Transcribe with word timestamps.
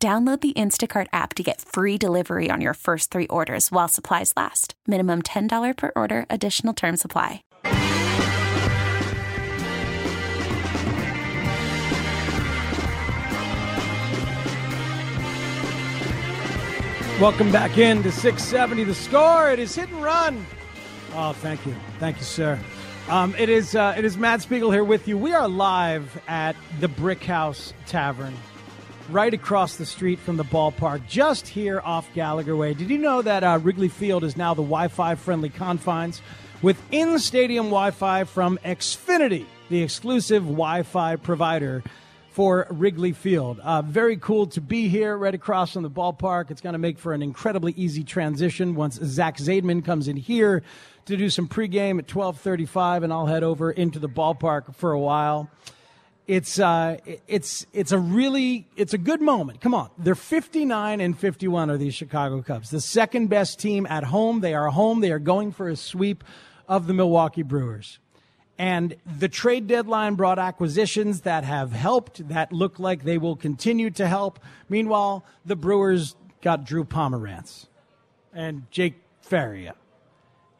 Download 0.00 0.40
the 0.40 0.52
Instacart 0.52 1.08
app 1.12 1.34
to 1.34 1.42
get 1.42 1.60
free 1.60 1.98
delivery 1.98 2.52
on 2.52 2.60
your 2.60 2.74
first 2.74 3.10
three 3.10 3.26
orders 3.26 3.72
while 3.72 3.88
supplies 3.88 4.32
last. 4.36 4.74
Minimum 4.86 5.22
$10 5.22 5.76
per 5.76 5.90
order, 5.96 6.24
additional 6.30 6.72
term 6.72 6.96
supply. 6.96 7.42
Welcome 17.20 17.50
back 17.50 17.76
in 17.76 18.04
to 18.04 18.12
670 18.12 18.84
the 18.84 18.94
score. 18.94 19.50
It 19.50 19.58
is 19.58 19.74
hit 19.74 19.88
and 19.88 20.00
run. 20.00 20.46
Oh, 21.14 21.32
thank 21.32 21.66
you. 21.66 21.74
Thank 21.98 22.18
you, 22.18 22.22
sir. 22.22 22.56
Um, 23.08 23.34
it 23.36 23.48
is 23.48 23.74
uh, 23.74 23.94
it 23.98 24.04
is 24.04 24.16
Matt 24.16 24.42
Spiegel 24.42 24.70
here 24.70 24.84
with 24.84 25.08
you. 25.08 25.18
We 25.18 25.32
are 25.32 25.48
live 25.48 26.20
at 26.28 26.54
the 26.78 26.86
Brick 26.86 27.24
House 27.24 27.72
Tavern 27.86 28.34
right 29.08 29.32
across 29.32 29.76
the 29.76 29.86
street 29.86 30.18
from 30.18 30.36
the 30.36 30.44
ballpark, 30.44 31.06
just 31.06 31.48
here 31.48 31.80
off 31.84 32.08
Gallagher 32.14 32.56
Way. 32.56 32.74
Did 32.74 32.90
you 32.90 32.98
know 32.98 33.22
that 33.22 33.42
uh, 33.42 33.58
Wrigley 33.62 33.88
Field 33.88 34.24
is 34.24 34.36
now 34.36 34.54
the 34.54 34.62
Wi 34.62 34.88
Fi 34.88 35.14
friendly 35.14 35.48
confines 35.48 36.20
with 36.62 36.80
in 36.90 37.18
stadium 37.18 37.66
Wi 37.66 37.90
Fi 37.90 38.24
from 38.24 38.58
Xfinity, 38.64 39.46
the 39.70 39.82
exclusive 39.82 40.42
Wi 40.44 40.82
Fi 40.82 41.16
provider 41.16 41.82
for 42.30 42.66
Wrigley 42.70 43.12
Field? 43.12 43.60
Uh, 43.60 43.82
very 43.82 44.16
cool 44.16 44.46
to 44.48 44.60
be 44.60 44.88
here 44.88 45.16
right 45.16 45.34
across 45.34 45.72
from 45.72 45.82
the 45.82 45.90
ballpark. 45.90 46.50
It's 46.50 46.60
going 46.60 46.74
to 46.74 46.78
make 46.78 46.98
for 46.98 47.12
an 47.14 47.22
incredibly 47.22 47.72
easy 47.72 48.04
transition 48.04 48.74
once 48.74 48.96
Zach 49.02 49.38
Zaidman 49.38 49.84
comes 49.84 50.08
in 50.08 50.16
here 50.16 50.62
to 51.06 51.16
do 51.16 51.30
some 51.30 51.48
pregame 51.48 51.98
at 51.98 52.06
12:35 52.06 53.04
and 53.04 53.12
I'll 53.12 53.26
head 53.26 53.42
over 53.42 53.70
into 53.70 53.98
the 53.98 54.08
ballpark 54.08 54.74
for 54.74 54.92
a 54.92 55.00
while 55.00 55.48
it's 56.28 56.60
uh, 56.60 56.98
it's 57.26 57.66
it's 57.72 57.90
a 57.90 57.98
really 57.98 58.68
it's 58.76 58.92
a 58.92 58.98
good 58.98 59.22
moment. 59.22 59.62
Come 59.62 59.74
on, 59.74 59.90
they're 59.96 60.14
59 60.14 61.00
and 61.00 61.18
51 61.18 61.70
are 61.70 61.78
these 61.78 61.94
Chicago 61.94 62.42
Cubs, 62.42 62.70
the 62.70 62.82
second 62.82 63.28
best 63.28 63.58
team 63.58 63.86
at 63.86 64.04
home. 64.04 64.40
They 64.40 64.52
are 64.54 64.68
home. 64.68 65.00
They 65.00 65.10
are 65.10 65.18
going 65.18 65.52
for 65.52 65.68
a 65.68 65.74
sweep 65.74 66.22
of 66.68 66.86
the 66.86 66.92
Milwaukee 66.92 67.42
Brewers. 67.42 67.98
And 68.58 68.96
the 69.18 69.28
trade 69.28 69.68
deadline 69.68 70.16
brought 70.16 70.38
acquisitions 70.38 71.22
that 71.22 71.44
have 71.44 71.72
helped, 71.72 72.28
that 72.28 72.52
look 72.52 72.78
like 72.78 73.04
they 73.04 73.16
will 73.16 73.36
continue 73.36 73.88
to 73.90 74.06
help. 74.06 74.40
Meanwhile, 74.68 75.24
the 75.46 75.56
Brewers 75.56 76.16
got 76.42 76.64
Drew 76.64 76.84
Pomeranz 76.84 77.68
and 78.34 78.68
Jake 78.70 78.96
Faria. 79.22 79.76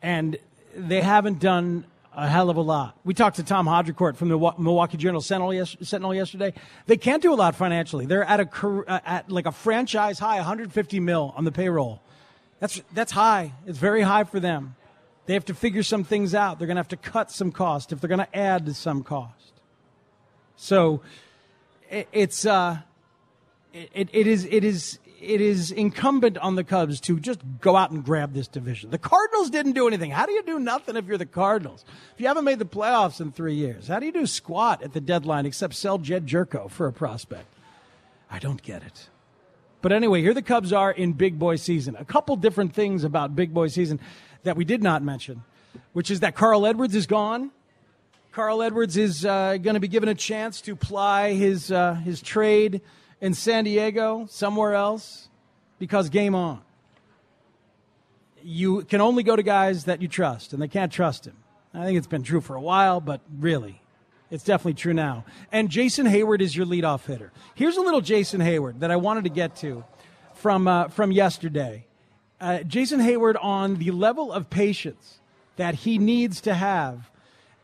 And 0.00 0.38
they 0.74 1.00
haven't 1.00 1.40
done 1.40 1.86
a 2.18 2.28
hell 2.28 2.50
of 2.50 2.56
a 2.56 2.60
lot. 2.60 2.98
We 3.04 3.14
talked 3.14 3.36
to 3.36 3.44
Tom 3.44 3.66
Haudricourt 3.66 4.16
from 4.16 4.28
the 4.28 4.36
Milwaukee 4.58 4.96
Journal 4.96 5.20
Sentinel 5.20 5.54
yesterday. 6.14 6.52
They 6.86 6.96
can't 6.96 7.22
do 7.22 7.32
a 7.32 7.36
lot 7.36 7.54
financially. 7.54 8.06
They're 8.06 8.24
at 8.24 8.40
a 8.40 8.66
uh, 8.66 8.98
at 9.06 9.30
like 9.30 9.46
a 9.46 9.52
franchise 9.52 10.18
high, 10.18 10.36
150 10.36 10.98
mil 10.98 11.32
on 11.36 11.44
the 11.44 11.52
payroll. 11.52 12.02
That's 12.58 12.82
that's 12.92 13.12
high. 13.12 13.52
It's 13.66 13.78
very 13.78 14.02
high 14.02 14.24
for 14.24 14.40
them. 14.40 14.74
They 15.26 15.34
have 15.34 15.44
to 15.44 15.54
figure 15.54 15.84
some 15.84 16.02
things 16.02 16.34
out. 16.34 16.58
They're 16.58 16.66
going 16.66 16.76
to 16.76 16.80
have 16.80 16.88
to 16.88 16.96
cut 16.96 17.30
some 17.30 17.52
cost 17.52 17.92
if 17.92 18.00
they're 18.00 18.08
going 18.08 18.18
to 18.18 18.36
add 18.36 18.66
to 18.66 18.74
some 18.74 19.04
cost. 19.04 19.52
So 20.56 21.02
it, 21.88 22.08
it's 22.10 22.44
uh, 22.44 22.78
it, 23.72 24.08
it 24.12 24.26
is 24.26 24.44
it 24.50 24.64
is 24.64 24.98
it 25.20 25.40
is 25.40 25.70
incumbent 25.70 26.38
on 26.38 26.54
the 26.54 26.64
Cubs 26.64 27.00
to 27.00 27.18
just 27.18 27.40
go 27.60 27.76
out 27.76 27.90
and 27.90 28.04
grab 28.04 28.34
this 28.34 28.46
division. 28.46 28.90
The 28.90 28.98
Cardinals 28.98 29.50
didn't 29.50 29.72
do 29.72 29.88
anything. 29.88 30.10
How 30.10 30.26
do 30.26 30.32
you 30.32 30.42
do 30.42 30.58
nothing 30.58 30.96
if 30.96 31.06
you're 31.06 31.18
the 31.18 31.26
Cardinals? 31.26 31.84
If 32.14 32.20
you 32.20 32.28
haven't 32.28 32.44
made 32.44 32.58
the 32.58 32.66
playoffs 32.66 33.20
in 33.20 33.32
three 33.32 33.54
years, 33.54 33.88
how 33.88 33.98
do 33.98 34.06
you 34.06 34.12
do 34.12 34.26
squat 34.26 34.82
at 34.82 34.92
the 34.92 35.00
deadline 35.00 35.46
except 35.46 35.74
sell 35.74 35.98
Jedd 35.98 36.26
Gyorko 36.26 36.70
for 36.70 36.86
a 36.86 36.92
prospect? 36.92 37.46
I 38.30 38.38
don't 38.38 38.62
get 38.62 38.82
it. 38.82 39.08
But 39.80 39.92
anyway, 39.92 40.22
here 40.22 40.34
the 40.34 40.42
Cubs 40.42 40.72
are 40.72 40.90
in 40.90 41.12
big 41.12 41.38
boy 41.38 41.56
season. 41.56 41.96
A 41.98 42.04
couple 42.04 42.36
different 42.36 42.74
things 42.74 43.04
about 43.04 43.34
big 43.34 43.52
boy 43.52 43.68
season 43.68 44.00
that 44.44 44.56
we 44.56 44.64
did 44.64 44.82
not 44.82 45.02
mention, 45.02 45.42
which 45.92 46.10
is 46.10 46.20
that 46.20 46.34
Carl 46.34 46.66
Edwards 46.66 46.94
is 46.94 47.06
gone. 47.06 47.50
Carl 48.32 48.62
Edwards 48.62 48.96
is 48.96 49.24
uh, 49.24 49.56
going 49.56 49.74
to 49.74 49.80
be 49.80 49.88
given 49.88 50.08
a 50.08 50.14
chance 50.14 50.60
to 50.60 50.76
ply 50.76 51.32
his 51.32 51.72
uh, 51.72 51.94
his 51.94 52.20
trade 52.20 52.82
in 53.20 53.34
San 53.34 53.64
Diego, 53.64 54.26
somewhere 54.30 54.74
else, 54.74 55.28
because 55.78 56.08
game 56.08 56.34
on. 56.34 56.60
You 58.42 58.82
can 58.84 59.00
only 59.00 59.22
go 59.22 59.36
to 59.36 59.42
guys 59.42 59.84
that 59.84 60.00
you 60.00 60.08
trust, 60.08 60.52
and 60.52 60.62
they 60.62 60.68
can't 60.68 60.92
trust 60.92 61.26
him. 61.26 61.36
I 61.74 61.84
think 61.84 61.98
it's 61.98 62.06
been 62.06 62.22
true 62.22 62.40
for 62.40 62.56
a 62.56 62.60
while, 62.60 63.00
but 63.00 63.20
really, 63.38 63.82
it's 64.30 64.44
definitely 64.44 64.74
true 64.74 64.94
now. 64.94 65.24
And 65.52 65.68
Jason 65.68 66.06
Heyward 66.06 66.40
is 66.40 66.56
your 66.56 66.66
leadoff 66.66 67.04
hitter. 67.06 67.32
Here's 67.54 67.76
a 67.76 67.80
little 67.80 68.00
Jason 68.00 68.40
Heyward 68.40 68.80
that 68.80 68.90
I 68.90 68.96
wanted 68.96 69.24
to 69.24 69.30
get 69.30 69.56
to 69.56 69.84
from, 70.34 70.68
uh, 70.68 70.88
from 70.88 71.12
yesterday. 71.12 71.86
Uh, 72.40 72.62
Jason 72.62 73.00
Heyward 73.00 73.36
on 73.42 73.76
the 73.76 73.90
level 73.90 74.32
of 74.32 74.48
patience 74.48 75.18
that 75.56 75.74
he 75.74 75.98
needs 75.98 76.40
to 76.42 76.54
have 76.54 77.10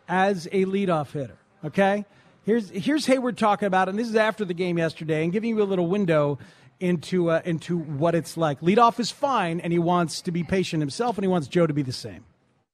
as 0.08 0.46
a 0.46 0.64
leadoff 0.64 1.12
hitter. 1.12 1.38
Okay? 1.64 2.04
Here's, 2.44 2.68
here's 2.70 3.06
Heyward 3.06 3.36
talking 3.36 3.66
about, 3.66 3.88
it, 3.88 3.90
and 3.90 3.98
this 3.98 4.08
is 4.08 4.16
after 4.16 4.44
the 4.44 4.54
game 4.54 4.76
yesterday, 4.76 5.24
and 5.24 5.32
giving 5.32 5.50
you 5.50 5.62
a 5.62 5.64
little 5.64 5.86
window 5.86 6.38
into, 6.78 7.30
uh, 7.30 7.40
into 7.44 7.78
what 7.78 8.14
it's 8.14 8.36
like. 8.36 8.60
Leadoff 8.60 9.00
is 9.00 9.10
fine, 9.10 9.60
and 9.60 9.72
he 9.72 9.78
wants 9.78 10.20
to 10.22 10.30
be 10.30 10.42
patient 10.42 10.82
himself, 10.82 11.16
and 11.16 11.24
he 11.24 11.28
wants 11.28 11.48
Joe 11.48 11.66
to 11.66 11.72
be 11.72 11.82
the 11.82 11.92
same. 11.92 12.24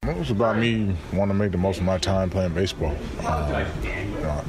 It 0.03 0.17
was 0.17 0.31
about 0.31 0.57
me 0.57 0.97
wanting 1.13 1.37
to 1.37 1.39
make 1.43 1.53
the 1.53 1.59
most 1.59 1.79
of 1.79 1.85
my 1.85 1.99
time 1.99 2.31
playing 2.31 2.55
baseball. 2.55 2.97
Uh, 3.21 3.65
know, 4.23 4.43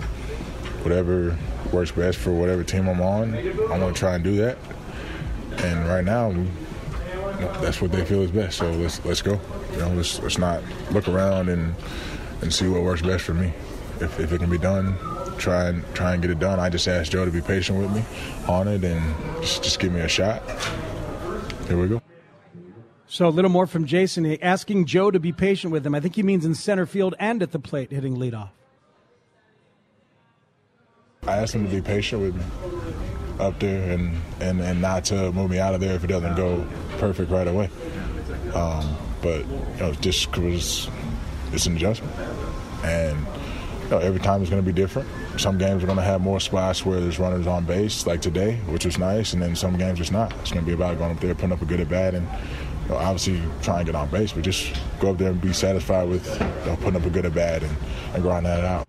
whatever 0.83 1.37
works 1.71 1.91
best 1.91 2.17
for 2.17 2.31
whatever 2.31 2.63
team 2.63 2.87
I'm 2.87 3.01
on, 3.01 3.35
I 3.35 3.77
want 3.77 3.93
to 3.93 3.99
try 3.99 4.15
and 4.15 4.23
do 4.23 4.37
that. 4.37 4.57
And 5.57 5.87
right 5.87 6.03
now, 6.03 6.31
that's 7.61 7.81
what 7.81 7.91
they 7.91 8.05
feel 8.05 8.21
is 8.21 8.31
best. 8.31 8.57
So 8.57 8.71
let's 8.71 9.03
let's 9.05 9.21
go. 9.21 9.39
You 9.73 9.77
know, 9.79 9.89
let's 9.89 10.19
let's 10.19 10.37
not 10.37 10.63
look 10.91 11.07
around 11.07 11.49
and 11.49 11.75
and 12.41 12.53
see 12.53 12.67
what 12.67 12.81
works 12.81 13.01
best 13.01 13.25
for 13.25 13.33
me. 13.33 13.53
If, 13.99 14.19
if 14.19 14.31
it 14.31 14.39
can 14.39 14.49
be 14.49 14.57
done, 14.57 14.95
try 15.41 15.67
and 15.67 15.83
try 15.93 16.13
and 16.13 16.21
get 16.21 16.31
it 16.31 16.39
done. 16.39 16.59
I 16.59 16.69
just 16.69 16.87
asked 16.87 17.11
Joe 17.11 17.25
to 17.25 17.31
be 17.31 17.41
patient 17.41 17.79
with 17.79 17.91
me 17.91 18.03
on 18.47 18.67
it 18.67 18.83
and 18.83 19.01
just, 19.41 19.63
just 19.63 19.79
give 19.79 19.91
me 19.91 20.01
a 20.01 20.07
shot. 20.07 20.43
Here 21.67 21.77
we 21.79 21.87
go. 21.87 22.01
So 23.07 23.27
a 23.27 23.29
little 23.29 23.51
more 23.51 23.67
from 23.67 23.85
Jason, 23.85 24.41
asking 24.41 24.85
Joe 24.85 25.11
to 25.11 25.19
be 25.19 25.33
patient 25.33 25.73
with 25.73 25.85
him. 25.85 25.93
I 25.93 25.99
think 25.99 26.15
he 26.15 26.23
means 26.23 26.45
in 26.45 26.55
center 26.55 26.85
field 26.85 27.15
and 27.19 27.43
at 27.43 27.51
the 27.51 27.59
plate, 27.59 27.91
hitting 27.91 28.15
leadoff. 28.15 28.49
I 31.23 31.37
asked 31.37 31.53
him 31.53 31.67
to 31.67 31.71
be 31.71 31.81
patient 31.81 32.21
with 32.21 32.35
me 32.35 32.43
up 33.39 33.59
there 33.59 33.91
and, 33.91 34.15
and, 34.39 34.61
and 34.61 34.81
not 34.81 35.03
to 35.05 35.31
move 35.33 35.51
me 35.51 35.59
out 35.59 35.75
of 35.75 35.81
there 35.81 35.95
if 35.95 36.03
it 36.03 36.07
doesn't 36.07 36.35
go 36.35 36.65
perfect 36.99 37.31
right 37.31 37.47
away. 37.47 37.69
Um, 38.53 38.95
but 39.21 39.45
you 39.45 39.79
know, 39.79 39.93
just 39.99 40.31
because 40.31 40.89
it's 41.51 41.65
an 41.65 41.75
adjustment, 41.75 42.13
and 42.83 43.27
know, 43.91 43.99
every 43.99 44.19
time 44.19 44.41
is 44.41 44.49
going 44.49 44.61
to 44.61 44.65
be 44.65 44.73
different. 44.73 45.07
Some 45.41 45.57
games 45.57 45.81
are 45.81 45.87
going 45.87 45.97
to 45.97 46.03
have 46.03 46.21
more 46.21 46.39
spots 46.39 46.85
where 46.85 46.99
there's 46.99 47.17
runners 47.17 47.47
on 47.47 47.65
base, 47.65 48.05
like 48.05 48.21
today, 48.21 48.57
which 48.67 48.85
was 48.85 48.99
nice, 48.99 49.33
and 49.33 49.41
then 49.41 49.55
some 49.55 49.75
games 49.75 49.99
it's 49.99 50.11
not. 50.11 50.31
It's 50.39 50.51
going 50.51 50.63
to 50.63 50.69
be 50.69 50.75
about 50.75 50.99
going 50.99 51.09
up 51.09 51.19
there, 51.19 51.33
putting 51.33 51.51
up 51.51 51.63
a 51.63 51.65
good 51.65 51.79
at 51.79 51.89
bat, 51.89 52.13
and 52.13 52.27
you 52.83 52.89
know, 52.89 52.97
obviously 52.97 53.41
try 53.63 53.77
and 53.77 53.87
get 53.87 53.95
on 53.95 54.07
base, 54.09 54.33
but 54.33 54.43
just 54.43 54.79
go 54.99 55.09
up 55.09 55.17
there 55.17 55.31
and 55.31 55.41
be 55.41 55.51
satisfied 55.51 56.07
with 56.07 56.31
you 56.31 56.45
know, 56.67 56.77
putting 56.81 56.95
up 56.95 57.07
a 57.07 57.09
good 57.09 57.25
at 57.25 57.33
bat 57.33 57.63
and, 57.63 57.75
and 58.13 58.21
grind 58.21 58.45
that 58.45 58.63
out. 58.63 58.87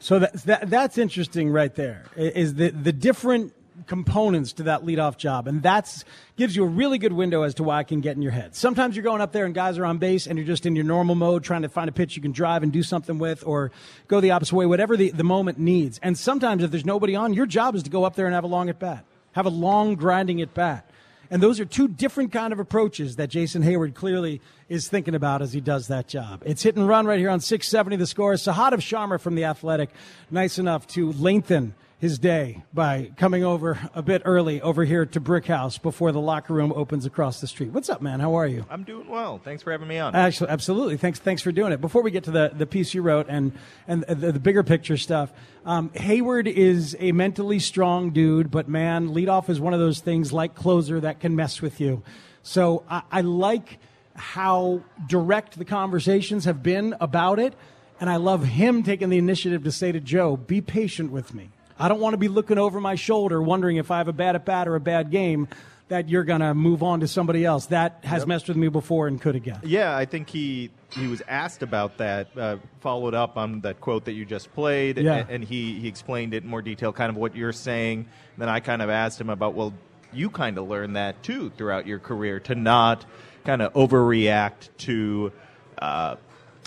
So 0.00 0.18
that, 0.18 0.32
that 0.42 0.70
that's 0.70 0.98
interesting, 0.98 1.50
right 1.50 1.72
there. 1.72 2.04
Is 2.16 2.54
the 2.54 2.70
the 2.70 2.92
different 2.92 3.54
components 3.86 4.52
to 4.54 4.64
that 4.64 4.82
leadoff 4.82 5.16
job. 5.16 5.46
And 5.46 5.62
that's 5.62 6.04
gives 6.36 6.56
you 6.56 6.64
a 6.64 6.66
really 6.66 6.98
good 6.98 7.12
window 7.12 7.42
as 7.42 7.54
to 7.54 7.62
why 7.62 7.78
I 7.78 7.84
can 7.84 8.00
get 8.00 8.16
in 8.16 8.22
your 8.22 8.32
head. 8.32 8.54
Sometimes 8.54 8.96
you're 8.96 9.04
going 9.04 9.20
up 9.20 9.32
there 9.32 9.44
and 9.44 9.54
guys 9.54 9.78
are 9.78 9.84
on 9.84 9.98
base 9.98 10.26
and 10.26 10.38
you're 10.38 10.46
just 10.46 10.66
in 10.66 10.74
your 10.74 10.84
normal 10.84 11.14
mode 11.14 11.44
trying 11.44 11.62
to 11.62 11.68
find 11.68 11.88
a 11.88 11.92
pitch 11.92 12.16
you 12.16 12.22
can 12.22 12.32
drive 12.32 12.62
and 12.62 12.72
do 12.72 12.82
something 12.82 13.18
with 13.18 13.44
or 13.46 13.70
go 14.08 14.20
the 14.20 14.32
opposite 14.32 14.54
way, 14.54 14.66
whatever 14.66 14.96
the, 14.96 15.10
the 15.10 15.24
moment 15.24 15.58
needs. 15.58 16.00
And 16.02 16.18
sometimes 16.18 16.62
if 16.62 16.70
there's 16.70 16.84
nobody 16.84 17.14
on, 17.14 17.34
your 17.34 17.46
job 17.46 17.74
is 17.74 17.82
to 17.84 17.90
go 17.90 18.04
up 18.04 18.16
there 18.16 18.26
and 18.26 18.34
have 18.34 18.44
a 18.44 18.48
long 18.48 18.68
at 18.68 18.78
bat. 18.78 19.04
Have 19.32 19.46
a 19.46 19.50
long 19.50 19.94
grinding 19.94 20.40
at 20.40 20.54
bat. 20.54 20.90
And 21.30 21.42
those 21.42 21.58
are 21.58 21.64
two 21.64 21.88
different 21.88 22.32
kind 22.32 22.52
of 22.52 22.58
approaches 22.58 23.16
that 23.16 23.28
Jason 23.28 23.62
Heyward 23.62 23.94
clearly 23.94 24.40
is 24.68 24.88
thinking 24.88 25.14
about 25.14 25.42
as 25.42 25.52
he 25.52 25.60
does 25.60 25.88
that 25.88 26.06
job. 26.06 26.42
It's 26.44 26.62
hit 26.62 26.76
and 26.76 26.86
run 26.86 27.06
right 27.06 27.18
here 27.18 27.30
on 27.30 27.40
670 27.40 27.96
the 27.96 28.06
score. 28.06 28.34
Is 28.34 28.42
Sahadev 28.42 28.78
Sharma 28.78 29.20
from 29.20 29.34
The 29.34 29.44
Athletic, 29.44 29.90
nice 30.30 30.58
enough 30.58 30.86
to 30.88 31.12
lengthen 31.12 31.74
his 31.98 32.18
day 32.18 32.62
by 32.72 33.10
coming 33.16 33.44
over 33.44 33.78
a 33.94 34.02
bit 34.02 34.22
early 34.24 34.60
over 34.60 34.84
here 34.84 35.06
to 35.06 35.20
Brick 35.20 35.46
House 35.46 35.78
before 35.78 36.12
the 36.12 36.20
locker 36.20 36.52
room 36.52 36.72
opens 36.74 37.06
across 37.06 37.40
the 37.40 37.46
street. 37.46 37.70
What's 37.70 37.88
up, 37.88 38.02
man? 38.02 38.20
How 38.20 38.34
are 38.34 38.46
you? 38.46 38.66
I'm 38.68 38.84
doing 38.84 39.08
well. 39.08 39.40
Thanks 39.42 39.62
for 39.62 39.72
having 39.72 39.88
me 39.88 39.98
on. 39.98 40.14
Actually, 40.14 40.50
absolutely. 40.50 40.96
Thanks, 40.96 41.18
thanks 41.18 41.40
for 41.40 41.52
doing 41.52 41.72
it. 41.72 41.80
Before 41.80 42.02
we 42.02 42.10
get 42.10 42.24
to 42.24 42.30
the, 42.30 42.52
the 42.54 42.66
piece 42.66 42.94
you 42.94 43.02
wrote 43.02 43.26
and 43.28 43.52
and 43.88 44.04
the, 44.04 44.32
the 44.32 44.40
bigger 44.40 44.62
picture 44.62 44.96
stuff, 44.96 45.32
um, 45.64 45.90
Heyward 45.90 46.46
is 46.46 46.96
a 46.98 47.12
mentally 47.12 47.58
strong 47.58 48.10
dude, 48.10 48.50
but 48.50 48.68
man, 48.68 49.08
leadoff 49.08 49.48
is 49.48 49.60
one 49.60 49.72
of 49.72 49.80
those 49.80 50.00
things 50.00 50.32
like 50.32 50.54
closer 50.54 51.00
that 51.00 51.20
can 51.20 51.36
mess 51.36 51.62
with 51.62 51.80
you. 51.80 52.02
So 52.42 52.84
I, 52.88 53.02
I 53.10 53.20
like 53.22 53.78
how 54.14 54.82
direct 55.06 55.58
the 55.58 55.64
conversations 55.64 56.44
have 56.44 56.62
been 56.62 56.94
about 57.00 57.38
it. 57.38 57.54
And 58.00 58.10
I 58.10 58.16
love 58.16 58.44
him 58.44 58.82
taking 58.82 59.08
the 59.08 59.18
initiative 59.18 59.62
to 59.64 59.72
say 59.72 59.92
to 59.92 60.00
Joe, 60.00 60.36
be 60.36 60.60
patient 60.60 61.12
with 61.12 61.32
me. 61.32 61.50
I 61.78 61.88
don't 61.88 62.00
want 62.00 62.14
to 62.14 62.18
be 62.18 62.28
looking 62.28 62.58
over 62.58 62.80
my 62.80 62.94
shoulder 62.94 63.42
wondering 63.42 63.76
if 63.76 63.90
I 63.90 63.98
have 63.98 64.08
a 64.08 64.12
bad 64.12 64.36
at 64.36 64.44
bat 64.44 64.68
or 64.68 64.76
a 64.76 64.80
bad 64.80 65.10
game 65.10 65.48
that 65.88 66.08
you're 66.08 66.24
going 66.24 66.40
to 66.40 66.54
move 66.54 66.82
on 66.82 67.00
to 67.00 67.08
somebody 67.08 67.44
else. 67.44 67.66
That 67.66 68.00
has 68.04 68.22
yep. 68.22 68.28
messed 68.28 68.48
with 68.48 68.56
me 68.56 68.68
before 68.68 69.06
and 69.06 69.20
could 69.20 69.36
again. 69.36 69.60
Yeah, 69.62 69.96
I 69.96 70.04
think 70.04 70.30
he 70.30 70.70
he 70.90 71.08
was 71.08 71.22
asked 71.26 71.62
about 71.62 71.98
that, 71.98 72.28
uh, 72.38 72.56
followed 72.80 73.14
up 73.14 73.36
on 73.36 73.60
that 73.62 73.80
quote 73.80 74.04
that 74.04 74.12
you 74.12 74.24
just 74.24 74.52
played, 74.54 74.96
yeah. 74.96 75.14
and, 75.14 75.30
and 75.30 75.44
he, 75.44 75.80
he 75.80 75.88
explained 75.88 76.32
it 76.34 76.44
in 76.44 76.48
more 76.48 76.62
detail, 76.62 76.92
kind 76.92 77.10
of 77.10 77.16
what 77.16 77.34
you're 77.34 77.52
saying. 77.52 78.06
Then 78.38 78.48
I 78.48 78.60
kind 78.60 78.80
of 78.80 78.90
asked 78.90 79.20
him 79.20 79.28
about, 79.28 79.54
well, 79.54 79.74
you 80.12 80.30
kind 80.30 80.56
of 80.56 80.68
learned 80.68 80.94
that 80.94 81.22
too 81.24 81.50
throughout 81.56 81.88
your 81.88 81.98
career 81.98 82.38
to 82.40 82.54
not 82.54 83.04
kind 83.44 83.60
of 83.60 83.72
overreact 83.72 84.68
to. 84.78 85.32
Uh, 85.78 86.16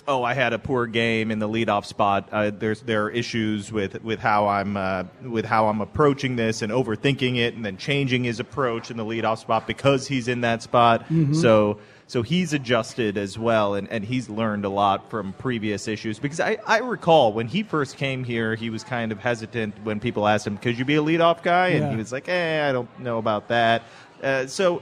oh, 0.08 0.24
I 0.24 0.34
had 0.34 0.54
a 0.54 0.60
poor 0.60 0.88
game 0.88 1.32
in 1.32 1.40
the 1.40 1.50
leadoff 1.50 1.86
spot. 1.86 2.30
Uh, 2.32 2.52
there's 2.52 2.82
there 2.82 3.04
are 3.06 3.10
issues 3.10 3.72
with 3.72 4.02
with 4.04 4.20
how 4.20 4.48
I'm 4.48 4.78
uh, 4.78 5.04
with 5.22 5.46
how 5.46 5.68
I'm 5.68 5.82
approaching 5.82 6.36
this 6.36 6.62
and 6.62 6.72
overthinking 6.72 7.38
it, 7.38 7.56
and 7.56 7.66
then 7.66 7.78
changing 7.78 8.24
his 8.24 8.40
approach 8.40 8.90
in 8.90 8.98
the 8.98 9.06
leadoff 9.06 9.40
spot 9.40 9.68
because 9.68 10.08
he's 10.08 10.28
in 10.28 10.42
that 10.42 10.64
spot. 10.64 11.02
Mm-hmm. 11.04 11.34
So 11.34 11.80
so 12.08 12.22
he's 12.22 12.54
adjusted 12.54 13.18
as 13.18 13.38
well, 13.38 13.76
and, 13.76 13.90
and 13.90 14.04
he's 14.04 14.30
learned 14.30 14.64
a 14.64 14.70
lot 14.70 15.10
from 15.10 15.34
previous 15.34 15.90
issues. 15.90 16.20
Because 16.20 16.40
I, 16.40 16.58
I 16.66 16.78
recall 16.78 17.34
when 17.34 17.48
he 17.48 17.64
first 17.64 17.98
came 17.98 18.24
here, 18.24 18.56
he 18.56 18.70
was 18.70 18.84
kind 18.86 19.12
of 19.12 19.20
hesitant 19.20 19.76
when 19.84 20.00
people 20.00 20.28
asked 20.28 20.48
him, 20.48 20.58
"Could 20.58 20.80
you 20.80 20.86
be 20.86 20.96
a 20.96 21.02
leadoff 21.02 21.44
guy?" 21.44 21.70
And 21.70 21.84
yeah. 21.84 21.92
he 21.92 21.98
was 21.98 22.12
like, 22.12 22.30
"Eh, 22.30 22.68
I 22.68 22.72
don't 22.72 23.00
know 23.00 23.18
about 23.18 23.50
that." 23.50 23.84
Uh, 24.24 24.48
so 24.48 24.82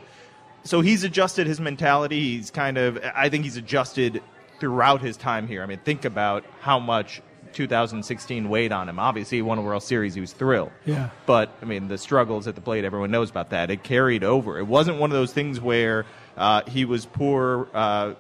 so 0.64 0.82
he's 0.82 1.04
adjusted 1.04 1.48
his 1.48 1.60
mentality. 1.60 2.38
He's 2.38 2.52
kind 2.52 2.78
of 2.78 3.00
I 3.16 3.30
think 3.30 3.44
he's 3.44 3.58
adjusted 3.58 4.22
throughout 4.60 5.02
his 5.02 5.18
time 5.18 5.48
here. 5.48 5.64
I 5.64 5.66
mean, 5.66 5.80
think 5.80 6.06
about 6.06 6.46
how 6.62 6.80
much 6.80 7.22
2016 7.54 8.50
weighed 8.50 8.72
on 8.72 8.90
him. 8.90 9.00
Obviously, 9.00 9.38
he 9.38 9.42
won 9.42 9.58
a 9.58 9.62
World 9.62 9.84
Series. 9.84 10.14
He 10.14 10.22
was 10.22 10.34
thrilled. 10.34 10.72
Yeah. 10.86 11.10
But, 11.26 11.52
I 11.62 11.66
mean, 11.66 11.88
the 11.88 11.98
struggles 11.98 12.48
at 12.48 12.56
the 12.56 12.62
plate, 12.62 12.84
everyone 12.84 13.12
knows 13.12 13.30
about 13.30 13.52
that. 13.52 13.72
It 13.72 13.84
carried 13.84 14.24
over. 14.24 14.60
It 14.60 14.68
wasn't 14.68 15.00
one 15.00 15.10
of 15.12 15.16
those 15.16 15.32
things 15.34 15.62
where 15.62 16.06
uh, 16.38 16.64
he 16.68 16.86
was 16.86 17.06
poor. 17.06 17.68
Uh, 17.74 18.16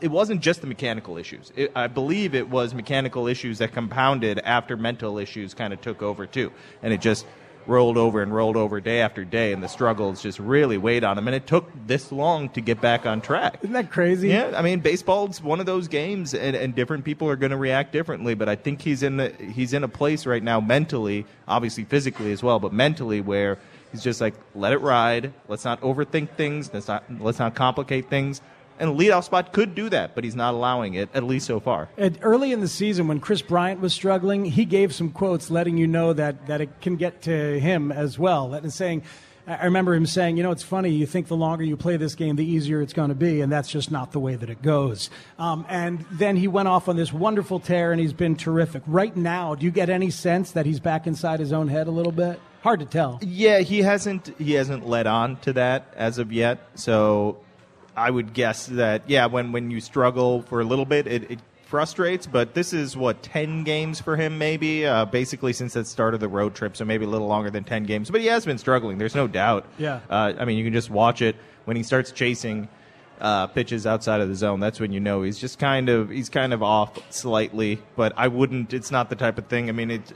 it 0.00 0.10
wasn't 0.10 0.40
just 0.40 0.62
the 0.62 0.66
mechanical 0.66 1.18
issues. 1.18 1.52
It, 1.54 1.72
I 1.76 1.86
believe 1.86 2.34
it 2.34 2.48
was 2.48 2.74
mechanical 2.74 3.26
issues 3.26 3.58
that 3.58 3.72
compounded 3.72 4.38
after 4.38 4.76
mental 4.76 5.18
issues 5.18 5.52
kind 5.54 5.72
of 5.72 5.80
took 5.80 6.02
over, 6.02 6.26
too. 6.26 6.50
And 6.82 6.92
it 6.92 7.00
just– 7.00 7.26
rolled 7.66 7.96
over 7.96 8.22
and 8.22 8.34
rolled 8.34 8.56
over 8.56 8.80
day 8.80 9.00
after 9.00 9.24
day, 9.24 9.52
and 9.52 9.62
the 9.62 9.68
struggles 9.68 10.22
just 10.22 10.38
really 10.38 10.78
weighed 10.78 11.04
on 11.04 11.18
him. 11.18 11.28
And 11.28 11.34
it 11.34 11.46
took 11.46 11.70
this 11.86 12.12
long 12.12 12.48
to 12.50 12.60
get 12.60 12.80
back 12.80 13.06
on 13.06 13.20
track. 13.20 13.58
Isn't 13.62 13.72
that 13.72 13.90
crazy? 13.90 14.28
Yeah, 14.28 14.52
I 14.56 14.62
mean, 14.62 14.80
baseball's 14.80 15.40
one 15.42 15.60
of 15.60 15.66
those 15.66 15.88
games, 15.88 16.34
and, 16.34 16.56
and 16.56 16.74
different 16.74 17.04
people 17.04 17.28
are 17.28 17.36
going 17.36 17.50
to 17.50 17.56
react 17.56 17.92
differently. 17.92 18.34
But 18.34 18.48
I 18.48 18.56
think 18.56 18.82
he's 18.82 19.02
in 19.02 19.16
the, 19.16 19.30
he's 19.30 19.72
in 19.72 19.84
a 19.84 19.88
place 19.88 20.26
right 20.26 20.42
now 20.42 20.60
mentally, 20.60 21.26
obviously 21.46 21.84
physically 21.84 22.32
as 22.32 22.42
well, 22.42 22.58
but 22.58 22.72
mentally 22.72 23.20
where 23.20 23.58
he's 23.92 24.02
just 24.02 24.20
like, 24.20 24.34
let 24.54 24.72
it 24.72 24.78
ride. 24.78 25.32
Let's 25.48 25.64
not 25.64 25.80
overthink 25.80 26.30
things. 26.30 26.72
Let's 26.72 26.88
not 26.88 27.04
let's 27.20 27.38
not 27.38 27.54
complicate 27.54 28.08
things. 28.10 28.40
And 28.78 28.90
a 28.90 28.92
leadoff 28.92 29.24
spot 29.24 29.52
could 29.52 29.74
do 29.74 29.88
that, 29.90 30.14
but 30.14 30.24
he's 30.24 30.36
not 30.36 30.54
allowing 30.54 30.94
it, 30.94 31.08
at 31.14 31.24
least 31.24 31.46
so 31.46 31.60
far. 31.60 31.88
And 31.96 32.18
early 32.22 32.52
in 32.52 32.60
the 32.60 32.68
season, 32.68 33.08
when 33.08 33.20
Kris 33.20 33.42
Bryant 33.42 33.80
was 33.80 33.92
struggling, 33.92 34.44
he 34.44 34.64
gave 34.64 34.94
some 34.94 35.10
quotes 35.10 35.50
letting 35.50 35.76
you 35.76 35.86
know 35.86 36.12
that, 36.12 36.46
that 36.46 36.60
it 36.60 36.80
can 36.80 36.96
get 36.96 37.22
to 37.22 37.60
him 37.60 37.92
as 37.92 38.18
well. 38.18 38.54
Is 38.54 38.74
saying, 38.74 39.02
I 39.46 39.64
remember 39.64 39.94
him 39.94 40.06
saying, 40.06 40.36
you 40.36 40.42
know, 40.42 40.52
it's 40.52 40.62
funny, 40.62 40.90
you 40.90 41.04
think 41.04 41.26
the 41.26 41.36
longer 41.36 41.64
you 41.64 41.76
play 41.76 41.96
this 41.96 42.14
game, 42.14 42.36
the 42.36 42.44
easier 42.44 42.80
it's 42.80 42.92
going 42.92 43.08
to 43.08 43.14
be, 43.14 43.40
and 43.40 43.50
that's 43.50 43.68
just 43.68 43.90
not 43.90 44.12
the 44.12 44.20
way 44.20 44.36
that 44.36 44.48
it 44.48 44.62
goes. 44.62 45.10
Um, 45.38 45.66
and 45.68 46.04
then 46.12 46.36
he 46.36 46.46
went 46.46 46.68
off 46.68 46.88
on 46.88 46.96
this 46.96 47.12
wonderful 47.12 47.58
tear, 47.58 47.90
and 47.90 48.00
he's 48.00 48.12
been 48.12 48.36
terrific. 48.36 48.82
Right 48.86 49.16
now, 49.16 49.56
do 49.56 49.64
you 49.64 49.72
get 49.72 49.90
any 49.90 50.10
sense 50.10 50.52
that 50.52 50.64
he's 50.64 50.78
back 50.78 51.08
inside 51.08 51.40
his 51.40 51.52
own 51.52 51.66
head 51.68 51.88
a 51.88 51.90
little 51.90 52.12
bit? 52.12 52.40
Hard 52.62 52.78
to 52.78 52.86
tell. 52.86 53.18
Yeah, 53.22 53.58
he 53.58 53.82
hasn't 53.82 54.32
he 54.38 54.52
hasn't 54.52 54.86
led 54.86 55.08
on 55.08 55.36
to 55.38 55.52
that 55.54 55.92
as 55.96 56.18
of 56.18 56.32
yet. 56.32 56.60
So 56.76 57.38
I 57.96 58.10
would 58.10 58.32
guess 58.34 58.66
that 58.66 59.02
yeah, 59.08 59.26
when 59.26 59.52
when 59.52 59.70
you 59.70 59.80
struggle 59.80 60.42
for 60.42 60.60
a 60.60 60.64
little 60.64 60.84
bit, 60.84 61.06
it, 61.06 61.30
it 61.30 61.38
frustrates. 61.64 62.26
But 62.26 62.54
this 62.54 62.72
is 62.72 62.96
what 62.96 63.22
ten 63.22 63.64
games 63.64 64.00
for 64.00 64.16
him, 64.16 64.38
maybe 64.38 64.86
uh, 64.86 65.04
basically 65.06 65.52
since 65.52 65.74
the 65.74 65.84
start 65.84 66.14
of 66.14 66.20
the 66.20 66.28
road 66.28 66.54
trip, 66.54 66.76
so 66.76 66.84
maybe 66.84 67.04
a 67.04 67.08
little 67.08 67.28
longer 67.28 67.50
than 67.50 67.64
ten 67.64 67.84
games. 67.84 68.10
But 68.10 68.20
he 68.20 68.26
has 68.28 68.44
been 68.44 68.58
struggling. 68.58 68.98
There's 68.98 69.14
no 69.14 69.26
doubt. 69.26 69.66
Yeah. 69.78 70.00
Uh, 70.08 70.32
I 70.38 70.44
mean, 70.44 70.58
you 70.58 70.64
can 70.64 70.72
just 70.72 70.90
watch 70.90 71.22
it 71.22 71.36
when 71.64 71.76
he 71.76 71.82
starts 71.82 72.12
chasing. 72.12 72.68
Uh, 73.20 73.46
pitches 73.46 73.86
outside 73.86 74.20
of 74.20 74.28
the 74.28 74.34
zone. 74.34 74.58
That's 74.58 74.80
when 74.80 74.90
you 74.90 74.98
know 74.98 75.22
he's 75.22 75.38
just 75.38 75.60
kind 75.60 75.88
of 75.88 76.10
he's 76.10 76.28
kind 76.28 76.52
of 76.52 76.60
off 76.60 76.98
slightly. 77.12 77.80
But 77.94 78.12
I 78.16 78.26
wouldn't. 78.26 78.74
It's 78.74 78.90
not 78.90 79.10
the 79.10 79.14
type 79.14 79.38
of 79.38 79.46
thing. 79.46 79.68
I 79.68 79.72
mean, 79.72 79.92
it 79.92 80.12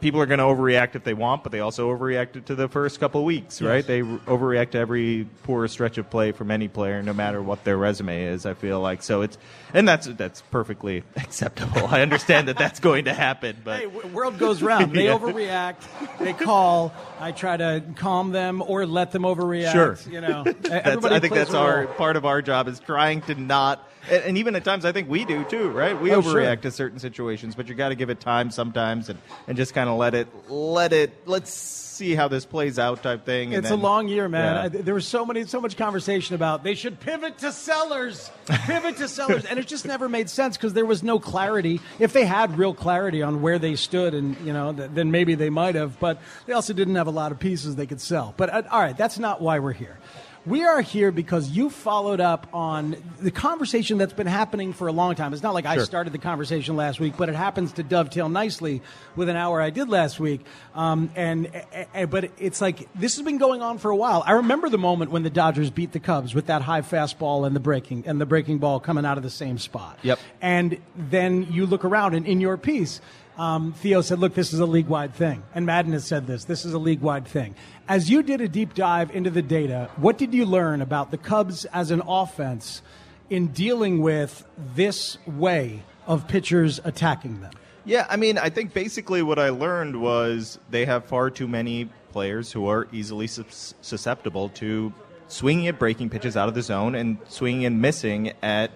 people 0.00 0.20
are 0.20 0.26
going 0.26 0.38
to 0.38 0.44
overreact 0.44 0.94
if 0.94 1.04
they 1.04 1.14
want, 1.14 1.42
but 1.42 1.52
they 1.52 1.60
also 1.60 1.94
overreacted 1.94 2.46
to 2.46 2.54
the 2.54 2.68
first 2.68 3.00
couple 3.00 3.20
of 3.20 3.24
weeks, 3.24 3.60
yes. 3.60 3.68
right? 3.68 3.86
They 3.86 4.02
overreact 4.02 4.70
to 4.70 4.78
every 4.78 5.26
poor 5.42 5.68
stretch 5.68 5.98
of 5.98 6.08
play 6.10 6.32
from 6.32 6.50
any 6.50 6.68
player, 6.68 7.02
no 7.02 7.12
matter 7.12 7.42
what 7.42 7.64
their 7.64 7.76
resume 7.76 8.24
is. 8.24 8.46
I 8.46 8.54
feel 8.54 8.80
like 8.80 9.02
so 9.02 9.22
it's, 9.22 9.38
and 9.72 9.86
that's 9.86 10.06
that's 10.06 10.42
perfectly 10.50 11.02
acceptable. 11.16 11.86
I 11.86 12.02
understand 12.02 12.48
that 12.48 12.58
that's 12.58 12.80
going 12.80 13.06
to 13.06 13.14
happen, 13.14 13.56
but 13.64 13.80
hey, 13.80 13.86
world 13.86 14.38
goes 14.38 14.62
round. 14.62 14.92
They 14.92 15.04
yeah. 15.06 15.18
overreact. 15.18 16.18
They 16.18 16.32
call. 16.32 16.92
I 17.20 17.32
try 17.32 17.56
to 17.56 17.82
calm 17.96 18.32
them 18.32 18.62
or 18.62 18.86
let 18.86 19.12
them 19.12 19.22
overreact. 19.22 19.72
Sure, 19.72 19.98
you 20.10 20.20
know. 20.20 20.44
I 20.70 21.20
think 21.20 21.34
that's 21.34 21.54
our 21.54 21.86
part 21.86 22.16
of 22.16 22.24
our 22.24 22.42
job 22.42 22.68
is 22.68 22.80
trying 22.80 23.22
to 23.22 23.34
not 23.34 23.86
and, 24.10 24.24
and, 24.24 24.38
even 24.38 24.54
at 24.56 24.64
times 24.64 24.84
I 24.84 24.92
think 24.92 25.08
we 25.08 25.24
do 25.24 25.44
too, 25.44 25.70
right? 25.70 26.00
We 26.00 26.12
oh, 26.12 26.20
overreact 26.20 26.62
sure. 26.62 26.70
to 26.70 26.70
certain 26.70 26.98
situations, 26.98 27.54
but 27.54 27.68
you 27.68 27.74
got 27.74 27.90
to 27.90 27.94
give 27.94 28.10
it 28.10 28.20
time 28.20 28.50
sometimes 28.50 29.08
and, 29.08 29.18
and 29.46 29.56
just 29.56 29.74
kind 29.74 29.88
of 29.88 29.96
let 29.96 30.14
it 30.14 30.28
let 30.50 30.92
it 30.92 31.12
let's 31.26 31.52
see 31.96 32.14
how 32.14 32.28
this 32.28 32.44
plays 32.44 32.78
out 32.78 33.02
type 33.02 33.24
thing. 33.24 33.52
it's 33.52 33.68
then, 33.68 33.78
a 33.78 33.82
long 33.82 34.08
year, 34.08 34.28
man. 34.28 34.72
Yeah. 34.72 34.82
there 34.82 34.94
was 34.94 35.06
so 35.06 35.24
many 35.24 35.44
so 35.46 35.60
much 35.60 35.76
conversation 35.76 36.34
about 36.34 36.62
they 36.62 36.74
should 36.74 37.00
pivot 37.00 37.38
to 37.38 37.52
sellers, 37.52 38.30
pivot 38.46 38.98
to 38.98 39.08
sellers, 39.08 39.44
and 39.44 39.58
it 39.58 39.66
just 39.66 39.86
never 39.86 40.08
made 40.08 40.28
sense 40.28 40.56
because 40.56 40.74
there 40.74 40.86
was 40.86 41.02
no 41.02 41.18
clarity. 41.18 41.80
If 41.98 42.12
they 42.12 42.26
had 42.26 42.58
real 42.58 42.74
clarity 42.74 43.22
on 43.22 43.42
where 43.42 43.58
they 43.58 43.76
stood, 43.76 44.14
and 44.14 44.36
you 44.46 44.52
know, 44.52 44.72
th- 44.72 44.90
then 44.92 45.10
maybe 45.10 45.34
they 45.34 45.50
might 45.50 45.74
have, 45.74 45.98
but 45.98 46.20
they 46.46 46.52
also 46.52 46.72
didn't 46.72 46.96
have 46.96 47.06
a 47.06 47.12
lot 47.12 47.32
of 47.32 47.38
pieces 47.38 47.76
they 47.76 47.86
could 47.86 48.00
sell. 48.00 48.34
But 48.36 48.50
uh, 48.50 48.62
all 48.70 48.80
right, 48.80 48.96
that's 48.96 49.18
not 49.18 49.40
why 49.40 49.58
we're 49.58 49.72
here. 49.72 49.98
We 50.46 50.64
are 50.64 50.80
here 50.80 51.10
because 51.10 51.50
you 51.50 51.70
followed 51.70 52.20
up 52.20 52.46
on 52.52 52.94
the 53.20 53.32
conversation 53.32 53.98
that's 53.98 54.12
been 54.12 54.28
happening 54.28 54.72
for 54.72 54.86
a 54.86 54.92
long 54.92 55.16
time. 55.16 55.32
It's 55.32 55.42
not 55.42 55.54
like 55.54 55.64
sure. 55.64 55.82
I 55.82 55.84
started 55.84 56.12
the 56.12 56.18
conversation 56.18 56.76
last 56.76 57.00
week, 57.00 57.14
but 57.16 57.28
it 57.28 57.34
happens 57.34 57.72
to 57.72 57.82
dovetail 57.82 58.28
nicely 58.28 58.80
with 59.16 59.28
an 59.28 59.34
hour 59.34 59.60
I 59.60 59.70
did 59.70 59.88
last 59.88 60.20
week. 60.20 60.42
Um, 60.72 61.10
and, 61.16 61.50
and 61.92 62.08
but 62.08 62.30
it's 62.38 62.60
like 62.60 62.88
this 62.94 63.16
has 63.16 63.24
been 63.24 63.38
going 63.38 63.60
on 63.60 63.78
for 63.78 63.90
a 63.90 63.96
while. 63.96 64.22
I 64.24 64.32
remember 64.32 64.68
the 64.68 64.78
moment 64.78 65.10
when 65.10 65.24
the 65.24 65.30
Dodgers 65.30 65.70
beat 65.70 65.90
the 65.90 65.98
Cubs 65.98 66.32
with 66.32 66.46
that 66.46 66.62
high 66.62 66.82
fastball 66.82 67.44
and 67.44 67.56
the 67.56 67.60
breaking 67.60 68.04
and 68.06 68.20
the 68.20 68.26
breaking 68.26 68.58
ball 68.58 68.78
coming 68.78 69.04
out 69.04 69.16
of 69.16 69.24
the 69.24 69.30
same 69.30 69.58
spot. 69.58 69.98
Yep. 70.02 70.20
And 70.40 70.78
then 70.94 71.52
you 71.52 71.66
look 71.66 71.84
around 71.84 72.14
and 72.14 72.24
in 72.24 72.40
your 72.40 72.56
piece 72.56 73.00
um, 73.38 73.72
Theo 73.74 74.00
said, 74.00 74.18
look, 74.18 74.34
this 74.34 74.52
is 74.52 74.60
a 74.60 74.66
league 74.66 74.88
wide 74.88 75.14
thing. 75.14 75.42
And 75.54 75.66
Maddon 75.66 75.92
has 75.92 76.04
said 76.04 76.26
this 76.26 76.44
this 76.44 76.64
is 76.64 76.72
a 76.72 76.78
league 76.78 77.00
wide 77.00 77.26
thing. 77.26 77.54
As 77.88 78.10
you 78.10 78.22
did 78.22 78.40
a 78.40 78.48
deep 78.48 78.74
dive 78.74 79.14
into 79.14 79.30
the 79.30 79.42
data, 79.42 79.90
what 79.96 80.18
did 80.18 80.34
you 80.34 80.46
learn 80.46 80.82
about 80.82 81.10
the 81.10 81.18
Cubs 81.18 81.64
as 81.66 81.90
an 81.90 82.02
offense 82.06 82.82
in 83.28 83.48
dealing 83.48 84.00
with 84.00 84.46
this 84.74 85.18
way 85.26 85.82
of 86.06 86.28
pitchers 86.28 86.80
attacking 86.84 87.40
them? 87.40 87.52
Yeah, 87.84 88.06
I 88.10 88.16
mean, 88.16 88.36
I 88.38 88.50
think 88.50 88.74
basically 88.74 89.22
what 89.22 89.38
I 89.38 89.50
learned 89.50 90.00
was 90.00 90.58
they 90.70 90.84
have 90.86 91.04
far 91.04 91.30
too 91.30 91.46
many 91.46 91.88
players 92.10 92.50
who 92.50 92.66
are 92.66 92.88
easily 92.92 93.28
susceptible 93.28 94.48
to 94.50 94.92
swinging 95.28 95.68
at 95.68 95.78
breaking 95.78 96.10
pitches 96.10 96.36
out 96.36 96.48
of 96.48 96.54
the 96.54 96.62
zone 96.62 96.94
and 96.94 97.18
swinging 97.28 97.64
and 97.64 97.80
missing 97.80 98.32
at 98.42 98.70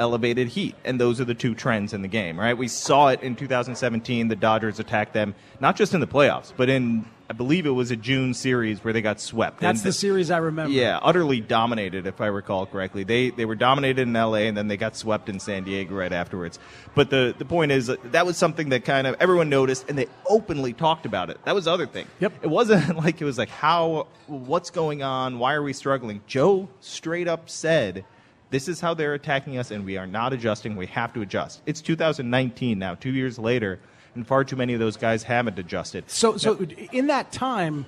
elevated 0.00 0.48
heat. 0.48 0.74
And 0.84 1.00
those 1.00 1.20
are 1.20 1.24
the 1.24 1.34
two 1.34 1.54
trends 1.54 1.92
in 1.92 2.02
the 2.02 2.08
game, 2.08 2.40
right? 2.40 2.56
We 2.56 2.66
saw 2.66 3.08
it 3.08 3.22
in 3.22 3.36
2017. 3.36 4.28
The 4.28 4.34
Dodgers 4.34 4.80
attacked 4.80 5.12
them, 5.12 5.34
not 5.60 5.76
just 5.76 5.94
in 5.94 6.00
the 6.00 6.06
playoffs, 6.06 6.52
but 6.56 6.68
in 6.68 7.04
I 7.30 7.32
believe 7.32 7.64
it 7.64 7.70
was 7.70 7.92
a 7.92 7.96
June 7.96 8.34
series 8.34 8.82
where 8.82 8.92
they 8.92 9.02
got 9.02 9.20
swept. 9.20 9.60
That's 9.60 9.82
and 9.82 9.88
the 9.88 9.92
series 9.92 10.32
I 10.32 10.38
remember. 10.38 10.72
Yeah, 10.72 10.98
utterly 11.00 11.40
dominated, 11.40 12.08
if 12.08 12.20
I 12.20 12.26
recall 12.26 12.66
correctly. 12.66 13.04
They 13.04 13.30
they 13.30 13.44
were 13.44 13.54
dominated 13.54 14.02
in 14.02 14.16
L.A. 14.16 14.48
and 14.48 14.56
then 14.56 14.66
they 14.66 14.76
got 14.76 14.96
swept 14.96 15.28
in 15.28 15.38
San 15.38 15.62
Diego 15.62 15.94
right 15.94 16.12
afterwards. 16.12 16.58
But 16.96 17.10
the 17.10 17.32
the 17.38 17.44
point 17.44 17.70
is 17.70 17.86
that 17.86 18.26
was 18.26 18.36
something 18.36 18.70
that 18.70 18.84
kind 18.84 19.06
of 19.06 19.14
everyone 19.20 19.48
noticed 19.48 19.88
and 19.88 19.96
they 19.96 20.08
openly 20.28 20.72
talked 20.72 21.06
about 21.06 21.30
it. 21.30 21.38
That 21.44 21.54
was 21.54 21.66
the 21.66 21.70
other 21.70 21.86
thing. 21.86 22.08
Yep. 22.18 22.32
It 22.42 22.48
wasn't 22.48 22.96
like 23.04 23.20
it 23.20 23.24
was 23.24 23.38
like 23.38 23.50
how 23.50 24.08
what's 24.26 24.70
going 24.70 25.04
on? 25.04 25.38
Why 25.38 25.54
are 25.54 25.62
we 25.62 25.72
struggling? 25.72 26.22
Joe 26.26 26.68
straight 26.80 27.28
up 27.28 27.48
said. 27.48 28.04
This 28.50 28.68
is 28.68 28.80
how 28.80 28.94
they're 28.94 29.14
attacking 29.14 29.58
us, 29.58 29.70
and 29.70 29.84
we 29.84 29.96
are 29.96 30.06
not 30.06 30.32
adjusting. 30.32 30.76
We 30.76 30.86
have 30.88 31.12
to 31.14 31.22
adjust. 31.22 31.62
It's 31.66 31.80
2019 31.80 32.78
now, 32.78 32.94
two 32.94 33.10
years 33.10 33.38
later 33.38 33.78
and 34.14 34.26
far 34.26 34.44
too 34.44 34.56
many 34.56 34.74
of 34.74 34.80
those 34.80 34.96
guys 34.96 35.22
haven't 35.22 35.58
adjusted. 35.58 36.10
So, 36.10 36.36
so 36.36 36.58
in 36.92 37.08
that 37.08 37.32
time, 37.32 37.86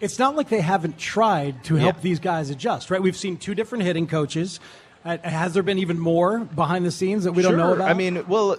it's 0.00 0.18
not 0.18 0.36
like 0.36 0.48
they 0.48 0.60
haven't 0.60 0.98
tried 0.98 1.64
to 1.64 1.76
help 1.76 1.96
yeah. 1.96 2.02
these 2.02 2.20
guys 2.20 2.50
adjust, 2.50 2.90
right? 2.90 3.00
We've 3.00 3.16
seen 3.16 3.36
two 3.36 3.54
different 3.54 3.84
hitting 3.84 4.06
coaches. 4.06 4.60
Uh, 5.04 5.18
has 5.22 5.54
there 5.54 5.62
been 5.62 5.78
even 5.78 5.98
more 5.98 6.40
behind 6.40 6.84
the 6.84 6.90
scenes 6.90 7.24
that 7.24 7.32
we 7.32 7.42
sure. 7.42 7.52
don't 7.52 7.58
know 7.58 7.72
about? 7.72 7.90
I 7.90 7.94
mean, 7.94 8.24
well, 8.28 8.58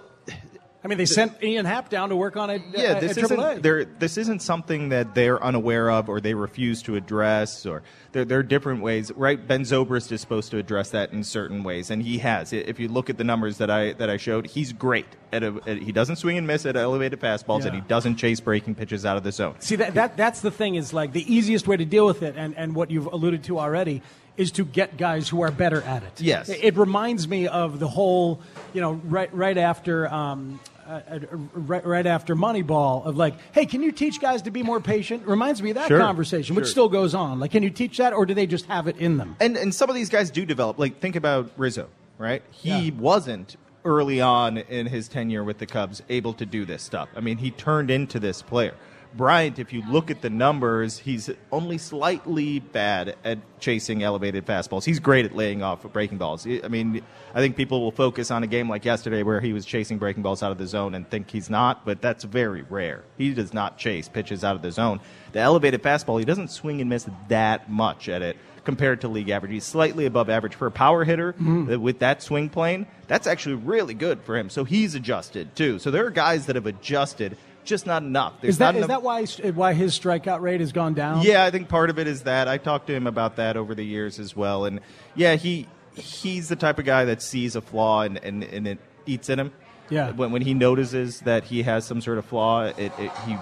I 0.83 0.89
mean, 0.89 0.97
they 0.97 1.05
sent 1.05 1.41
Ian 1.41 1.65
Happ 1.65 1.89
down 1.89 2.09
to 2.09 2.15
work 2.15 2.35
on 2.35 2.49
it. 2.49 2.61
Yeah, 2.75 2.99
this 2.99 3.15
isn't 3.15 3.99
this 3.99 4.17
isn't 4.17 4.41
something 4.41 4.89
that 4.89 5.15
they're 5.15 5.41
unaware 5.41 5.89
of 5.89 6.09
or 6.09 6.19
they 6.19 6.33
refuse 6.33 6.81
to 6.83 6.95
address. 6.95 7.65
Or 7.65 7.83
there, 8.11 8.25
there 8.25 8.39
are 8.39 8.43
different 8.43 8.81
ways, 8.81 9.09
right? 9.15 9.47
Ben 9.47 9.61
Zobrist 9.61 10.11
is 10.11 10.19
supposed 10.19 10.51
to 10.51 10.57
address 10.57 10.89
that 10.89 11.13
in 11.13 11.23
certain 11.23 11.63
ways, 11.63 11.89
and 11.89 12.03
he 12.03 12.17
has. 12.17 12.51
If 12.51 12.81
you 12.81 12.89
look 12.89 13.09
at 13.09 13.17
the 13.17 13.23
numbers 13.23 13.59
that 13.59 13.69
I 13.69 13.93
that 13.93 14.09
I 14.09 14.17
showed, 14.17 14.47
he's 14.47 14.73
great 14.73 15.05
at, 15.31 15.43
a, 15.43 15.61
at 15.65 15.77
he 15.77 15.93
doesn't 15.93 16.17
swing 16.17 16.37
and 16.37 16.45
miss 16.45 16.65
at 16.65 16.75
elevated 16.75 17.21
fastballs, 17.21 17.61
yeah. 17.61 17.67
and 17.67 17.75
he 17.75 17.81
doesn't 17.81 18.17
chase 18.17 18.41
breaking 18.41 18.75
pitches 18.75 19.05
out 19.05 19.15
of 19.15 19.23
the 19.23 19.31
zone. 19.31 19.55
See 19.59 19.77
that, 19.77 19.93
that 19.93 20.17
that's 20.17 20.41
the 20.41 20.51
thing 20.51 20.75
is 20.75 20.91
like 20.91 21.13
the 21.13 21.33
easiest 21.33 21.65
way 21.65 21.77
to 21.77 21.85
deal 21.85 22.05
with 22.05 22.23
it, 22.23 22.35
and 22.35 22.57
and 22.57 22.75
what 22.75 22.91
you've 22.91 23.07
alluded 23.07 23.45
to 23.45 23.57
already 23.57 24.01
is 24.35 24.51
to 24.51 24.65
get 24.65 24.97
guys 24.97 25.29
who 25.29 25.41
are 25.41 25.51
better 25.51 25.81
at 25.83 26.03
it. 26.03 26.19
Yes, 26.19 26.49
it, 26.49 26.75
reminds 26.75 27.27
me 27.27 27.47
of 27.47 27.79
the 27.79 27.87
whole, 27.87 28.41
you 28.73 28.81
know, 28.81 28.93
right 29.05 29.33
right 29.33 29.57
after. 29.57 30.11
Um, 30.11 30.59
uh, 30.87 31.01
uh, 31.09 31.19
right, 31.53 31.85
right, 31.85 32.05
after 32.05 32.35
Moneyball 32.35 33.05
of 33.05 33.17
like, 33.17 33.35
hey, 33.53 33.65
can 33.65 33.81
you 33.81 33.91
teach 33.91 34.19
guys 34.19 34.41
to 34.43 34.51
be 34.51 34.63
more 34.63 34.79
patient? 34.79 35.25
Reminds 35.25 35.61
me 35.61 35.71
of 35.71 35.75
that 35.75 35.87
sure, 35.87 35.99
conversation, 35.99 36.55
which 36.55 36.65
sure. 36.65 36.71
still 36.71 36.89
goes 36.89 37.15
on. 37.15 37.39
Like, 37.39 37.51
can 37.51 37.63
you 37.63 37.69
teach 37.69 37.97
that, 37.97 38.13
or 38.13 38.25
do 38.25 38.33
they 38.33 38.45
just 38.45 38.65
have 38.65 38.87
it 38.87 38.97
in 38.97 39.17
them? 39.17 39.35
And 39.39 39.57
and 39.57 39.73
some 39.73 39.89
of 39.89 39.95
these 39.95 40.09
guys 40.09 40.31
do 40.31 40.45
develop. 40.45 40.79
Like, 40.79 40.99
think 40.99 41.15
about 41.15 41.51
Rizzo, 41.57 41.89
right? 42.17 42.43
He 42.51 42.89
yeah. 42.89 42.93
wasn't 42.99 43.55
early 43.85 44.21
on 44.21 44.57
in 44.57 44.87
his 44.87 45.07
tenure 45.07 45.43
with 45.43 45.57
the 45.57 45.65
Cubs 45.65 46.01
able 46.09 46.33
to 46.33 46.45
do 46.45 46.65
this 46.65 46.81
stuff. 46.81 47.09
I 47.15 47.19
mean, 47.19 47.37
he 47.37 47.51
turned 47.51 47.91
into 47.91 48.19
this 48.19 48.41
player. 48.41 48.75
Bryant, 49.15 49.59
if 49.59 49.71
you 49.71 49.83
look 49.89 50.09
at 50.09 50.21
the 50.21 50.29
numbers, 50.29 50.97
he's 50.97 51.29
only 51.51 51.77
slightly 51.77 52.59
bad 52.59 53.15
at 53.23 53.37
chasing 53.59 54.03
elevated 54.03 54.45
fastballs. 54.45 54.83
He's 54.83 54.99
great 54.99 55.25
at 55.25 55.35
laying 55.35 55.61
off 55.61 55.83
breaking 55.93 56.17
balls. 56.17 56.47
I 56.47 56.67
mean, 56.67 57.03
I 57.33 57.39
think 57.39 57.55
people 57.55 57.81
will 57.81 57.91
focus 57.91 58.31
on 58.31 58.43
a 58.43 58.47
game 58.47 58.69
like 58.69 58.85
yesterday 58.85 59.23
where 59.23 59.39
he 59.39 59.53
was 59.53 59.65
chasing 59.65 59.97
breaking 59.97 60.23
balls 60.23 60.41
out 60.41 60.51
of 60.51 60.57
the 60.57 60.67
zone 60.67 60.95
and 60.95 61.09
think 61.09 61.29
he's 61.29 61.49
not, 61.49 61.85
but 61.85 62.01
that's 62.01 62.23
very 62.23 62.63
rare. 62.63 63.03
He 63.17 63.33
does 63.33 63.53
not 63.53 63.77
chase 63.77 64.09
pitches 64.09 64.43
out 64.43 64.55
of 64.55 64.61
the 64.61 64.71
zone. 64.71 64.99
The 65.31 65.39
elevated 65.39 65.83
fastball, 65.83 66.19
he 66.19 66.25
doesn't 66.25 66.49
swing 66.49 66.81
and 66.81 66.89
miss 66.89 67.07
that 67.27 67.69
much 67.69 68.09
at 68.09 68.21
it 68.21 68.37
compared 68.63 69.01
to 69.01 69.07
league 69.07 69.29
average. 69.29 69.51
He's 69.51 69.65
slightly 69.65 70.05
above 70.05 70.29
average 70.29 70.55
for 70.55 70.67
a 70.67 70.71
power 70.71 71.03
hitter 71.03 71.33
mm. 71.33 71.77
with 71.79 71.99
that 71.99 72.21
swing 72.23 72.49
plane. 72.49 72.87
That's 73.07 73.27
actually 73.27 73.55
really 73.55 73.93
good 73.93 74.21
for 74.21 74.37
him. 74.37 74.49
So 74.49 74.63
he's 74.63 74.95
adjusted 74.95 75.55
too. 75.55 75.79
So 75.79 75.91
there 75.91 76.05
are 76.05 76.11
guys 76.11 76.45
that 76.45 76.55
have 76.55 76.65
adjusted 76.65 77.37
just 77.63 77.85
not 77.85 78.03
enough. 78.03 78.33
There's 78.41 78.55
is 78.55 78.57
that, 78.59 78.75
is 78.75 78.87
that 78.87 79.03
why 79.03 79.25
why 79.25 79.73
his 79.73 79.97
strikeout 79.97 80.41
rate 80.41 80.59
has 80.59 80.71
gone 80.71 80.93
down? 80.93 81.23
Yeah, 81.23 81.43
I 81.43 81.51
think 81.51 81.69
part 81.69 81.89
of 81.89 81.99
it 81.99 82.07
is 82.07 82.23
that. 82.23 82.47
I 82.47 82.57
talked 82.57 82.87
to 82.87 82.93
him 82.93 83.07
about 83.07 83.37
that 83.37 83.57
over 83.57 83.75
the 83.75 83.85
years 83.85 84.19
as 84.19 84.35
well, 84.35 84.65
and 84.65 84.79
yeah, 85.15 85.35
he 85.35 85.67
he's 85.95 86.49
the 86.49 86.55
type 86.55 86.79
of 86.79 86.85
guy 86.85 87.05
that 87.05 87.21
sees 87.21 87.55
a 87.55 87.61
flaw 87.61 88.01
and 88.01 88.17
and, 88.17 88.43
and 88.43 88.67
it 88.67 88.79
eats 89.05 89.29
in 89.29 89.39
him. 89.39 89.51
Yeah. 89.89 90.11
When 90.11 90.31
when 90.31 90.41
he 90.41 90.53
notices 90.53 91.19
that 91.21 91.45
he 91.45 91.63
has 91.63 91.85
some 91.85 92.01
sort 92.01 92.17
of 92.17 92.25
flaw, 92.25 92.63
it, 92.63 92.77
it 92.97 93.11
he 93.25 93.37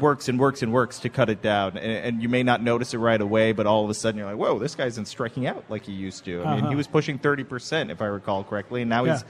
works 0.00 0.28
and 0.28 0.38
works 0.38 0.62
and 0.62 0.72
works 0.72 0.98
to 1.00 1.08
cut 1.08 1.28
it 1.28 1.42
down. 1.42 1.76
And, 1.76 1.92
and, 1.92 2.22
you 2.22 2.28
may 2.28 2.42
not 2.42 2.62
notice 2.62 2.94
it 2.94 2.98
right 2.98 3.20
away, 3.20 3.52
but 3.52 3.66
all 3.66 3.84
of 3.84 3.90
a 3.90 3.94
sudden 3.94 4.18
you're 4.18 4.26
like, 4.26 4.38
whoa, 4.38 4.58
this 4.58 4.74
guy's 4.74 4.96
in 4.98 5.04
striking 5.04 5.46
out 5.46 5.62
like 5.68 5.84
he 5.84 5.92
used 5.92 6.24
to. 6.24 6.40
I 6.40 6.42
uh-huh. 6.42 6.50
mean, 6.54 6.60
he 6.60 6.66
uh-huh. 6.68 6.76
was 6.76 6.86
pushing 6.86 7.18
30%, 7.18 7.90
if 7.90 8.00
I 8.00 8.06
recall 8.06 8.42
correctly, 8.42 8.80
and 8.80 8.88
now 8.88 9.04
yeah. 9.04 9.12
he's 9.12 9.24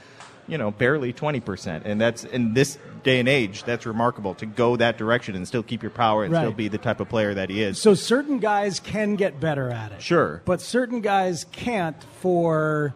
you 0.51 0.57
know, 0.57 0.69
barely 0.69 1.13
20%. 1.13 1.83
And 1.85 1.99
that's 1.99 2.25
in 2.25 2.53
this 2.53 2.77
day 3.03 3.21
and 3.21 3.29
age, 3.29 3.63
that's 3.63 3.85
remarkable 3.85 4.35
to 4.35 4.45
go 4.45 4.75
that 4.75 4.97
direction 4.97 5.33
and 5.33 5.47
still 5.47 5.63
keep 5.63 5.81
your 5.81 5.91
power 5.91 6.25
and 6.25 6.33
right. 6.33 6.41
still 6.41 6.51
be 6.51 6.67
the 6.67 6.77
type 6.77 6.99
of 6.99 7.07
player 7.07 7.33
that 7.33 7.49
he 7.49 7.63
is. 7.63 7.81
So 7.81 7.93
certain 7.93 8.39
guys 8.39 8.81
can 8.81 9.15
get 9.15 9.39
better 9.39 9.69
at 9.69 9.93
it. 9.93 10.01
Sure. 10.01 10.41
But 10.43 10.59
certain 10.59 10.99
guys 10.99 11.45
can't 11.53 11.95
for 12.19 12.93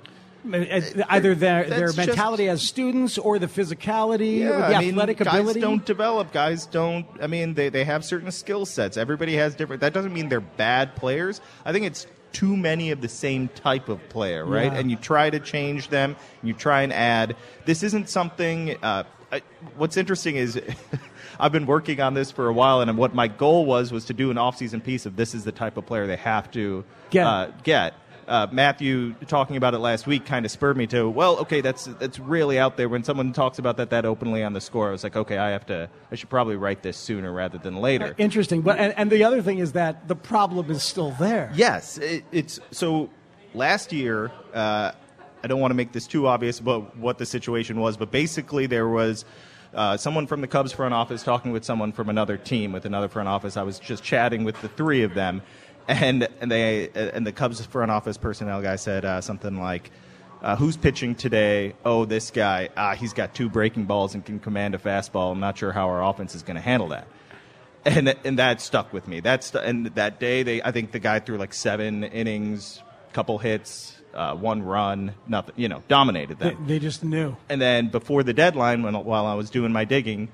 uh, 0.53 0.65
either 1.09 1.33
their 1.33 1.63
their 1.63 1.93
mentality 1.93 2.45
just, 2.45 2.63
as 2.63 2.67
students 2.67 3.17
or 3.17 3.39
the 3.39 3.47
physicality 3.47 4.39
yeah, 4.39 4.50
or 4.50 4.57
the 4.57 4.75
I 4.75 4.83
athletic 4.83 5.21
mean, 5.21 5.27
ability. 5.29 5.62
Guys 5.62 5.69
don't 5.69 5.85
develop. 5.85 6.33
Guys 6.33 6.65
don't. 6.65 7.05
I 7.21 7.27
mean, 7.27 7.53
they, 7.53 7.69
they 7.69 7.85
have 7.85 8.03
certain 8.03 8.31
skill 8.31 8.65
sets. 8.65 8.97
Everybody 8.97 9.38
has 9.38 9.55
different. 9.55 9.79
That 9.79 9.93
doesn't 9.93 10.13
mean 10.13 10.27
they're 10.27 10.41
bad 10.41 10.95
players. 10.97 11.39
I 11.63 11.71
think 11.71 11.85
it's 11.85 12.05
too 12.36 12.58
many 12.58 12.92
of 12.92 13.00
the 13.00 13.08
same 13.08 13.48
type 13.50 13.88
of 13.88 14.08
player, 14.10 14.46
right? 14.46 14.72
Yeah. 14.72 14.77
And 14.77 14.92
you 14.92 14.98
try 14.98 15.30
to 15.30 15.39
change 15.39 15.88
them, 15.88 16.18
you 16.44 16.54
try 16.54 16.82
and 16.82 16.92
add. 16.92 17.38
This 17.63 17.82
isn't 17.82 18.10
something. 18.10 18.75
Uh, 18.84 19.04
I, 19.32 19.42
what's 19.77 19.96
interesting 19.96 20.36
is. 20.36 20.60
I've 21.39 21.51
been 21.51 21.65
working 21.65 22.00
on 22.00 22.13
this 22.13 22.32
for 22.32 22.48
a 22.48 22.54
while, 22.54 22.80
and 22.80 22.98
what 22.98 23.13
my 23.13 23.27
goal 23.27 23.65
was 23.65 23.92
was 23.92 24.06
to 24.06 24.13
do 24.13 24.32
an 24.32 24.38
off-season 24.38 24.80
piece 24.80 25.06
of 25.06 25.18
this 25.18 25.36
is 25.36 25.44
the 25.44 25.51
type 25.51 25.75
of 25.75 25.86
player 25.86 26.08
they 26.08 26.15
have 26.15 26.50
to 26.51 26.86
get. 27.10 27.27
Uh, 27.27 27.51
get 27.63 27.94
uh, 28.27 28.48
Matthew 28.51 29.13
talking 29.27 29.55
about 29.58 29.74
it 29.74 29.79
last 29.79 30.08
week 30.08 30.25
kind 30.25 30.46
of 30.46 30.51
spurred 30.51 30.77
me 30.77 30.88
to, 30.88 31.10
well, 31.10 31.38
okay, 31.39 31.62
that's 31.62 31.86
that's 31.86 32.20
really 32.20 32.58
out 32.58 32.77
there. 32.77 32.89
When 32.89 33.03
someone 33.03 33.34
talks 33.34 33.60
about 33.60 33.77
that 33.77 33.89
that 33.91 34.05
openly 34.05 34.44
on 34.44 34.53
the 34.53 34.62
score, 34.62 34.89
I 34.89 34.91
was 34.91 35.03
like, 35.03 35.15
okay, 35.15 35.38
I 35.38 35.50
have 35.50 35.65
to, 35.67 35.89
I 36.12 36.15
should 36.15 36.29
probably 36.29 36.55
write 36.55 36.82
this 36.84 36.98
sooner 36.98 37.32
rather 37.32 37.58
than 37.58 37.77
later. 37.77 38.08
Uh, 38.08 38.13
interesting, 38.17 38.62
but 38.62 38.79
and, 38.79 38.94
and, 38.98 39.12
the 39.12 39.24
other 39.24 39.41
thing 39.41 39.60
is 39.60 39.74
that 39.74 40.08
the 40.08 40.15
problem 40.15 40.72
is 40.72 40.84
still 40.84 41.12
there. 41.12 41.51
Yes, 41.55 41.98
it, 41.98 42.24
it's 42.32 42.60
so. 42.72 43.10
Last 43.53 43.94
year, 43.94 44.34
uh, 44.53 44.91
I 45.41 45.48
don't 45.48 45.62
want 45.62 45.72
to 45.72 45.75
make 45.75 45.94
this 45.94 46.08
too 46.08 46.27
obvious 46.27 46.60
about 46.60 46.98
what 46.98 47.17
the 47.17 47.25
situation 47.25 47.79
was, 47.79 47.98
but 47.98 48.12
basically 48.12 48.65
there 48.65 48.88
was. 48.88 49.25
Uh, 49.74 49.98
someone 49.98 50.25
from 50.25 50.39
the 50.39 50.48
Cubs 50.48 50.72
front 50.72 50.94
office 50.94 51.22
talking 51.22 51.51
with 51.51 51.65
someone 51.65 51.91
from 51.91 52.08
another 52.08 52.38
team 52.38 52.72
with 52.72 52.86
another 52.86 53.10
front 53.10 53.27
office. 53.27 53.58
I 53.58 53.63
was 53.63 53.77
just 53.77 54.05
chatting 54.05 54.46
with 54.46 54.62
the 54.62 54.70
three 54.70 55.03
of 55.03 55.15
them, 55.15 55.41
and 55.88 56.27
and 56.42 56.51
they 56.51 56.89
and 56.94 57.25
the 57.25 57.32
Cubs 57.32 57.63
front 57.65 57.92
office 57.92 58.18
personnel 58.18 58.62
guy 58.62 58.75
said 58.75 59.06
uh, 59.06 59.22
something 59.22 59.60
like. 59.60 59.92
Uh, 60.42 60.56
who's 60.56 60.77
pitching 60.77 61.15
today? 61.15 61.74
Oh, 61.84 62.06
this 62.06 62.30
guy. 62.30 62.70
Ah, 62.77 62.94
he's 62.94 63.13
got 63.13 63.34
two 63.34 63.50
breaking 63.50 63.86
balls 63.86 64.13
and 64.13 64.24
can 64.24 64.38
command 64.39 64.75
a 64.75 64.77
fastball. 64.77 65.32
I'm 65.32 65.39
not 65.39 65.58
sure 65.58 65.72
how 65.72 65.88
our 65.88 66.04
offense 66.04 66.36
is 66.36 66.44
going 66.44 66.56
to 66.56 66.62
handle 66.62 66.89
that. 66.89 67.08
And 67.84 68.13
and 68.24 68.38
that 68.38 68.62
stuck 68.62 68.94
with 68.94 69.08
me. 69.08 69.22
That's 69.22 69.56
and 69.56 69.88
that 69.96 70.20
day 70.20 70.44
they 70.44 70.62
I 70.62 70.72
think 70.72 70.92
the 70.92 71.00
guy 71.00 71.20
threw 71.20 71.38
like 71.38 71.54
seven 71.54 72.04
innings, 72.04 72.84
couple 73.13 73.39
hits, 73.39 73.96
uh, 74.13 74.36
one 74.36 74.62
run, 74.62 75.13
nothing. 75.27 75.56
You 75.58 75.68
know, 75.68 75.84
dominated 75.88 76.38
them. 76.38 76.65
They, 76.68 76.75
they 76.75 76.80
just 76.80 77.04
knew. 77.04 77.38
And 77.50 77.60
then 77.60 77.89
before 77.89 78.22
the 78.22 78.34
deadline, 78.34 78.84
when 78.84 78.94
while 78.94 79.25
I 79.25 79.34
was 79.34 79.50
doing 79.50 79.72
my 79.72 79.86
digging, 79.86 80.30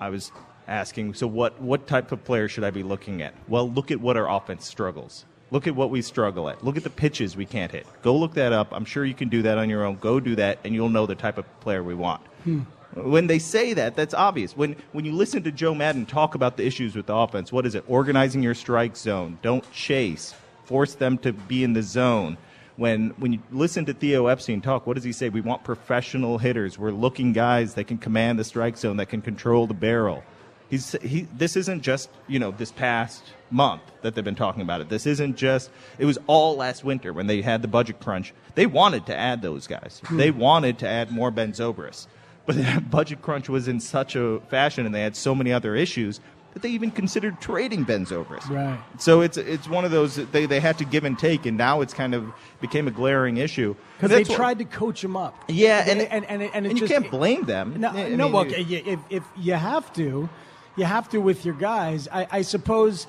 I 0.00 0.08
was 0.08 0.32
asking, 0.66 1.14
so 1.14 1.26
what, 1.26 1.60
what 1.60 1.86
type 1.86 2.12
of 2.12 2.24
player 2.24 2.48
should 2.48 2.64
I 2.64 2.70
be 2.70 2.82
looking 2.82 3.22
at? 3.22 3.34
Well, 3.48 3.70
look 3.70 3.90
at 3.90 4.00
what 4.00 4.16
our 4.16 4.30
offense 4.30 4.66
struggles. 4.66 5.24
Look 5.50 5.66
at 5.66 5.76
what 5.76 5.90
we 5.90 6.02
struggle 6.02 6.48
at. 6.48 6.64
Look 6.64 6.76
at 6.76 6.82
the 6.82 6.90
pitches 6.90 7.36
we 7.36 7.46
can't 7.46 7.70
hit. 7.70 7.86
Go 8.02 8.16
look 8.16 8.34
that 8.34 8.52
up. 8.52 8.68
I'm 8.72 8.84
sure 8.84 9.04
you 9.04 9.14
can 9.14 9.28
do 9.28 9.42
that 9.42 9.58
on 9.58 9.70
your 9.70 9.84
own. 9.84 9.96
Go 9.96 10.18
do 10.18 10.34
that, 10.36 10.58
and 10.64 10.74
you'll 10.74 10.88
know 10.88 11.06
the 11.06 11.14
type 11.14 11.38
of 11.38 11.60
player 11.60 11.82
we 11.82 11.94
want. 11.94 12.22
Hmm. 12.44 12.60
When 12.94 13.26
they 13.26 13.38
say 13.38 13.74
that, 13.74 13.96
that's 13.96 14.14
obvious. 14.14 14.56
When 14.56 14.76
when 14.92 15.04
you 15.04 15.12
listen 15.12 15.42
to 15.42 15.52
Joe 15.52 15.74
Maddon 15.74 16.06
talk 16.06 16.34
about 16.34 16.56
the 16.56 16.64
issues 16.64 16.94
with 16.94 17.06
the 17.06 17.14
offense, 17.14 17.52
what 17.52 17.66
is 17.66 17.74
it? 17.74 17.84
Organizing 17.88 18.42
your 18.42 18.54
strike 18.54 18.96
zone. 18.96 19.38
Don't 19.42 19.68
chase. 19.72 20.34
Force 20.64 20.94
them 20.94 21.18
to 21.18 21.32
be 21.32 21.64
in 21.64 21.72
the 21.72 21.82
zone. 21.82 22.38
When 22.76 23.10
when 23.10 23.32
you 23.32 23.40
listen 23.50 23.84
to 23.86 23.94
Theo 23.94 24.28
Epstein 24.28 24.60
talk, 24.60 24.86
what 24.86 24.94
does 24.94 25.04
he 25.04 25.12
say? 25.12 25.28
We 25.28 25.40
want 25.40 25.64
professional 25.64 26.38
hitters. 26.38 26.78
We're 26.78 26.92
looking 26.92 27.32
guys 27.32 27.74
that 27.74 27.84
can 27.84 27.98
command 27.98 28.38
the 28.38 28.44
strike 28.44 28.76
zone, 28.76 28.96
that 28.98 29.06
can 29.06 29.22
control 29.22 29.66
the 29.66 29.74
barrel. 29.74 30.22
He's, 30.70 30.92
he, 31.02 31.28
this 31.36 31.56
isn't 31.56 31.82
just 31.82 32.10
you 32.26 32.38
know 32.38 32.50
this 32.50 32.72
past 32.72 33.22
month 33.50 33.82
that 34.02 34.14
they've 34.14 34.24
been 34.24 34.34
talking 34.34 34.62
about 34.62 34.80
it. 34.80 34.88
This 34.88 35.06
isn't 35.06 35.36
just. 35.36 35.70
It 35.98 36.04
was 36.04 36.18
all 36.26 36.56
last 36.56 36.84
winter 36.84 37.12
when 37.12 37.26
they 37.26 37.42
had 37.42 37.62
the 37.62 37.68
budget 37.68 38.00
crunch. 38.00 38.32
They 38.54 38.66
wanted 38.66 39.06
to 39.06 39.16
add 39.16 39.42
those 39.42 39.66
guys. 39.66 40.00
Hmm. 40.04 40.16
They 40.16 40.30
wanted 40.30 40.78
to 40.80 40.88
add 40.88 41.10
more 41.10 41.30
Ben 41.30 41.52
Zobrist, 41.52 42.06
but 42.46 42.56
that 42.56 42.90
budget 42.90 43.22
crunch 43.22 43.48
was 43.48 43.68
in 43.68 43.80
such 43.80 44.16
a 44.16 44.40
fashion, 44.48 44.86
and 44.86 44.94
they 44.94 45.02
had 45.02 45.16
so 45.16 45.34
many 45.34 45.52
other 45.52 45.74
issues 45.74 46.20
that 46.54 46.62
they 46.62 46.70
even 46.70 46.90
considered 46.90 47.40
trading 47.40 47.82
Ben 47.82 48.06
Zobrist. 48.06 48.48
Right. 48.48 48.78
So 48.98 49.20
it's 49.20 49.36
it's 49.36 49.68
one 49.68 49.84
of 49.84 49.90
those 49.90 50.16
they 50.16 50.46
they 50.46 50.60
had 50.60 50.78
to 50.78 50.84
give 50.84 51.04
and 51.04 51.18
take, 51.18 51.46
and 51.46 51.58
now 51.58 51.80
it's 51.80 51.92
kind 51.92 52.14
of 52.14 52.32
became 52.60 52.88
a 52.88 52.92
glaring 52.92 53.36
issue 53.36 53.74
because 53.96 54.10
they 54.10 54.24
tried 54.24 54.58
what, 54.58 54.70
to 54.70 54.76
coach 54.76 55.02
him 55.02 55.16
up. 55.16 55.36
Yeah, 55.48 55.84
and 55.86 56.00
and 56.00 56.24
and, 56.24 56.42
and, 56.42 56.54
and, 56.54 56.66
and 56.66 56.80
you 56.80 56.86
can't 56.86 57.10
blame 57.10 57.44
them. 57.44 57.80
No, 57.80 57.88
I 57.88 58.08
no. 58.10 58.24
Mean, 58.24 58.32
well, 58.32 58.46
if 58.48 59.00
if 59.10 59.24
you 59.36 59.54
have 59.54 59.92
to 59.94 60.28
You 60.76 60.84
have 60.84 61.08
to 61.10 61.18
with 61.18 61.44
your 61.44 61.54
guys. 61.54 62.08
I, 62.10 62.26
I 62.30 62.42
suppose 62.42 63.06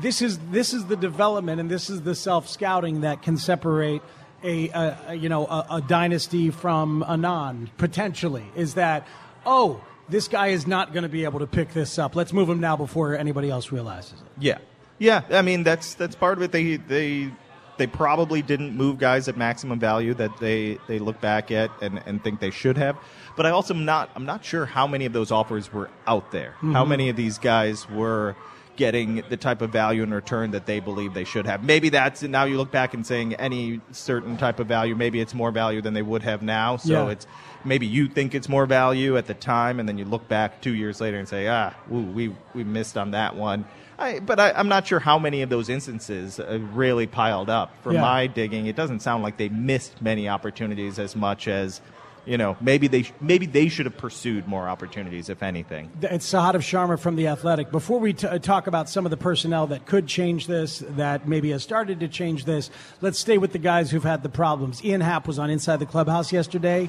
this 0.00 0.22
is 0.22 0.38
this 0.50 0.74
is 0.74 0.86
the 0.86 0.96
development 0.96 1.60
and 1.60 1.70
this 1.70 1.88
is 1.88 2.02
the 2.02 2.14
self 2.14 2.48
scouting 2.48 3.02
that 3.02 3.22
can 3.22 3.36
separate 3.36 4.02
a, 4.42 4.68
a, 4.70 4.98
a 5.08 5.14
you 5.14 5.28
know 5.28 5.46
a, 5.46 5.66
a, 5.70 5.80
dynasty 5.80 6.50
from 6.50 7.04
a 7.06 7.16
non 7.16 7.70
potentially. 7.78 8.44
Is 8.56 8.74
that 8.74 9.06
oh 9.46 9.82
this 10.08 10.28
guy 10.28 10.48
is 10.48 10.66
not 10.66 10.92
going 10.92 11.04
to 11.04 11.08
be 11.08 11.24
able 11.24 11.38
to 11.38 11.46
pick 11.46 11.72
this 11.72 11.98
up. 11.98 12.14
Let's 12.16 12.32
move 12.32 12.48
him 12.48 12.60
now 12.60 12.76
before 12.76 13.16
anybody 13.16 13.50
else 13.50 13.72
realizes 13.72 14.12
it. 14.12 14.26
Yeah, 14.38 14.58
yeah. 14.98 15.22
I 15.30 15.42
mean 15.42 15.62
that's 15.62 15.94
that's 15.94 16.16
part 16.16 16.38
of 16.38 16.42
it. 16.42 16.52
They 16.52 16.76
they 16.76 17.30
they 17.76 17.86
probably 17.86 18.42
didn't 18.42 18.76
move 18.76 18.98
guys 18.98 19.28
at 19.28 19.36
maximum 19.36 19.78
value 19.78 20.14
that 20.14 20.36
they, 20.38 20.78
they 20.86 20.98
look 20.98 21.20
back 21.20 21.50
at 21.50 21.70
and, 21.82 22.00
and 22.06 22.22
think 22.22 22.40
they 22.40 22.50
should 22.50 22.76
have. 22.76 22.96
But 23.36 23.46
I 23.46 23.50
also 23.50 23.74
am 23.74 23.84
not 23.84 24.10
I'm 24.14 24.26
not 24.26 24.44
sure 24.44 24.66
how 24.66 24.86
many 24.86 25.04
of 25.06 25.12
those 25.12 25.30
offers 25.30 25.72
were 25.72 25.90
out 26.06 26.30
there. 26.30 26.54
Mm-hmm. 26.56 26.72
How 26.72 26.84
many 26.84 27.08
of 27.08 27.16
these 27.16 27.38
guys 27.38 27.88
were 27.88 28.36
getting 28.76 29.22
the 29.28 29.36
type 29.36 29.62
of 29.62 29.70
value 29.70 30.02
in 30.02 30.12
return 30.12 30.50
that 30.52 30.66
they 30.66 30.80
believe 30.80 31.14
they 31.14 31.24
should 31.24 31.46
have. 31.46 31.62
Maybe 31.62 31.88
that's 31.88 32.22
now 32.22 32.44
you 32.44 32.56
look 32.56 32.70
back 32.70 32.94
and 32.94 33.06
saying 33.06 33.34
any 33.34 33.80
certain 33.92 34.36
type 34.36 34.60
of 34.60 34.66
value, 34.66 34.94
maybe 34.94 35.20
it's 35.20 35.34
more 35.34 35.50
value 35.50 35.80
than 35.80 35.94
they 35.94 36.02
would 36.02 36.22
have 36.22 36.42
now. 36.42 36.76
So 36.76 37.06
yeah. 37.06 37.12
it's 37.12 37.26
maybe 37.64 37.86
you 37.86 38.08
think 38.08 38.34
it's 38.34 38.48
more 38.48 38.66
value 38.66 39.16
at 39.16 39.26
the 39.26 39.34
time, 39.34 39.80
and 39.80 39.88
then 39.88 39.98
you 39.98 40.04
look 40.04 40.28
back 40.28 40.60
two 40.60 40.74
years 40.74 41.00
later 41.00 41.18
and 41.18 41.28
say, 41.28 41.48
ah, 41.48 41.72
ooh, 41.92 42.02
we 42.02 42.34
we 42.54 42.64
missed 42.64 42.96
on 42.96 43.12
that 43.12 43.36
one. 43.36 43.64
I, 43.96 44.18
but 44.18 44.40
I, 44.40 44.58
am 44.58 44.66
not 44.66 44.88
sure 44.88 44.98
how 44.98 45.20
many 45.20 45.42
of 45.42 45.50
those 45.50 45.68
instances 45.68 46.40
uh, 46.40 46.58
really 46.72 47.06
piled 47.06 47.48
up. 47.48 47.80
From 47.84 47.94
yeah. 47.94 48.00
my 48.00 48.26
digging, 48.26 48.66
it 48.66 48.74
doesn't 48.74 49.00
sound 49.00 49.22
like 49.22 49.36
they 49.36 49.48
missed 49.48 50.02
many 50.02 50.28
opportunities 50.28 50.98
as 50.98 51.14
much 51.14 51.46
as 51.46 51.80
you 52.26 52.38
know, 52.38 52.56
maybe 52.60 52.88
they 52.88 53.06
maybe 53.20 53.46
they 53.46 53.68
should 53.68 53.86
have 53.86 53.96
pursued 53.96 54.46
more 54.46 54.68
opportunities, 54.68 55.28
if 55.28 55.42
anything. 55.42 55.90
It's 56.02 56.30
Sahadev 56.30 56.60
Sharma 56.60 56.98
from 56.98 57.16
the 57.16 57.28
Athletic. 57.28 57.70
Before 57.70 58.00
we 58.00 58.12
t- 58.12 58.26
uh, 58.26 58.38
talk 58.38 58.66
about 58.66 58.88
some 58.88 59.04
of 59.04 59.10
the 59.10 59.16
personnel 59.16 59.66
that 59.68 59.86
could 59.86 60.06
change 60.06 60.46
this, 60.46 60.82
that 60.90 61.28
maybe 61.28 61.50
has 61.50 61.62
started 61.62 62.00
to 62.00 62.08
change 62.08 62.44
this, 62.44 62.70
let's 63.00 63.18
stay 63.18 63.38
with 63.38 63.52
the 63.52 63.58
guys 63.58 63.90
who've 63.90 64.02
had 64.02 64.22
the 64.22 64.28
problems. 64.28 64.84
Ian 64.84 65.00
Happ 65.00 65.26
was 65.26 65.38
on 65.38 65.50
Inside 65.50 65.78
the 65.78 65.86
Clubhouse 65.86 66.32
yesterday, 66.32 66.88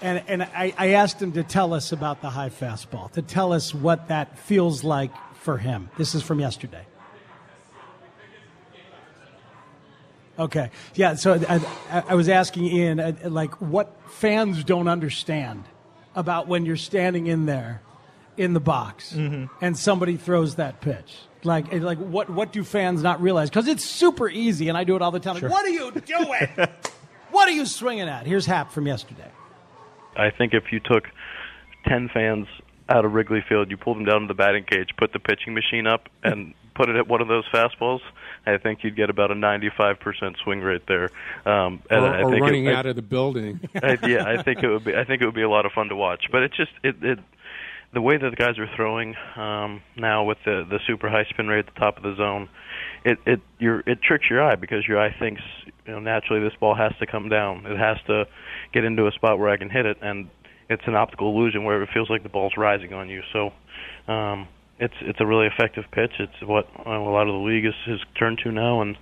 and 0.00 0.22
and 0.26 0.42
I, 0.42 0.74
I 0.76 0.88
asked 0.90 1.20
him 1.20 1.32
to 1.32 1.42
tell 1.42 1.74
us 1.74 1.92
about 1.92 2.22
the 2.22 2.30
high 2.30 2.50
fastball, 2.50 3.10
to 3.12 3.22
tell 3.22 3.52
us 3.52 3.74
what 3.74 4.08
that 4.08 4.38
feels 4.38 4.84
like 4.84 5.12
for 5.34 5.58
him. 5.58 5.90
This 5.96 6.14
is 6.14 6.22
from 6.22 6.40
yesterday. 6.40 6.84
Okay. 10.40 10.70
Yeah. 10.94 11.14
So 11.14 11.38
I, 11.48 12.02
I 12.08 12.14
was 12.14 12.28
asking 12.28 12.64
Ian, 12.64 12.98
uh, 12.98 13.12
like, 13.24 13.60
what 13.60 13.94
fans 14.10 14.64
don't 14.64 14.88
understand 14.88 15.64
about 16.14 16.48
when 16.48 16.64
you're 16.64 16.76
standing 16.76 17.26
in 17.26 17.46
there 17.46 17.82
in 18.36 18.54
the 18.54 18.60
box 18.60 19.12
mm-hmm. 19.12 19.46
and 19.62 19.78
somebody 19.78 20.16
throws 20.16 20.56
that 20.56 20.80
pitch. 20.80 21.18
Like, 21.44 21.72
like 21.72 21.98
what, 21.98 22.30
what 22.30 22.52
do 22.52 22.64
fans 22.64 23.02
not 23.02 23.20
realize? 23.20 23.50
Because 23.50 23.68
it's 23.68 23.84
super 23.84 24.28
easy, 24.28 24.68
and 24.68 24.76
I 24.76 24.84
do 24.84 24.96
it 24.96 25.02
all 25.02 25.10
the 25.10 25.20
time. 25.20 25.36
Sure. 25.36 25.48
Like, 25.48 25.58
what 25.58 25.66
are 25.66 25.70
you 25.70 25.90
doing? 25.92 26.48
what 27.30 27.48
are 27.48 27.52
you 27.52 27.66
swinging 27.66 28.08
at? 28.08 28.26
Here's 28.26 28.46
Happ 28.46 28.72
from 28.72 28.86
yesterday. 28.86 29.30
I 30.16 30.30
think 30.30 30.54
if 30.54 30.72
you 30.72 30.80
took 30.80 31.04
10 31.86 32.10
fans 32.12 32.46
out 32.88 33.04
of 33.04 33.12
Wrigley 33.12 33.44
Field, 33.48 33.70
you 33.70 33.76
pulled 33.76 33.98
them 33.98 34.04
down 34.04 34.22
to 34.22 34.26
the 34.26 34.34
batting 34.34 34.64
cage, 34.64 34.88
put 34.98 35.12
the 35.12 35.18
pitching 35.18 35.54
machine 35.54 35.86
up, 35.86 36.08
and 36.22 36.54
put 36.74 36.88
it 36.88 36.96
at 36.96 37.08
one 37.08 37.20
of 37.20 37.28
those 37.28 37.44
fastballs, 37.52 38.00
I 38.46 38.56
think 38.58 38.82
you'd 38.82 38.96
get 38.96 39.10
about 39.10 39.30
a 39.30 39.34
95% 39.34 40.36
swing 40.42 40.60
rate 40.60 40.82
there. 40.86 41.10
Um, 41.44 41.82
and 41.90 42.04
or, 42.04 42.08
I 42.08 42.22
or 42.22 42.30
think 42.30 42.42
running 42.42 42.66
it, 42.66 42.74
out 42.74 42.86
I, 42.86 42.90
of 42.90 42.96
the 42.96 43.02
building. 43.02 43.60
I, 43.82 43.98
yeah, 44.06 44.24
I 44.26 44.42
think 44.42 44.62
it 44.62 44.68
would 44.68 44.84
be. 44.84 44.94
I 44.94 45.04
think 45.04 45.22
it 45.22 45.26
would 45.26 45.34
be 45.34 45.42
a 45.42 45.50
lot 45.50 45.66
of 45.66 45.72
fun 45.72 45.88
to 45.88 45.96
watch. 45.96 46.26
But 46.30 46.42
it's 46.42 46.56
just 46.56 46.72
it. 46.82 46.96
it 47.02 47.18
the 47.92 48.00
way 48.00 48.16
that 48.16 48.30
the 48.30 48.36
guys 48.36 48.56
are 48.58 48.68
throwing 48.76 49.16
um, 49.36 49.82
now 49.96 50.24
with 50.24 50.38
the 50.44 50.64
the 50.68 50.78
super 50.86 51.08
high 51.10 51.24
spin 51.24 51.48
rate 51.48 51.66
at 51.66 51.74
the 51.74 51.80
top 51.80 51.96
of 51.96 52.02
the 52.02 52.14
zone, 52.16 52.48
it 53.04 53.18
it 53.26 53.40
your 53.58 53.80
it 53.80 54.00
tricks 54.02 54.26
your 54.30 54.42
eye 54.42 54.54
because 54.54 54.86
your 54.86 55.00
eye 55.00 55.14
thinks 55.18 55.42
you 55.86 55.92
know 55.92 55.98
naturally 55.98 56.40
this 56.40 56.56
ball 56.60 56.74
has 56.74 56.92
to 57.00 57.06
come 57.06 57.28
down. 57.28 57.66
It 57.66 57.76
has 57.78 57.98
to 58.06 58.26
get 58.72 58.84
into 58.84 59.06
a 59.06 59.12
spot 59.12 59.38
where 59.38 59.48
I 59.48 59.56
can 59.56 59.70
hit 59.70 59.86
it, 59.86 59.98
and 60.02 60.28
it's 60.68 60.82
an 60.86 60.94
optical 60.94 61.36
illusion 61.36 61.64
where 61.64 61.82
it 61.82 61.88
feels 61.92 62.08
like 62.08 62.22
the 62.22 62.28
ball's 62.28 62.56
rising 62.56 62.92
on 62.92 63.08
you. 63.08 63.22
So 63.32 63.52
um, 64.10 64.46
it's 64.80 64.94
it's 65.02 65.20
a 65.20 65.26
really 65.26 65.46
effective 65.46 65.84
pitch. 65.92 66.12
It's 66.18 66.42
what 66.42 66.66
a 66.84 66.90
lot 66.90 67.28
of 67.28 67.34
the 67.34 67.46
league 67.46 67.66
is, 67.66 67.74
has 67.86 68.00
turned 68.18 68.40
to 68.44 68.50
now, 68.50 68.80
and 68.80 68.96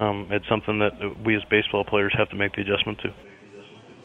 um, 0.00 0.28
it's 0.30 0.48
something 0.48 0.78
that 0.78 1.22
we 1.24 1.36
as 1.36 1.42
baseball 1.50 1.84
players 1.84 2.14
have 2.16 2.30
to 2.30 2.36
make 2.36 2.54
the 2.54 2.62
adjustment 2.62 2.98
to. 3.00 3.12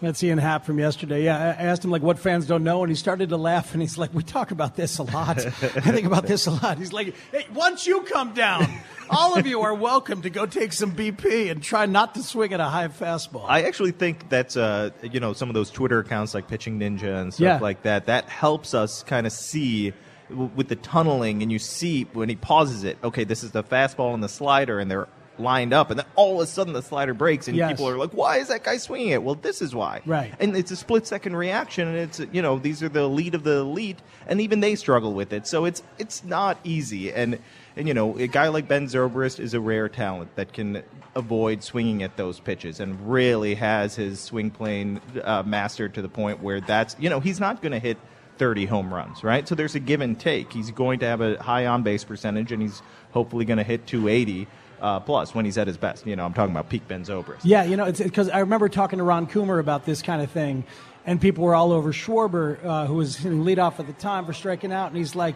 That's 0.02 0.22
Ian 0.22 0.38
Happ 0.38 0.66
from 0.66 0.78
yesterday. 0.78 1.24
Yeah, 1.24 1.38
I 1.38 1.64
asked 1.64 1.86
him 1.86 1.90
like 1.90 2.02
what 2.02 2.20
fans 2.20 2.46
don't 2.46 2.66
know, 2.66 2.84
and 2.84 2.92
he 2.92 2.96
started 2.96 3.30
to 3.30 3.38
laugh, 3.38 3.72
and 3.72 3.82
he's 3.82 3.98
like, 3.98 4.14
"We 4.14 4.24
talk 4.24 4.52
about 4.52 4.76
this 4.76 4.98
a 4.98 5.04
lot. 5.04 5.44
I 5.46 5.52
think 5.52 6.06
about 6.06 6.28
this 6.28 6.48
a 6.48 6.52
lot." 6.52 6.78
He's 6.78 6.92
like, 6.92 7.16
"Hey, 7.32 7.46
once 7.54 7.88
you 7.88 8.02
come 8.02 8.34
down, 8.34 8.68
all 9.10 9.38
of 9.38 9.48
you 9.48 9.62
are 9.62 9.74
welcome 9.74 10.22
to 10.24 10.30
go 10.30 10.46
take 10.46 10.74
some 10.74 10.92
BP 10.92 11.50
and 11.50 11.64
try 11.64 11.86
not 11.86 12.14
to 12.16 12.24
swing 12.24 12.52
at 12.52 12.60
a 12.60 12.66
high 12.66 12.90
fastball." 12.90 13.46
I 13.48 13.62
actually 13.62 13.92
think 13.92 14.28
that's 14.28 14.58
uh, 14.58 14.90
you 15.02 15.22
know 15.22 15.32
some 15.32 15.50
of 15.50 15.56
those 15.56 15.72
Twitter 15.72 16.00
accounts 16.00 16.34
like 16.34 16.50
Pitching 16.50 16.78
Ninja 16.78 17.22
and 17.22 17.34
stuff 17.34 17.44
yeah. 17.44 17.60
like 17.60 17.84
that. 17.84 18.08
That 18.08 18.28
helps 18.28 18.74
us 18.74 19.02
kind 19.02 19.26
of 19.26 19.32
see 19.32 19.94
with 20.30 20.68
the 20.68 20.76
tunneling, 20.76 21.42
and 21.44 21.52
you 21.52 21.60
see 21.60 22.04
when 22.14 22.30
he 22.30 22.36
pauses 22.36 22.84
it. 22.84 22.98
Okay, 23.04 23.24
this 23.24 23.44
is 23.44 23.52
the 23.52 23.64
fastball 23.64 24.14
and 24.14 24.24
the 24.24 24.30
slider, 24.30 24.80
and 24.80 24.90
they're 24.90 25.08
lined 25.40 25.74
up, 25.74 25.90
and 25.90 26.00
then 26.00 26.06
all 26.16 26.36
of 26.36 26.42
a 26.42 26.48
sudden 26.48 26.74
the 26.74 26.82
slider 26.82 27.14
breaks, 27.14 27.48
and 27.48 27.58
yes. 27.58 27.72
people 27.72 27.88
are 27.88 27.98
like, 27.98 28.12
"Why 28.12 28.38
is 28.38 28.48
that 28.50 28.64
guy 28.64 28.78
swinging 28.78 29.10
it?" 29.10 29.24
Well, 29.24 29.36
this 29.36 29.62
is 29.62 29.76
why. 29.76 30.02
Right. 30.06 30.34
And 30.40 30.56
it's 30.56 30.72
a 30.72 30.76
split 30.76 31.08
second 31.08 31.36
reaction, 31.36 31.88
and 31.88 31.98
it's 31.98 32.22
you 32.32 32.42
know 32.42 32.60
these 32.60 32.82
are 32.84 32.90
the 32.90 33.02
elite 33.02 33.36
of 33.36 33.44
the 33.44 33.58
elite, 33.58 34.00
and 34.28 34.42
even 34.42 34.60
they 34.60 34.76
struggle 34.76 35.14
with 35.14 35.34
it. 35.34 35.48
So 35.48 35.66
it's 35.66 35.84
it's 35.98 36.24
not 36.24 36.58
easy, 36.64 37.12
and 37.12 37.40
and 37.76 37.88
you 37.88 37.94
know 37.94 38.18
a 38.18 38.28
guy 38.28 38.48
like 38.48 38.68
Ben 38.68 38.88
Zobrist 38.88 39.40
is 39.40 39.54
a 39.54 39.60
rare 39.60 39.90
talent 39.90 40.36
that 40.36 40.54
can 40.54 40.84
avoid 41.16 41.64
swinging 41.64 42.04
at 42.04 42.18
those 42.18 42.40
pitches, 42.40 42.80
and 42.80 43.12
really 43.12 43.56
has 43.56 43.96
his 43.96 44.20
swing 44.20 44.52
plane 44.52 45.02
uh, 45.24 45.44
mastered 45.46 45.94
to 45.96 46.02
the 46.02 46.10
point 46.10 46.42
where 46.42 46.62
that's 46.62 46.96
you 47.00 47.10
know 47.10 47.20
he's 47.20 47.40
not 47.40 47.62
going 47.62 47.72
to 47.74 47.80
hit 47.80 47.98
30 48.38 48.66
home 48.66 48.94
runs, 48.94 49.24
right? 49.24 49.48
So 49.48 49.56
there's 49.56 49.76
a 49.76 49.80
give 49.80 50.02
and 50.02 50.20
take. 50.20 50.52
He's 50.52 50.72
going 50.72 51.00
to 51.00 51.06
have 51.06 51.22
a 51.22 51.42
high 51.42 51.66
on 51.66 51.84
base 51.84 52.04
percentage, 52.04 52.52
and 52.52 52.62
he's 52.62 52.82
hopefully 53.12 53.46
going 53.46 53.58
to 53.58 53.64
hit 53.64 53.88
280. 53.88 54.48
Uh, 54.82 55.00
plus, 55.00 55.34
when 55.34 55.46
he's 55.46 55.58
at 55.58 55.68
his 55.68 55.78
best, 55.78 56.06
you 56.06 56.16
know, 56.16 56.26
I'm 56.26 56.34
talking 56.34 56.54
about 56.54 56.70
peak 56.70 56.88
Ben 56.88 57.06
Zobrist. 57.06 57.40
Yeah, 57.44 57.64
you 57.64 57.78
know, 57.78 57.86
it's 57.86 58.02
because 58.02 58.30
I 58.30 58.40
remember 58.40 58.68
talking 58.70 58.98
to 58.98 59.04
Ron 59.04 59.26
Coomer 59.26 59.60
about 59.60 59.86
this 59.86 60.02
kind 60.02 60.22
of 60.22 60.30
thing, 60.30 60.66
and 61.06 61.20
people 61.20 61.46
were 61.46 61.56
all 61.56 61.72
over 61.72 61.94
Schwarber, 61.94 62.64
uh, 62.64 62.86
who 62.86 62.96
was 62.96 63.16
hitting 63.16 63.44
leadoff 63.44 63.80
at 63.80 63.88
the 63.88 63.94
time 63.94 64.26
for 64.26 64.34
striking 64.34 64.74
out, 64.74 64.88
and 64.88 64.98
he's 64.98 65.16
like, 65.16 65.36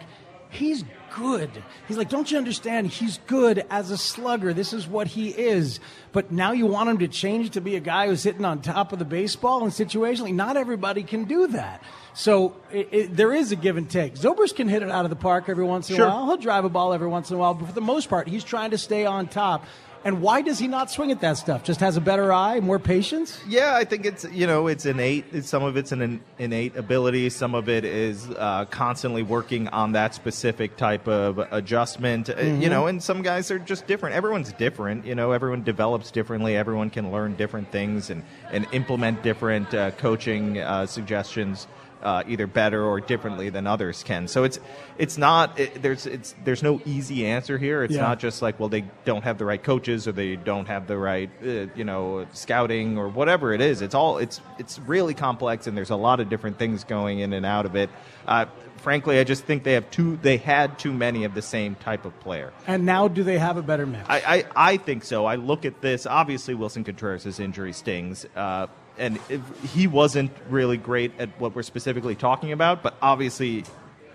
he's 0.50 0.84
good. 1.16 1.50
He's 1.88 1.96
like, 1.96 2.08
don't 2.08 2.30
you 2.30 2.38
understand? 2.38 2.88
He's 2.88 3.18
good 3.26 3.64
as 3.70 3.90
a 3.90 3.96
slugger. 3.96 4.52
This 4.52 4.72
is 4.72 4.86
what 4.86 5.06
he 5.06 5.30
is. 5.30 5.80
But 6.12 6.30
now 6.32 6.52
you 6.52 6.66
want 6.66 6.90
him 6.90 6.98
to 6.98 7.08
change 7.08 7.50
to 7.50 7.60
be 7.60 7.76
a 7.76 7.80
guy 7.80 8.08
who's 8.08 8.22
hitting 8.22 8.44
on 8.44 8.60
top 8.60 8.92
of 8.92 8.98
the 8.98 9.04
baseball 9.04 9.62
and 9.62 9.72
situationally. 9.72 10.34
Not 10.34 10.56
everybody 10.56 11.02
can 11.02 11.24
do 11.24 11.46
that. 11.48 11.82
So 12.14 12.56
it, 12.72 12.88
it, 12.90 13.16
there 13.16 13.32
is 13.32 13.52
a 13.52 13.56
give 13.56 13.76
and 13.76 13.88
take. 13.88 14.14
Zobrist 14.14 14.56
can 14.56 14.68
hit 14.68 14.82
it 14.82 14.90
out 14.90 15.04
of 15.04 15.10
the 15.10 15.16
park 15.16 15.48
every 15.48 15.64
once 15.64 15.88
in 15.90 15.96
sure. 15.96 16.06
a 16.06 16.08
while. 16.08 16.26
He'll 16.26 16.36
drive 16.36 16.64
a 16.64 16.68
ball 16.68 16.92
every 16.92 17.08
once 17.08 17.30
in 17.30 17.36
a 17.36 17.38
while. 17.38 17.54
But 17.54 17.68
for 17.68 17.72
the 17.72 17.80
most 17.80 18.08
part, 18.08 18.28
he's 18.28 18.44
trying 18.44 18.70
to 18.70 18.78
stay 18.78 19.06
on 19.06 19.28
top. 19.28 19.64
And 20.02 20.22
why 20.22 20.40
does 20.40 20.58
he 20.58 20.66
not 20.66 20.90
swing 20.90 21.10
at 21.10 21.20
that 21.20 21.36
stuff? 21.36 21.62
Just 21.62 21.80
has 21.80 21.98
a 21.98 22.00
better 22.00 22.32
eye, 22.32 22.60
more 22.60 22.78
patience? 22.78 23.38
Yeah, 23.46 23.74
I 23.74 23.84
think 23.84 24.06
it's 24.06 24.24
you 24.32 24.46
know 24.46 24.66
it's 24.66 24.86
innate. 24.86 25.44
Some 25.44 25.62
of 25.62 25.76
it's 25.76 25.92
an 25.92 26.22
innate 26.38 26.74
ability. 26.76 27.28
Some 27.28 27.54
of 27.54 27.68
it 27.68 27.84
is 27.84 28.30
uh, 28.30 28.64
constantly 28.70 29.22
working 29.22 29.68
on 29.68 29.92
that 29.92 30.14
specific 30.14 30.78
type 30.78 31.06
of 31.06 31.38
adjustment. 31.52 32.30
Uh, 32.30 32.34
mm-hmm. 32.34 32.62
You 32.62 32.70
know, 32.70 32.86
and 32.86 33.02
some 33.02 33.20
guys 33.20 33.50
are 33.50 33.58
just 33.58 33.86
different. 33.86 34.16
Everyone's 34.16 34.52
different. 34.54 35.04
You 35.04 35.14
know, 35.14 35.32
everyone 35.32 35.64
develops 35.64 36.10
differently. 36.10 36.56
Everyone 36.56 36.88
can 36.88 37.12
learn 37.12 37.36
different 37.36 37.70
things 37.70 38.08
and 38.08 38.22
and 38.50 38.66
implement 38.72 39.22
different 39.22 39.74
uh, 39.74 39.90
coaching 39.92 40.60
uh, 40.60 40.86
suggestions 40.86 41.66
uh, 42.02 42.22
either 42.26 42.46
better 42.46 42.84
or 42.84 43.00
differently 43.00 43.50
than 43.50 43.66
others 43.66 44.02
can. 44.02 44.28
So 44.28 44.44
it's 44.44 44.58
it's 44.98 45.18
not 45.18 45.58
it, 45.58 45.82
there's 45.82 46.06
it's 46.06 46.34
there's 46.44 46.62
no 46.62 46.80
easy 46.84 47.26
answer 47.26 47.58
here. 47.58 47.82
It's 47.82 47.94
yeah. 47.94 48.02
not 48.02 48.18
just 48.18 48.42
like 48.42 48.58
well 48.58 48.68
they 48.68 48.84
don't 49.04 49.22
have 49.22 49.38
the 49.38 49.44
right 49.44 49.62
coaches 49.62 50.08
or 50.08 50.12
they 50.12 50.36
don't 50.36 50.66
have 50.66 50.86
the 50.86 50.96
right 50.96 51.30
uh, 51.42 51.66
you 51.74 51.84
know 51.84 52.26
scouting 52.32 52.98
or 52.98 53.08
whatever 53.08 53.52
it 53.52 53.60
is. 53.60 53.82
It's 53.82 53.94
all 53.94 54.18
it's 54.18 54.40
it's 54.58 54.78
really 54.80 55.14
complex 55.14 55.66
and 55.66 55.76
there's 55.76 55.90
a 55.90 55.96
lot 55.96 56.20
of 56.20 56.28
different 56.28 56.58
things 56.58 56.84
going 56.84 57.20
in 57.20 57.32
and 57.32 57.44
out 57.44 57.66
of 57.66 57.76
it. 57.76 57.90
Uh, 58.26 58.46
frankly, 58.80 59.18
I 59.18 59.24
just 59.24 59.44
think 59.44 59.62
they 59.64 59.74
have 59.74 59.90
too 59.90 60.18
they 60.22 60.36
had 60.36 60.78
too 60.78 60.92
many 60.92 61.24
of 61.24 61.34
the 61.34 61.42
same 61.42 61.74
type 61.76 62.04
of 62.04 62.18
player. 62.20 62.52
And 62.66 62.86
now, 62.86 63.08
do 63.08 63.22
they 63.22 63.38
have 63.38 63.56
a 63.56 63.62
better 63.62 63.86
mix? 63.86 64.08
I 64.08 64.20
I, 64.20 64.44
I 64.72 64.76
think 64.76 65.04
so. 65.04 65.26
I 65.26 65.36
look 65.36 65.64
at 65.64 65.80
this. 65.80 66.06
Obviously, 66.06 66.54
Willson 66.54 66.84
Contreras' 66.84 67.38
injury 67.38 67.72
stings. 67.72 68.26
And 69.00 69.18
he 69.72 69.86
wasn't 69.86 70.30
really 70.48 70.76
great 70.76 71.12
at 71.18 71.30
what 71.40 71.56
we're 71.56 71.62
specifically 71.62 72.14
talking 72.14 72.52
about, 72.52 72.82
but 72.82 72.94
obviously 73.02 73.64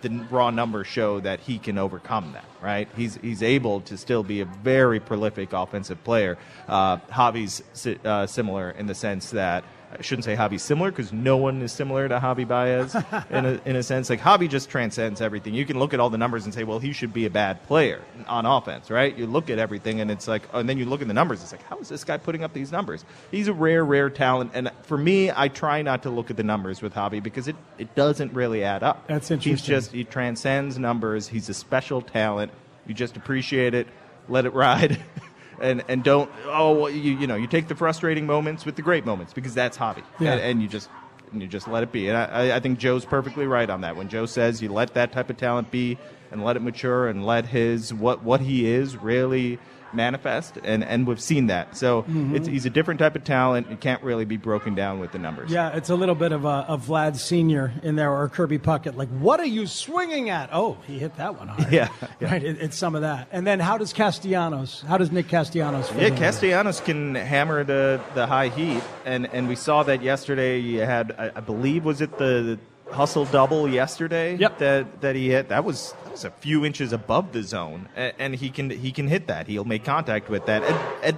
the 0.02 0.10
raw 0.30 0.52
numbers 0.52 0.86
show 0.86 1.20
that 1.20 1.40
he 1.40 1.58
can 1.58 1.78
overcome 1.78 2.34
that. 2.34 2.46
Right? 2.62 2.88
He's 2.96 3.16
he's 3.22 3.44
able 3.44 3.82
to 3.82 3.98
still 3.98 4.24
be 4.24 4.42
a 4.42 4.46
very 4.46 5.00
prolific 5.00 5.52
offensive 5.54 6.04
player. 6.04 6.38
Uh, 6.68 6.98
Javi's 7.12 7.64
uh, 8.06 8.28
similar 8.28 8.72
in 8.72 8.86
the 8.86 8.96
sense 8.96 9.32
that 9.32 9.64
I 9.92 10.02
shouldn't 10.02 10.26
say 10.26 10.36
Javi 10.36 10.60
similar 10.60 10.92
because 10.92 11.14
no 11.14 11.38
one 11.38 11.62
is 11.62 11.72
similar 11.72 12.08
to 12.08 12.20
Javi 12.20 12.48
Baez 12.48 12.96
in, 13.30 13.46
a, 13.46 13.62
in 13.66 13.76
a 13.76 13.84
sense. 13.84 14.10
Like 14.10 14.20
Javi 14.20 14.50
just 14.50 14.70
transcends 14.70 15.22
everything. 15.22 15.54
You 15.54 15.66
can 15.66 15.80
look 15.80 15.94
at 15.94 16.00
all 16.00 16.10
the 16.10 16.18
numbers 16.18 16.46
and 16.46 16.54
say, 16.54 16.64
well, 16.64 16.80
he 16.80 16.92
should 16.92 17.14
be 17.14 17.26
a 17.26 17.30
bad 17.30 17.64
player 17.64 18.02
on 18.28 18.46
offense, 18.46 18.90
right? 18.90 19.16
You 19.16 19.26
look 19.28 19.50
at 19.50 19.60
everything 19.60 20.02
and 20.02 20.12
it's 20.12 20.28
like, 20.28 20.44
oh, 20.54 20.60
and 20.60 20.68
then 20.68 20.78
you 20.78 20.86
look 20.86 21.02
at 21.02 21.08
the 21.08 21.14
numbers. 21.14 21.42
It's 21.42 21.52
like, 21.52 21.64
how 21.64 21.78
is 21.80 21.90
this 21.90 22.04
guy 22.04 22.18
putting 22.18 22.44
up 22.44 22.54
these 22.54 22.72
numbers? 22.72 23.06
He's 23.32 23.48
a 23.48 23.54
rare, 23.54 23.86
rare 23.86 24.10
talent. 24.10 24.52
And 24.54 24.72
for 24.84 24.98
me, 24.98 25.32
I 25.34 25.48
try 25.48 25.82
not 25.82 26.04
to 26.04 26.10
look 26.10 26.30
at 26.30 26.38
the 26.38 26.44
numbers 26.44 26.82
with 26.82 26.94
Javi 26.94 27.22
because 27.22 27.48
it, 27.48 27.56
it 27.78 27.94
doesn't 27.96 28.34
really 28.34 28.64
add 28.64 28.84
up. 28.84 29.08
That's 29.08 29.32
interesting. 29.32 29.52
He's 29.52 29.62
just, 29.62 29.92
he 29.92 30.04
transcends 30.04 30.78
numbers. 30.78 31.28
He's 31.28 31.50
a 31.50 31.54
special 31.54 32.02
talent. 32.02 32.52
You 32.88 32.94
just 32.94 33.18
appreciate 33.18 33.74
it, 33.74 33.88
let 34.28 34.46
it 34.46 34.54
ride. 34.54 35.04
and 35.60 35.84
and 35.88 36.04
don't 36.04 36.30
oh 36.46 36.88
you 36.88 37.18
you 37.18 37.28
know 37.28 37.36
you 37.36 37.48
take 37.48 37.68
the 37.68 37.76
frustrating 37.76 38.26
moments 38.26 38.66
with 38.66 38.76
the 38.76 38.82
great 38.82 39.06
moments 39.06 39.34
because 39.34 39.54
that's 39.54 39.78
Javi. 39.78 40.04
Yeah. 40.20 40.34
and, 40.34 40.42
and 40.42 40.62
you 40.62 40.68
just 40.68 40.90
and 41.32 41.42
you 41.42 41.48
just 41.48 41.68
let 41.68 41.84
it 41.84 41.92
be. 41.92 42.08
And 42.10 42.18
I, 42.18 42.56
I 42.56 42.60
think 42.60 42.80
Joe's 42.80 43.06
perfectly 43.06 43.48
right 43.48 43.70
on 43.70 43.82
that. 43.82 43.96
When 43.96 44.10
Joe 44.10 44.26
says 44.26 44.62
you 44.62 44.70
let 44.70 44.94
that 44.94 45.12
type 45.12 45.30
of 45.30 45.38
talent 45.38 45.72
be 45.72 45.98
and 46.32 46.44
let 46.44 46.56
it 46.56 46.62
mature 46.62 47.08
and 47.08 47.26
let 47.26 47.48
his 47.48 47.94
what 47.94 48.24
what 48.24 48.42
he 48.42 48.68
is 48.68 48.98
really 48.98 49.60
manifest, 49.96 50.58
and, 50.64 50.84
and 50.84 51.08
we've 51.08 51.22
seen 51.22 51.48
that. 51.48 51.76
So 51.76 52.04
mm-hmm. 52.04 52.44
he's 52.46 52.66
a 52.66 52.70
different 52.70 53.00
type 53.00 53.16
of 53.16 53.24
talent. 53.24 53.68
It 53.70 53.80
can't 53.80 54.02
really 54.04 54.26
be 54.26 54.38
broken 54.38 54.76
down 54.76 55.00
with 55.00 55.12
the 55.12 55.20
numbers. 55.20 55.52
Yeah, 55.52 55.76
it's 55.76 55.90
a 55.90 55.96
little 55.96 56.16
bit 56.16 56.32
of 56.32 56.46
a, 56.46 56.66
a 56.70 56.78
Vlad 56.78 57.18
Senior 57.18 57.74
in 57.84 57.96
there 57.96 58.12
or 58.12 58.28
Kirby 58.30 58.60
Puckett. 58.60 58.96
Like, 58.96 59.10
what 59.10 59.40
are 59.40 59.46
you 59.46 59.68
swinging 59.68 60.30
at? 60.30 60.50
Oh, 60.52 60.78
he 60.88 61.00
hit 61.00 61.16
that 61.18 61.38
one 61.38 61.48
hard. 61.48 61.66
Yeah, 61.76 61.90
yeah. 62.20 62.32
right. 62.32 62.44
It, 62.44 62.62
it's 62.62 62.78
some 62.78 62.96
of 62.96 63.02
that. 63.02 63.28
And 63.32 63.46
then 63.46 63.60
how 63.60 63.78
does 63.78 63.92
Castellanos? 63.92 64.82
How 64.82 64.98
does 64.98 65.12
Nick 65.12 65.28
Castellanos? 65.28 65.92
yeah, 65.98 66.10
Castellanos 66.10 66.80
can 66.80 67.16
hammer 67.16 67.64
the 67.64 68.00
the 68.14 68.28
high 68.28 68.50
heat, 68.50 68.84
and 69.04 69.28
and 69.34 69.48
we 69.48 69.56
saw 69.56 69.84
that 69.84 70.02
yesterday. 70.02 70.60
You 70.60 70.82
had, 70.82 71.14
I, 71.18 71.32
I 71.36 71.40
believe, 71.40 71.84
was 71.84 72.02
it 72.02 72.18
the 72.18 72.60
hustle 72.96 73.26
double 73.26 73.68
yesterday 73.68 74.36
yep. 74.38 74.58
that 74.60 75.02
that 75.02 75.16
he 75.16 75.30
hit. 75.30 75.50
That 75.50 75.64
was 75.64 75.94
that 76.04 76.12
was 76.12 76.26
a 76.26 76.32
few 76.32 76.66
inches 76.66 76.94
above 76.94 77.32
the 77.34 77.44
zone, 77.44 77.90
and, 77.96 78.14
and 78.18 78.36
he 78.36 78.50
can 78.50 78.70
he 78.70 78.92
can 78.92 79.08
hit 79.08 79.28
that. 79.28 79.48
He'll 79.48 79.66
make 79.66 79.84
contact 79.84 80.30
with 80.30 80.46
that. 80.48 80.64
At, 80.64 81.04
at, 81.04 81.16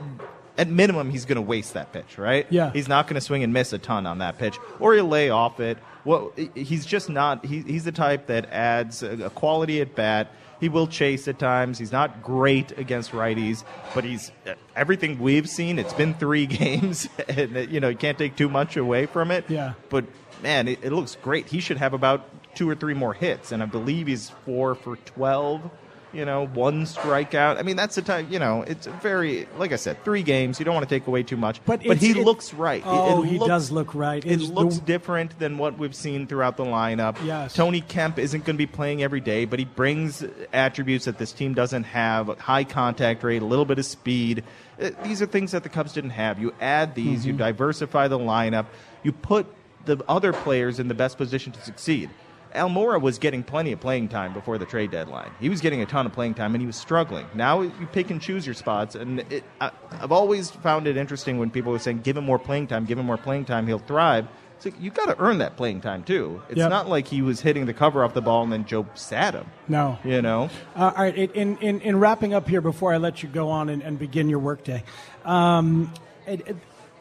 at 0.58 0.68
minimum, 0.68 1.12
he's 1.12 1.26
going 1.26 1.36
to 1.36 1.42
waste 1.42 1.76
that 1.76 1.94
pitch, 1.94 2.18
right? 2.18 2.48
Yeah. 2.50 2.72
He's 2.72 2.88
not 2.88 3.06
going 3.06 3.16
to 3.16 3.22
swing 3.22 3.44
and 3.44 3.54
miss 3.54 3.74
a 3.74 3.78
ton 3.78 4.06
on 4.08 4.18
that 4.20 4.38
pitch, 4.38 4.58
or 4.80 4.94
he'll 4.96 5.06
lay 5.06 5.30
off 5.30 5.60
it. 5.60 5.78
Well, 6.04 6.34
he's 6.56 6.86
just 6.86 7.10
not. 7.10 7.46
He, 7.46 7.62
he's 7.62 7.84
the 7.84 7.92
type 7.92 8.28
that 8.28 8.50
adds 8.52 9.04
a, 9.04 9.26
a 9.26 9.30
quality 9.30 9.82
at 9.82 9.96
bat. 9.96 10.32
He 10.60 10.70
will 10.70 10.88
chase 10.88 11.28
at 11.28 11.38
times. 11.38 11.78
He's 11.78 11.92
not 11.92 12.24
great 12.24 12.78
against 12.80 13.12
righties, 13.12 13.64
but 13.94 14.04
he's 14.04 14.32
uh, 14.48 14.54
everything 14.76 15.20
we've 15.20 15.48
seen. 15.48 15.78
It's 15.78 15.94
been 15.94 16.16
three 16.16 16.46
games, 16.48 17.08
and 17.30 17.72
you 17.72 17.80
know 17.80 17.90
you 17.90 17.98
can't 17.98 18.18
take 18.18 18.36
too 18.36 18.50
much 18.50 18.78
away 18.78 19.06
from 19.06 19.30
it. 19.30 19.46
Yeah. 19.50 19.74
But 19.90 20.06
man, 20.42 20.68
it, 20.68 20.80
it, 20.82 20.92
looks 20.92 21.16
great. 21.22 21.48
He 21.48 21.60
should 21.60 21.78
have 21.78 21.94
about 21.94 22.30
two 22.56 22.70
or 22.70 22.76
three 22.76 22.94
more 22.94 23.14
hits, 23.14 23.52
and 23.52 23.62
I 23.62 23.66
believe 23.66 24.08
he's 24.08 24.30
four 24.46 24.76
for 24.76 24.96
twelve. 24.98 25.70
You 26.14 26.24
know, 26.24 26.48
one 26.48 26.86
strikeout. 26.86 27.58
I 27.60 27.64
mean, 27.64 27.76
that's 27.76 27.96
the 27.96 28.02
time. 28.02 28.28
You 28.32 28.40
know, 28.40 28.62
it's 28.62 28.88
very 28.88 29.46
like 29.58 29.74
I 29.74 29.76
said, 29.76 30.04
three 30.06 30.24
games. 30.24 30.58
You 30.58 30.64
don't 30.64 30.74
want 30.74 30.88
to 30.88 30.96
take 30.96 31.06
away 31.06 31.22
too 31.22 31.36
much, 31.36 31.64
but, 31.66 31.84
but 31.86 31.98
he 31.98 32.12
it, 32.12 32.26
looks 32.26 32.54
right. 32.54 32.82
Oh, 32.86 33.24
it, 33.24 33.28
he 33.28 33.38
looks, 33.38 33.50
does 33.50 33.72
look 33.72 33.94
right. 33.94 34.26
It 34.26 34.40
looks 34.40 34.78
the, 34.78 34.86
different 34.86 35.38
than 35.38 35.58
what 35.58 35.78
we've 35.78 35.94
seen 35.94 36.26
throughout 36.26 36.56
the 36.56 36.64
lineup. 36.64 37.18
Yes. 37.26 37.54
Tony 37.54 37.82
Kemp 37.82 38.20
isn't 38.20 38.46
going 38.46 38.56
to 38.56 38.58
be 38.58 38.66
playing 38.66 39.04
every 39.04 39.20
day, 39.20 39.44
but 39.44 39.60
he 39.60 39.66
brings 39.66 40.24
attributes 40.54 41.06
that 41.06 41.18
this 41.18 41.34
team 41.34 41.54
doesn't 41.54 41.84
have: 41.84 42.40
high 42.40 42.64
contact 42.64 43.22
rate, 43.24 43.42
a 43.42 43.46
little 43.46 43.66
bit 43.66 43.78
of 43.78 43.86
speed. 43.86 44.46
Uh, 44.82 44.92
these 45.04 45.22
are 45.22 45.26
things 45.26 45.52
that 45.52 45.64
the 45.64 45.70
Cubs 45.70 45.92
didn't 45.92 46.12
have. 46.12 46.40
You 46.40 46.54
add 46.62 46.96
these, 46.96 47.20
mm-hmm. 47.20 47.32
you 47.32 47.38
diversify 47.38 48.08
the 48.08 48.18
lineup, 48.18 48.68
you 49.04 49.12
put 49.12 49.46
the 49.88 50.04
other 50.08 50.32
players 50.32 50.80
in 50.80 50.88
the 50.88 50.94
best 50.94 51.18
position 51.18 51.52
to 51.54 51.62
succeed. 51.62 52.10
Almora 52.54 53.02
was 53.02 53.20
getting 53.20 53.44
plenty 53.44 53.72
of 53.72 53.80
playing 53.80 54.10
time 54.10 54.34
before 54.34 54.58
the 54.58 54.66
trade 54.66 54.92
deadline. 54.92 55.32
He 55.40 55.50
was 55.50 55.62
getting 55.62 55.82
a 55.82 55.86
ton 55.86 56.06
of 56.06 56.14
playing 56.14 56.36
time, 56.36 56.54
and 56.54 56.62
he 56.62 56.68
was 56.68 56.76
struggling. 56.76 57.26
Now 57.34 57.62
you 57.62 57.88
pick 57.92 58.10
and 58.10 58.22
choose 58.22 58.46
your 58.46 58.56
spots, 58.56 58.96
and 58.96 59.20
it, 59.32 59.44
I, 59.60 59.72
have 60.00 60.12
always 60.12 60.50
found 60.50 60.88
it 60.88 60.98
interesting 60.98 61.40
when 61.40 61.50
people 61.50 61.74
are 61.74 61.80
saying, 61.80 62.02
"Give 62.02 62.18
him 62.18 62.26
more 62.26 62.40
playing 62.40 62.68
time, 62.68 62.86
give 62.86 62.98
him 62.98 63.06
more 63.06 63.18
playing 63.18 63.46
time, 63.46 63.68
he'll 63.68 63.80
thrive." 63.80 64.28
So 64.60 64.72
you 64.80 64.90
got 64.90 65.06
to 65.06 65.20
earn 65.20 65.38
that 65.38 65.56
playing 65.56 65.82
time 65.82 66.04
too. 66.04 66.42
It's 66.50 66.58
yep. 66.58 66.70
not 66.70 66.90
like 66.90 67.08
he 67.08 67.22
was 67.22 67.42
hitting 67.42 67.68
the 67.68 67.74
cover 67.74 68.04
off 68.04 68.16
the 68.16 68.22
ball 68.22 68.42
and 68.42 68.52
then 68.52 68.66
Joe 68.66 68.88
sat 68.96 69.36
him. 69.36 69.46
No, 69.68 70.00
you 70.04 70.22
know. 70.22 70.50
Uh, 70.76 70.92
all 70.96 71.04
right. 71.04 71.16
In, 71.16 71.58
in 71.58 71.80
in 71.82 72.00
wrapping 72.00 72.34
up 72.34 72.48
here, 72.48 72.62
before 72.62 72.92
I 72.92 72.98
let 72.98 73.22
you 73.22 73.30
go 73.30 73.50
on 73.50 73.70
and, 73.70 73.84
and 73.84 74.00
begin 74.00 74.30
your 74.30 74.40
workday, 74.40 74.84
um, 75.26 75.94
it, 76.26 76.48
it, 76.48 76.56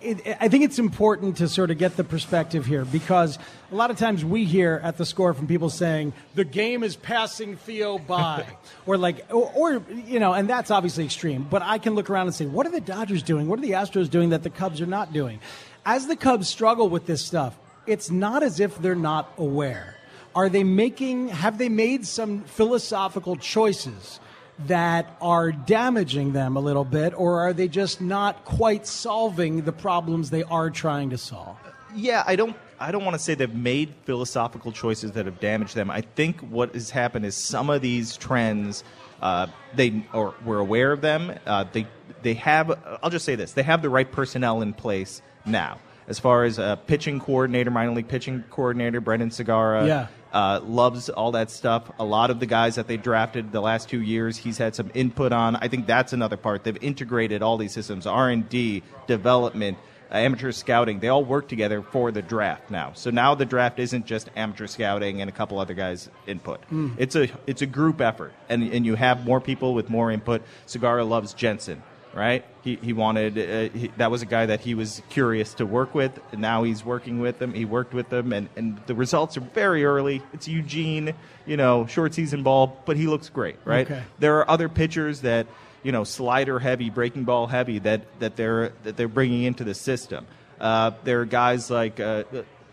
it, 0.06 0.36
I 0.40 0.48
think 0.48 0.64
it's 0.64 0.78
important 0.78 1.38
to 1.38 1.48
sort 1.48 1.70
of 1.70 1.78
get 1.78 1.96
the 1.96 2.04
perspective 2.04 2.64
here 2.64 2.84
because 2.84 3.38
a 3.72 3.74
lot 3.74 3.90
of 3.90 3.98
times 3.98 4.24
we 4.24 4.44
hear 4.44 4.80
at 4.82 4.96
the 4.96 5.04
score 5.04 5.34
from 5.34 5.46
people 5.46 5.68
saying 5.68 6.12
the 6.34 6.44
game 6.44 6.82
is 6.82 6.96
passing 6.96 7.56
Theo 7.56 7.98
by, 8.06 8.46
or 8.86 8.96
like, 8.96 9.26
or, 9.32 9.50
or, 9.54 9.82
you 10.06 10.20
know, 10.20 10.32
and 10.32 10.48
that's 10.48 10.70
obviously 10.70 11.04
extreme. 11.04 11.46
But 11.48 11.62
I 11.62 11.78
can 11.78 11.94
look 11.94 12.08
around 12.08 12.26
and 12.26 12.34
say, 12.34 12.46
what 12.46 12.66
are 12.66 12.70
the 12.70 12.80
Dodgers 12.80 13.22
doing? 13.22 13.48
What 13.48 13.58
are 13.58 13.62
the 13.62 13.72
Astros 13.72 14.08
doing 14.08 14.30
that 14.30 14.42
the 14.42 14.50
Cubs 14.50 14.80
are 14.80 14.86
not 14.86 15.12
doing? 15.12 15.40
As 15.84 16.06
the 16.06 16.16
Cubs 16.16 16.48
struggle 16.48 16.88
with 16.88 17.06
this 17.06 17.24
stuff, 17.24 17.58
it's 17.86 18.10
not 18.10 18.42
as 18.42 18.60
if 18.60 18.78
they're 18.78 18.94
not 18.94 19.32
aware. 19.38 19.96
Are 20.34 20.48
they 20.48 20.64
making? 20.64 21.28
Have 21.28 21.58
they 21.58 21.68
made 21.68 22.06
some 22.06 22.42
philosophical 22.44 23.36
choices? 23.36 24.20
That 24.60 25.16
are 25.20 25.52
damaging 25.52 26.32
them 26.32 26.56
a 26.56 26.60
little 26.60 26.84
bit, 26.84 27.12
or 27.14 27.40
are 27.40 27.52
they 27.52 27.68
just 27.68 28.00
not 28.00 28.46
quite 28.46 28.86
solving 28.86 29.62
the 29.62 29.72
problems 29.72 30.30
they 30.30 30.44
are 30.44 30.70
trying 30.70 31.10
to 31.10 31.18
solve? 31.18 31.58
Yeah, 31.94 32.24
I 32.26 32.36
don't. 32.36 32.56
I 32.80 32.90
don't 32.90 33.04
want 33.04 33.14
to 33.14 33.18
say 33.18 33.34
they've 33.34 33.54
made 33.54 33.92
philosophical 34.04 34.72
choices 34.72 35.12
that 35.12 35.26
have 35.26 35.40
damaged 35.40 35.74
them. 35.74 35.90
I 35.90 36.00
think 36.00 36.40
what 36.40 36.74
has 36.74 36.90
happened 36.90 37.26
is 37.26 37.34
some 37.34 37.70
of 37.70 37.82
these 37.82 38.16
trends, 38.16 38.84
uh, 39.20 39.46
they 39.74 40.04
or 40.14 40.34
were 40.44 40.58
aware 40.58 40.92
of 40.92 41.02
them. 41.02 41.38
Uh, 41.46 41.64
they 41.70 41.86
they 42.22 42.34
have. 42.34 42.70
I'll 43.02 43.10
just 43.10 43.26
say 43.26 43.34
this: 43.34 43.52
they 43.52 43.62
have 43.62 43.82
the 43.82 43.90
right 43.90 44.10
personnel 44.10 44.62
in 44.62 44.72
place 44.72 45.20
now. 45.44 45.78
As 46.08 46.18
far 46.18 46.44
as 46.44 46.58
a 46.58 46.78
pitching 46.86 47.18
coordinator, 47.18 47.70
minor 47.70 47.92
league 47.92 48.08
pitching 48.08 48.44
coordinator, 48.48 49.00
Brendan 49.00 49.30
Sagara, 49.30 49.86
yeah 49.86 50.06
uh, 50.36 50.60
loves 50.60 51.08
all 51.08 51.32
that 51.32 51.50
stuff. 51.50 51.90
A 51.98 52.04
lot 52.04 52.30
of 52.30 52.40
the 52.40 52.46
guys 52.46 52.74
that 52.74 52.86
they 52.86 52.98
drafted 52.98 53.52
the 53.52 53.62
last 53.62 53.88
two 53.88 54.02
years, 54.02 54.36
he's 54.36 54.58
had 54.58 54.74
some 54.74 54.90
input 54.92 55.32
on. 55.32 55.56
I 55.56 55.68
think 55.68 55.86
that's 55.86 56.12
another 56.12 56.36
part. 56.36 56.62
They've 56.62 56.76
integrated 56.82 57.40
all 57.40 57.56
these 57.56 57.72
systems, 57.72 58.06
R 58.06 58.28
and 58.28 58.46
D, 58.46 58.82
development, 59.06 59.78
uh, 60.10 60.16
amateur 60.16 60.52
scouting. 60.52 61.00
They 61.00 61.08
all 61.08 61.24
work 61.24 61.48
together 61.48 61.80
for 61.80 62.12
the 62.12 62.20
draft 62.20 62.70
now. 62.70 62.92
So 62.92 63.08
now 63.08 63.34
the 63.34 63.46
draft 63.46 63.78
isn't 63.78 64.04
just 64.04 64.28
amateur 64.36 64.66
scouting 64.66 65.22
and 65.22 65.30
a 65.30 65.32
couple 65.32 65.58
other 65.58 65.72
guys' 65.72 66.10
input. 66.26 66.60
Mm. 66.70 66.96
It's 66.98 67.16
a 67.16 67.28
it's 67.46 67.62
a 67.62 67.66
group 67.66 68.02
effort, 68.02 68.34
and 68.50 68.62
and 68.62 68.84
you 68.84 68.94
have 68.94 69.24
more 69.24 69.40
people 69.40 69.72
with 69.72 69.88
more 69.88 70.10
input. 70.10 70.42
Sagara 70.66 71.08
loves 71.08 71.32
Jensen 71.32 71.82
right? 72.16 72.46
He, 72.62 72.76
he 72.76 72.94
wanted, 72.94 73.38
uh, 73.38 73.78
he, 73.78 73.88
that 73.98 74.10
was 74.10 74.22
a 74.22 74.26
guy 74.26 74.46
that 74.46 74.60
he 74.60 74.74
was 74.74 75.02
curious 75.10 75.52
to 75.54 75.66
work 75.66 75.94
with. 75.94 76.18
And 76.32 76.40
now 76.40 76.62
he's 76.62 76.82
working 76.82 77.20
with 77.20 77.38
them. 77.38 77.52
He 77.52 77.66
worked 77.66 77.92
with 77.92 78.08
them, 78.08 78.32
and, 78.32 78.48
and 78.56 78.80
the 78.86 78.94
results 78.94 79.36
are 79.36 79.42
very 79.42 79.84
early. 79.84 80.22
It's 80.32 80.48
Eugene, 80.48 81.12
you 81.44 81.58
know, 81.58 81.86
short 81.86 82.14
season 82.14 82.42
ball, 82.42 82.82
but 82.86 82.96
he 82.96 83.06
looks 83.06 83.28
great, 83.28 83.56
right? 83.66 83.86
Okay. 83.86 84.02
There 84.18 84.38
are 84.38 84.50
other 84.50 84.70
pitchers 84.70 85.20
that, 85.20 85.46
you 85.82 85.92
know, 85.92 86.04
slider 86.04 86.58
heavy, 86.58 86.88
breaking 86.88 87.24
ball 87.24 87.46
heavy 87.46 87.80
that, 87.80 88.00
that, 88.20 88.34
they're, 88.36 88.72
that 88.84 88.96
they're 88.96 89.08
bringing 89.08 89.42
into 89.42 89.62
the 89.62 89.74
system. 89.74 90.26
Uh, 90.58 90.92
there 91.04 91.20
are 91.20 91.26
guys 91.26 91.70
like, 91.70 92.00
uh, 92.00 92.24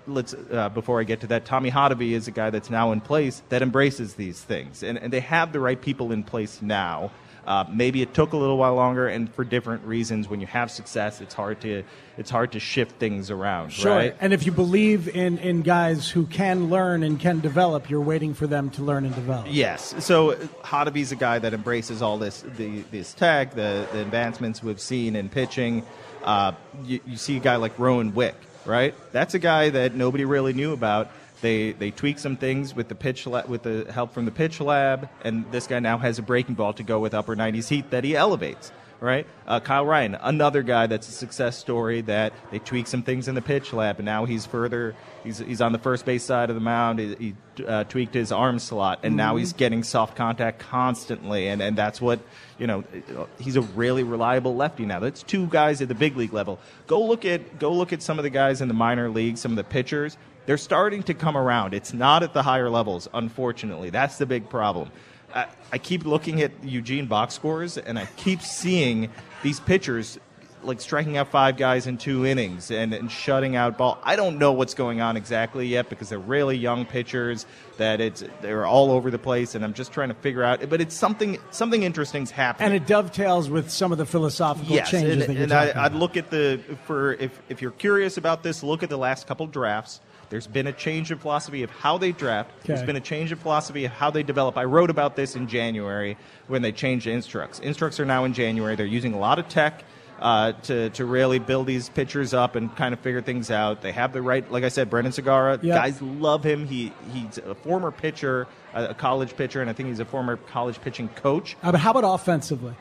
let's 0.07 0.33
uh, 0.33 0.69
before 0.69 1.01
I 1.01 1.03
get 1.03 1.19
to 1.21 1.27
that, 1.27 1.43
Tommy 1.43 1.69
Hottovy 1.69 2.11
is 2.11 2.29
a 2.29 2.31
guy 2.31 2.49
that's 2.49 2.69
now 2.69 2.93
in 2.93 3.01
place 3.01 3.41
that 3.49 3.61
embraces 3.61 4.13
these 4.13 4.41
things, 4.41 4.83
and, 4.83 4.97
and 4.97 5.11
they 5.11 5.19
have 5.19 5.51
the 5.51 5.59
right 5.59 5.79
people 5.79 6.13
in 6.13 6.23
place 6.23 6.61
now 6.61 7.11
uh, 7.45 7.65
maybe 7.69 8.01
it 8.01 8.13
took 8.13 8.33
a 8.33 8.37
little 8.37 8.57
while 8.57 8.75
longer, 8.75 9.07
and 9.07 9.33
for 9.33 9.43
different 9.43 9.83
reasons. 9.83 10.29
When 10.29 10.39
you 10.39 10.47
have 10.47 10.71
success, 10.71 11.21
it's 11.21 11.33
hard 11.33 11.61
to 11.61 11.83
it's 12.17 12.29
hard 12.29 12.53
to 12.53 12.59
shift 12.59 12.99
things 12.99 13.29
around. 13.31 13.73
Sure. 13.73 13.95
Right? 13.95 14.15
And 14.21 14.33
if 14.33 14.45
you 14.45 14.51
believe 14.51 15.07
in 15.07 15.37
in 15.39 15.61
guys 15.61 16.09
who 16.09 16.25
can 16.25 16.69
learn 16.69 17.03
and 17.03 17.19
can 17.19 17.39
develop, 17.39 17.89
you're 17.89 18.01
waiting 18.01 18.33
for 18.33 18.47
them 18.47 18.69
to 18.71 18.83
learn 18.83 19.05
and 19.05 19.13
develop. 19.13 19.47
Yes. 19.49 19.95
So 20.05 20.35
Hottovy's 20.63 21.11
a 21.11 21.15
guy 21.15 21.39
that 21.39 21.53
embraces 21.53 22.01
all 22.01 22.17
this 22.17 22.41
the, 22.41 22.81
this 22.91 23.13
tech, 23.13 23.51
the 23.51 23.87
the 23.91 24.01
advancements 24.01 24.63
we've 24.63 24.79
seen 24.79 25.15
in 25.15 25.29
pitching. 25.29 25.85
Uh, 26.23 26.53
you, 26.85 27.01
you 27.05 27.17
see 27.17 27.35
a 27.35 27.41
guy 27.41 27.57
like 27.57 27.77
Rowan 27.77 28.13
Wick, 28.13 28.35
right? 28.65 28.95
That's 29.11 29.33
a 29.33 29.39
guy 29.39 29.69
that 29.71 29.93
nobody 29.93 30.23
really 30.23 30.53
knew 30.53 30.71
about 30.71 31.11
they 31.43 31.73
they 31.73 31.91
tweak 31.91 32.17
some 32.17 32.37
things 32.37 32.73
with 32.73 32.87
the 32.87 32.95
pitch 32.95 33.27
la- 33.27 33.45
with 33.45 33.61
the 33.61 33.85
help 33.91 34.11
from 34.13 34.25
the 34.25 34.31
pitch 34.31 34.59
lab, 34.59 35.07
and 35.23 35.45
this 35.51 35.67
guy 35.67 35.79
now 35.79 35.99
has 35.99 36.17
a 36.17 36.23
breaking 36.23 36.55
ball 36.55 36.73
to 36.73 36.83
go 36.83 36.99
with 36.99 37.13
upper 37.13 37.35
90s 37.35 37.69
heat 37.69 37.91
that 37.91 38.03
he 38.03 38.15
elevates. 38.15 38.71
right? 39.03 39.27
Uh, 39.45 39.59
Kyle 39.59 39.85
Ryan, 39.85 40.15
another 40.15 40.63
guy 40.63 40.87
that's 40.87 41.09
a 41.09 41.11
success 41.11 41.57
story 41.57 41.99
that 42.01 42.31
they 42.51 42.59
tweak 42.59 42.87
some 42.87 43.03
things 43.03 43.27
in 43.27 43.35
the 43.35 43.41
pitch 43.41 43.73
lab, 43.73 43.99
and 43.99 44.05
now 44.05 44.23
he's 44.23 44.45
further. 44.45 44.95
He's, 45.25 45.39
he's 45.39 45.59
on 45.59 45.73
the 45.73 45.79
first 45.79 46.05
base 46.05 46.23
side 46.23 46.49
of 46.49 46.55
the 46.55 46.61
mound. 46.61 46.99
He, 46.99 47.15
he 47.15 47.63
uh, 47.65 47.83
tweaked 47.83 48.13
his 48.13 48.31
arm 48.31 48.59
slot, 48.59 48.99
and 49.03 49.11
mm-hmm. 49.11 49.17
now 49.17 49.35
he's 49.35 49.51
getting 49.51 49.83
soft 49.83 50.15
contact 50.15 50.59
constantly, 50.59 51.49
and, 51.49 51.61
and 51.61 51.77
that's 51.77 51.99
what 51.99 52.21
you 52.57 52.65
know. 52.65 52.85
He's 53.39 53.57
a 53.57 53.61
really 53.61 54.03
reliable 54.03 54.55
lefty 54.55 54.85
now. 54.85 54.99
That's 54.99 55.21
two 55.21 55.47
guys 55.47 55.81
at 55.81 55.89
the 55.89 55.95
big 55.95 56.15
league 56.15 56.31
level. 56.31 56.57
Go 56.87 57.03
look 57.03 57.25
at 57.25 57.59
go 57.59 57.73
look 57.73 57.91
at 57.91 58.01
some 58.01 58.19
of 58.19 58.23
the 58.23 58.29
guys 58.29 58.61
in 58.61 58.69
the 58.69 58.73
minor 58.73 59.09
leagues, 59.09 59.41
some 59.41 59.51
of 59.51 59.57
the 59.57 59.65
pitchers. 59.65 60.17
They're 60.45 60.57
starting 60.57 61.03
to 61.03 61.13
come 61.13 61.37
around. 61.37 61.73
It's 61.73 61.93
not 61.93 62.23
at 62.23 62.33
the 62.33 62.43
higher 62.43 62.69
levels, 62.69 63.07
unfortunately. 63.13 63.89
That's 63.89 64.17
the 64.17 64.25
big 64.25 64.49
problem. 64.49 64.91
I, 65.33 65.47
I 65.71 65.77
keep 65.77 66.05
looking 66.05 66.41
at 66.41 66.51
Eugene 66.63 67.07
box 67.07 67.33
scores, 67.33 67.77
and 67.77 67.97
I 67.97 68.07
keep 68.17 68.41
seeing 68.41 69.09
these 69.41 69.59
pitchers 69.59 70.19
like 70.63 70.81
striking 70.81 71.17
out 71.17 71.29
five 71.29 71.57
guys 71.57 71.87
in 71.87 71.97
two 71.97 72.25
innings 72.25 72.71
and, 72.71 72.93
and 72.93 73.11
shutting 73.11 73.55
out 73.55 73.77
ball. 73.77 73.99
I 74.03 74.15
don't 74.15 74.37
know 74.37 74.53
what's 74.53 74.73
going 74.73 75.01
on 75.01 75.17
exactly 75.17 75.67
yet 75.67 75.89
because 75.89 76.09
they're 76.09 76.19
really 76.19 76.57
young 76.57 76.85
pitchers 76.85 77.45
that 77.77 77.99
it's 77.99 78.23
they're 78.41 78.65
all 78.65 78.91
over 78.91 79.11
the 79.11 79.19
place 79.19 79.55
and 79.55 79.63
I'm 79.63 79.73
just 79.73 79.91
trying 79.91 80.09
to 80.09 80.15
figure 80.15 80.43
out 80.43 80.69
but 80.69 80.79
it's 80.79 80.95
something 80.95 81.37
something 81.51 81.83
interesting's 81.83 82.31
happening. 82.31 82.67
And 82.67 82.75
it 82.75 82.87
dovetails 82.87 83.49
with 83.49 83.69
some 83.69 83.91
of 83.91 83.97
the 83.97 84.05
philosophical 84.05 84.75
yes, 84.75 84.89
changes 84.89 85.27
and, 85.27 85.37
that 85.51 85.71
and 85.71 85.79
I, 85.79 85.83
would 85.83 85.95
look 85.95 86.17
at 86.17 86.29
the 86.29 86.61
for 86.85 87.13
if 87.13 87.39
if 87.49 87.61
you're 87.61 87.71
curious 87.71 88.17
about 88.17 88.43
this, 88.43 88.63
look 88.63 88.83
at 88.83 88.89
the 88.89 88.97
last 88.97 89.27
couple 89.27 89.47
drafts 89.47 89.99
there's 90.33 90.47
been 90.47 90.65
a 90.65 90.73
change 90.73 91.11
in 91.11 91.19
philosophy 91.19 91.61
of 91.61 91.69
how 91.69 91.99
they 91.99 92.11
draft. 92.11 92.49
Okay. 92.49 92.73
There's 92.73 92.81
been 92.81 92.95
a 92.95 92.99
change 92.99 93.31
in 93.31 93.37
philosophy 93.37 93.85
of 93.85 93.91
how 93.91 94.09
they 94.09 94.23
develop. 94.23 94.57
I 94.57 94.63
wrote 94.63 94.89
about 94.89 95.15
this 95.15 95.35
in 95.35 95.47
January 95.47 96.17
when 96.47 96.63
they 96.63 96.71
changed 96.71 97.05
the 97.05 97.11
instructs. 97.11 97.59
Instructs 97.59 97.99
are 97.99 98.05
now 98.05 98.23
in 98.23 98.33
January. 98.33 98.75
They're 98.75 98.87
using 98.87 99.13
a 99.13 99.19
lot 99.19 99.37
of 99.37 99.47
tech. 99.47 99.83
Uh, 100.19 100.53
to 100.63 100.89
to 100.91 101.05
really 101.05 101.37
build 101.37 101.67
these 101.67 101.89
pitchers 101.89 102.33
up 102.33 102.55
and 102.55 102.73
kind 102.77 102.93
of 102.93 102.99
figure 103.01 103.21
things 103.21 103.51
out. 103.51 103.81
They 103.81 103.91
have 103.91 104.13
the 104.13 104.21
right, 104.21 104.49
like 104.49 104.63
I 104.63 104.69
said, 104.69 104.89
Brendan 104.89 105.11
Sagara. 105.11 105.61
Yep. 105.61 105.75
Guys 105.75 106.01
love 106.01 106.43
him. 106.43 106.65
He 106.65 106.93
he's 107.11 107.39
a 107.39 107.53
former 107.55 107.91
pitcher 107.91 108.47
a 108.73 108.93
college 108.93 109.35
pitcher, 109.35 109.61
and 109.61 109.69
I 109.69 109.73
think 109.73 109.89
he's 109.89 109.99
a 109.99 110.05
former 110.05 110.37
college 110.37 110.81
pitching 110.81 111.09
coach. 111.09 111.55
Uh, 111.61 111.71
but 111.71 111.79
how 111.79 111.91
about 111.91 112.03
offensively? 112.03 112.73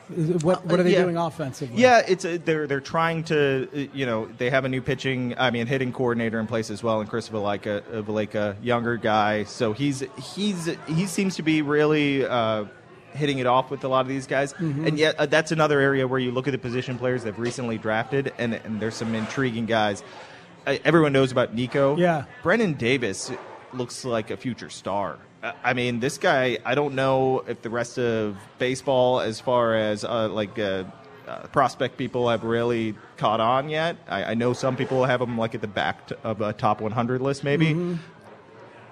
What 0.42 0.64
what 0.66 0.81
are 0.81 0.83
they 0.83 0.94
uh, 0.94 0.98
yeah. 0.98 1.02
doing 1.02 1.16
offensively? 1.16 1.81
Yeah, 1.81 2.02
it's 2.07 2.24
a, 2.24 2.38
they're 2.38 2.66
they're 2.66 2.81
trying 2.81 3.24
to 3.24 3.68
uh, 3.72 3.94
you 3.94 4.07
know 4.07 4.26
they 4.38 4.50
have 4.50 4.64
a 4.64 4.68
new 4.68 4.81
pitching 4.81 5.35
I 5.38 5.50
mean 5.50 5.66
hitting 5.66 5.92
coordinator 5.92 6.40
in 6.40 6.46
place 6.46 6.70
as 6.70 6.83
well, 6.83 7.00
and 7.00 7.09
Chris 7.09 7.28
Valaika, 7.28 7.83
uh, 7.92 8.02
Valaika 8.02 8.57
younger 8.62 8.96
guy, 8.96 9.44
so 9.44 9.72
he's 9.72 10.02
he's 10.35 10.70
he 10.87 11.07
seems 11.07 11.37
to 11.37 11.42
be 11.42 11.62
really. 11.62 12.24
Uh, 12.24 12.66
hitting 13.14 13.40
it 13.40 13.46
off 13.46 13.70
with 13.70 13.85
a 13.85 13.88
lot 13.88 14.00
of 14.00 14.09
these 14.09 14.26
guys. 14.26 14.55
Mm-hmm. 14.55 14.87
And 14.87 14.98
yet, 14.98 15.16
uh, 15.18 15.26
that's 15.26 15.52
another 15.52 15.81
area 15.81 16.09
where 16.09 16.18
you 16.18 16.31
look 16.31 16.48
at 16.48 16.52
the 16.52 16.59
position 16.59 16.96
players 16.96 17.24
they've 17.24 17.38
recently 17.38 17.76
drafted, 17.76 18.33
and, 18.38 18.55
and 18.55 18.81
there's 18.81 18.94
some 18.94 19.14
intriguing 19.14 19.66
guys. 19.66 20.02
Uh, 20.66 20.78
everyone 20.83 21.12
knows 21.12 21.31
about 21.31 21.55
Nico. 21.55 21.94
Yeah. 21.98 22.24
Brennen 22.42 22.72
Davis 22.72 23.31
looks 23.74 24.07
like 24.07 24.31
a 24.31 24.37
future 24.38 24.70
star. 24.70 25.18
I 25.42 25.72
mean, 25.72 26.00
this 26.00 26.18
guy. 26.18 26.59
I 26.64 26.74
don't 26.74 26.94
know 26.94 27.44
if 27.46 27.62
the 27.62 27.70
rest 27.70 27.98
of 27.98 28.37
baseball, 28.59 29.20
as 29.20 29.40
far 29.40 29.74
as 29.74 30.05
uh, 30.05 30.28
like 30.28 30.59
uh, 30.59 30.85
uh, 31.26 31.46
prospect 31.48 31.96
people, 31.96 32.28
have 32.28 32.44
really 32.44 32.94
caught 33.16 33.40
on 33.40 33.68
yet. 33.68 33.96
I, 34.09 34.24
I, 34.24 34.35
know 34.35 34.52
some 34.52 34.76
people 34.76 35.05
have 35.05 35.20
him 35.20 35.37
like 35.37 35.55
at 35.55 35.61
the 35.61 35.66
back 35.66 36.11
of 36.22 36.40
a 36.40 36.52
top 36.52 36.81
100 36.81 37.20
list, 37.20 37.42
maybe. 37.42 37.66
Mm-hmm. 37.66 37.94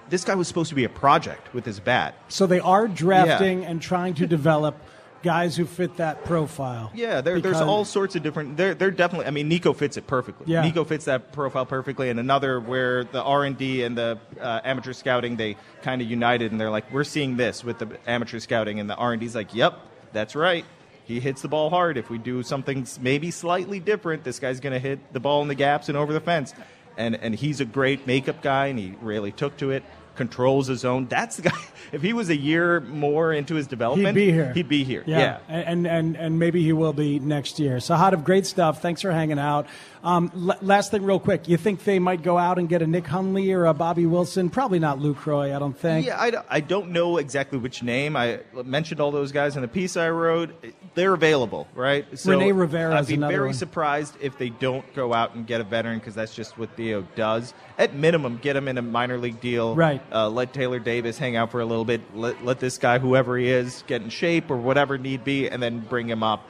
This 0.09 0.25
guy 0.25 0.35
was 0.35 0.49
supposed 0.49 0.67
to 0.69 0.75
be 0.75 0.83
a 0.83 0.89
project 0.89 1.53
with 1.53 1.65
his 1.65 1.79
bat. 1.79 2.15
So 2.27 2.45
they 2.45 2.59
are 2.59 2.89
drafting 2.89 3.61
yeah. 3.61 3.69
and 3.69 3.81
trying 3.81 4.13
to 4.15 4.27
develop 4.27 4.75
guys 5.23 5.55
who 5.55 5.65
fit 5.65 5.97
that 5.97 6.25
profile. 6.25 6.91
Yeah, 6.93 7.21
there, 7.21 7.39
there's 7.39 7.61
all 7.61 7.85
sorts 7.85 8.15
of 8.15 8.23
different. 8.23 8.57
They're, 8.57 8.73
they're 8.73 8.91
definitely. 8.91 9.27
I 9.27 9.31
mean, 9.31 9.47
Nico 9.47 9.73
fits 9.73 9.97
it 9.97 10.07
perfectly. 10.07 10.51
Yeah. 10.51 10.61
Nico 10.61 10.83
fits 10.83 11.05
that 11.05 11.31
profile 11.31 11.65
perfectly. 11.65 12.09
And 12.09 12.19
another 12.19 12.59
where 12.59 13.03
the 13.03 13.21
R 13.21 13.43
and 13.45 13.57
D 13.57 13.83
and 13.83 13.97
the 13.97 14.19
uh, 14.39 14.61
amateur 14.63 14.93
scouting 14.93 15.35
they 15.35 15.57
kind 15.81 16.01
of 16.01 16.09
united, 16.09 16.51
and 16.51 16.59
they're 16.59 16.69
like, 16.69 16.91
we're 16.91 17.03
seeing 17.03 17.37
this 17.37 17.63
with 17.63 17.79
the 17.79 17.97
amateur 18.07 18.39
scouting, 18.39 18.79
and 18.79 18.89
the 18.89 18.95
R 18.95 19.13
and 19.13 19.21
D's 19.21 19.35
like, 19.35 19.53
yep, 19.53 19.79
that's 20.13 20.35
right. 20.35 20.65
He 21.05 21.19
hits 21.19 21.41
the 21.41 21.47
ball 21.47 21.69
hard. 21.69 21.97
If 21.97 22.09
we 22.09 22.17
do 22.17 22.43
something 22.43 22.87
maybe 22.99 23.31
slightly 23.31 23.79
different, 23.79 24.23
this 24.23 24.39
guy's 24.39 24.59
going 24.59 24.73
to 24.73 24.79
hit 24.79 25.13
the 25.13 25.19
ball 25.19 25.41
in 25.41 25.47
the 25.47 25.55
gaps 25.55 25.89
and 25.89 25.97
over 25.97 26.13
the 26.13 26.21
fence. 26.21 26.53
And 26.97 27.15
and 27.15 27.33
he's 27.33 27.61
a 27.61 27.65
great 27.65 28.05
makeup 28.05 28.41
guy, 28.41 28.67
and 28.67 28.77
he 28.77 28.95
really 29.01 29.31
took 29.31 29.57
to 29.57 29.71
it 29.71 29.83
controls 30.21 30.67
his 30.67 30.85
own. 30.85 31.07
That's 31.07 31.37
the 31.37 31.43
guy. 31.43 31.57
If 31.91 32.01
he 32.01 32.13
was 32.13 32.29
a 32.29 32.37
year 32.37 32.79
more 32.79 33.33
into 33.33 33.55
his 33.55 33.67
development, 33.67 34.15
he'd 34.15 34.27
be 34.27 34.31
here. 34.31 34.53
He'd 34.53 34.69
be 34.69 34.85
here. 34.85 35.03
Yeah, 35.05 35.19
yeah. 35.19 35.37
And, 35.49 35.85
and 35.85 36.15
and 36.15 36.39
maybe 36.39 36.63
he 36.63 36.71
will 36.71 36.93
be 36.93 37.19
next 37.19 37.59
year. 37.59 37.81
So, 37.81 37.95
of 38.13 38.23
great 38.23 38.45
stuff. 38.45 38.81
Thanks 38.81 39.01
for 39.01 39.11
hanging 39.11 39.39
out. 39.39 39.67
Um, 40.03 40.31
l- 40.35 40.57
last 40.61 40.91
thing, 40.91 41.03
real 41.03 41.19
quick. 41.19 41.47
You 41.47 41.57
think 41.57 41.83
they 41.83 41.99
might 41.99 42.23
go 42.23 42.37
out 42.37 42.57
and 42.57 42.67
get 42.67 42.81
a 42.81 42.87
Nick 42.87 43.05
Hundley 43.07 43.51
or 43.51 43.65
a 43.65 43.73
Bobby 43.73 44.05
Wilson? 44.05 44.49
Probably 44.49 44.79
not 44.79 44.99
Lucroy, 44.99 45.55
I 45.55 45.59
don't 45.59 45.77
think. 45.77 46.07
Yeah, 46.07 46.19
I, 46.19 46.31
I 46.49 46.59
don't 46.59 46.91
know 46.91 47.17
exactly 47.17 47.59
which 47.59 47.83
name. 47.83 48.15
I 48.15 48.39
mentioned 48.65 48.99
all 48.99 49.11
those 49.11 49.31
guys 49.31 49.55
in 49.55 49.61
the 49.61 49.67
piece 49.67 49.97
I 49.97 50.09
wrote. 50.09 50.49
They're 50.95 51.13
available, 51.13 51.67
right? 51.75 52.05
So 52.17 52.31
Rene 52.31 52.51
Rivera 52.51 52.97
I'd 52.97 53.07
be 53.07 53.15
very 53.15 53.47
one. 53.47 53.53
surprised 53.53 54.15
if 54.21 54.37
they 54.37 54.49
don't 54.49 54.91
go 54.95 55.13
out 55.13 55.35
and 55.35 55.45
get 55.45 55.61
a 55.61 55.63
veteran 55.63 55.99
because 55.99 56.15
that's 56.15 56.33
just 56.35 56.57
what 56.57 56.75
Theo 56.75 57.01
does. 57.15 57.53
At 57.77 57.93
minimum, 57.93 58.37
get 58.41 58.55
him 58.55 58.67
in 58.67 58.77
a 58.77 58.81
minor 58.81 59.17
league 59.17 59.39
deal. 59.39 59.75
Right. 59.75 60.01
Uh, 60.11 60.29
let 60.29 60.53
Taylor 60.53 60.79
Davis 60.79 61.17
hang 61.17 61.35
out 61.35 61.51
for 61.51 61.61
a 61.61 61.65
little 61.65 61.85
bit. 61.85 62.01
Let, 62.15 62.43
let 62.43 62.59
this 62.59 62.77
guy, 62.77 62.99
whoever 62.99 63.37
he 63.37 63.49
is, 63.49 63.83
get 63.87 64.01
in 64.01 64.09
shape 64.09 64.51
or 64.51 64.57
whatever 64.57 64.97
need 64.97 65.23
be, 65.23 65.47
and 65.47 65.61
then 65.61 65.79
bring 65.79 66.09
him 66.09 66.23
up. 66.23 66.49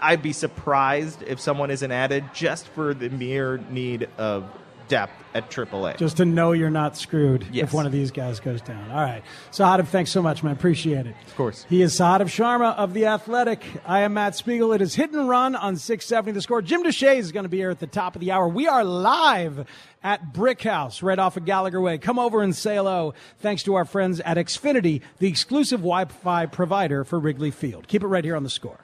I'd 0.00 0.22
be 0.22 0.32
surprised 0.32 1.22
if 1.22 1.40
someone 1.40 1.70
isn't 1.70 1.90
added 1.90 2.24
just 2.32 2.68
for 2.68 2.94
the 2.94 3.08
mere 3.10 3.58
need 3.70 4.08
of 4.18 4.48
depth 4.88 5.12
at 5.34 5.50
AAA. 5.50 5.96
Just 5.96 6.18
to 6.18 6.24
know 6.24 6.52
you're 6.52 6.70
not 6.70 6.96
screwed 6.96 7.46
yes. 7.50 7.64
if 7.64 7.72
one 7.72 7.86
of 7.86 7.92
these 7.92 8.10
guys 8.10 8.40
goes 8.40 8.60
down. 8.60 8.90
All 8.90 9.02
right. 9.02 9.22
Sahadev, 9.50 9.88
thanks 9.88 10.10
so 10.10 10.22
much, 10.22 10.42
man. 10.42 10.52
Appreciate 10.52 11.06
it. 11.06 11.16
Of 11.26 11.36
course. 11.36 11.66
He 11.68 11.82
is 11.82 11.94
Sahadev 11.94 12.26
Sharma 12.26 12.76
of 12.76 12.94
The 12.94 13.06
Athletic. 13.06 13.64
I 13.86 14.00
am 14.00 14.14
Matt 14.14 14.36
Spiegel. 14.36 14.72
It 14.72 14.82
is 14.82 14.94
hit 14.94 15.10
and 15.10 15.28
run 15.28 15.56
on 15.56 15.76
670 15.76 16.32
The 16.32 16.42
Score. 16.42 16.62
Jim 16.62 16.84
Deshaies 16.84 17.18
is 17.18 17.32
going 17.32 17.44
to 17.44 17.48
be 17.48 17.58
here 17.58 17.70
at 17.70 17.80
the 17.80 17.86
top 17.86 18.14
of 18.14 18.20
the 18.20 18.30
hour. 18.30 18.46
We 18.46 18.68
are 18.68 18.84
live 18.84 19.66
at 20.02 20.32
Brick 20.32 20.62
House 20.62 21.02
right 21.02 21.18
off 21.18 21.36
of 21.36 21.44
Gallagher 21.44 21.80
Way. 21.80 21.98
Come 21.98 22.18
over 22.18 22.42
and 22.42 22.54
say 22.54 22.76
hello. 22.76 23.14
Thanks 23.38 23.62
to 23.64 23.74
our 23.74 23.84
friends 23.84 24.20
at 24.20 24.36
Xfinity, 24.36 25.00
the 25.18 25.28
exclusive 25.28 25.80
Wi-Fi 25.80 26.46
provider 26.46 27.04
for 27.04 27.18
Wrigley 27.18 27.50
Field. 27.50 27.88
Keep 27.88 28.04
it 28.04 28.08
right 28.08 28.24
here 28.24 28.36
on 28.36 28.44
The 28.44 28.50
Score. 28.50 28.83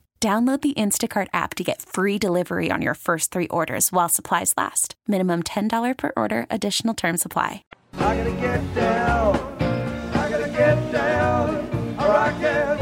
Download 0.21 0.61
the 0.61 0.75
Instacart 0.75 1.29
app 1.33 1.55
to 1.55 1.63
get 1.63 1.81
free 1.81 2.19
delivery 2.19 2.69
on 2.69 2.83
your 2.83 2.93
first 2.93 3.31
three 3.31 3.47
orders 3.47 3.91
while 3.91 4.07
supplies 4.07 4.53
last. 4.55 4.93
Minimum 5.07 5.41
$10 5.43 5.97
per 5.97 6.11
order, 6.15 6.45
additional 6.51 6.93
term 6.93 7.17
supply. 7.17 7.63
I 7.93 8.17
gotta 8.17 8.29
get 8.33 8.75
down. 8.75 9.35
I 10.13 10.29
gotta 10.29 10.47
get 10.49 10.91
down. 10.91 11.55
Or 11.97 12.11
I 12.11 12.31
can't 12.39 12.80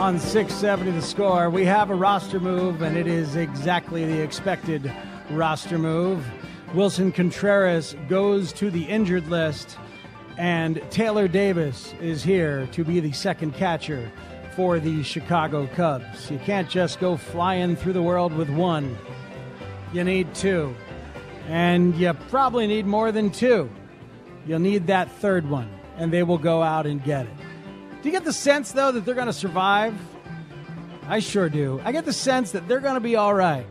on 0.00 0.18
670 0.18 0.92
the 0.92 1.02
score. 1.02 1.50
We 1.50 1.66
have 1.66 1.90
a 1.90 1.94
roster 1.94 2.40
move, 2.40 2.80
and 2.80 2.96
it 2.96 3.06
is 3.06 3.36
exactly 3.36 4.06
the 4.06 4.22
expected 4.22 4.90
roster 5.30 5.78
move. 5.78 6.26
Willson 6.72 7.12
Contreras 7.12 7.94
goes 8.08 8.50
to 8.54 8.70
the 8.70 8.84
injured 8.84 9.28
list, 9.28 9.76
and 10.38 10.82
Taylor 10.90 11.28
Davis 11.28 11.92
is 12.00 12.22
here 12.22 12.66
to 12.72 12.82
be 12.82 13.00
the 13.00 13.12
second 13.12 13.52
catcher 13.52 14.10
for 14.56 14.80
the 14.80 15.02
Chicago 15.02 15.66
Cubs. 15.66 16.30
You 16.30 16.38
can't 16.38 16.70
just 16.70 16.98
go 16.98 17.18
flying 17.18 17.76
through 17.76 17.92
the 17.92 18.02
world 18.02 18.32
with 18.32 18.48
one, 18.48 18.96
you 19.92 20.02
need 20.02 20.34
two. 20.34 20.74
And 21.46 21.94
you 21.96 22.14
probably 22.30 22.66
need 22.66 22.86
more 22.86 23.12
than 23.12 23.30
two. 23.30 23.70
You'll 24.46 24.60
need 24.60 24.86
that 24.86 25.12
third 25.12 25.50
one, 25.50 25.70
and 25.98 26.10
they 26.10 26.22
will 26.22 26.38
go 26.38 26.62
out 26.62 26.86
and 26.86 27.04
get 27.04 27.26
it. 27.26 27.49
Do 28.02 28.08
you 28.08 28.12
get 28.12 28.24
the 28.24 28.32
sense, 28.32 28.72
though, 28.72 28.92
that 28.92 29.04
they're 29.04 29.14
going 29.14 29.26
to 29.26 29.32
survive? 29.32 29.94
I 31.06 31.18
sure 31.18 31.48
do. 31.48 31.80
I 31.84 31.92
get 31.92 32.04
the 32.04 32.12
sense 32.12 32.52
that 32.52 32.68
they're 32.68 32.80
going 32.80 32.94
to 32.94 33.00
be 33.00 33.16
all 33.16 33.34
right. 33.34 33.66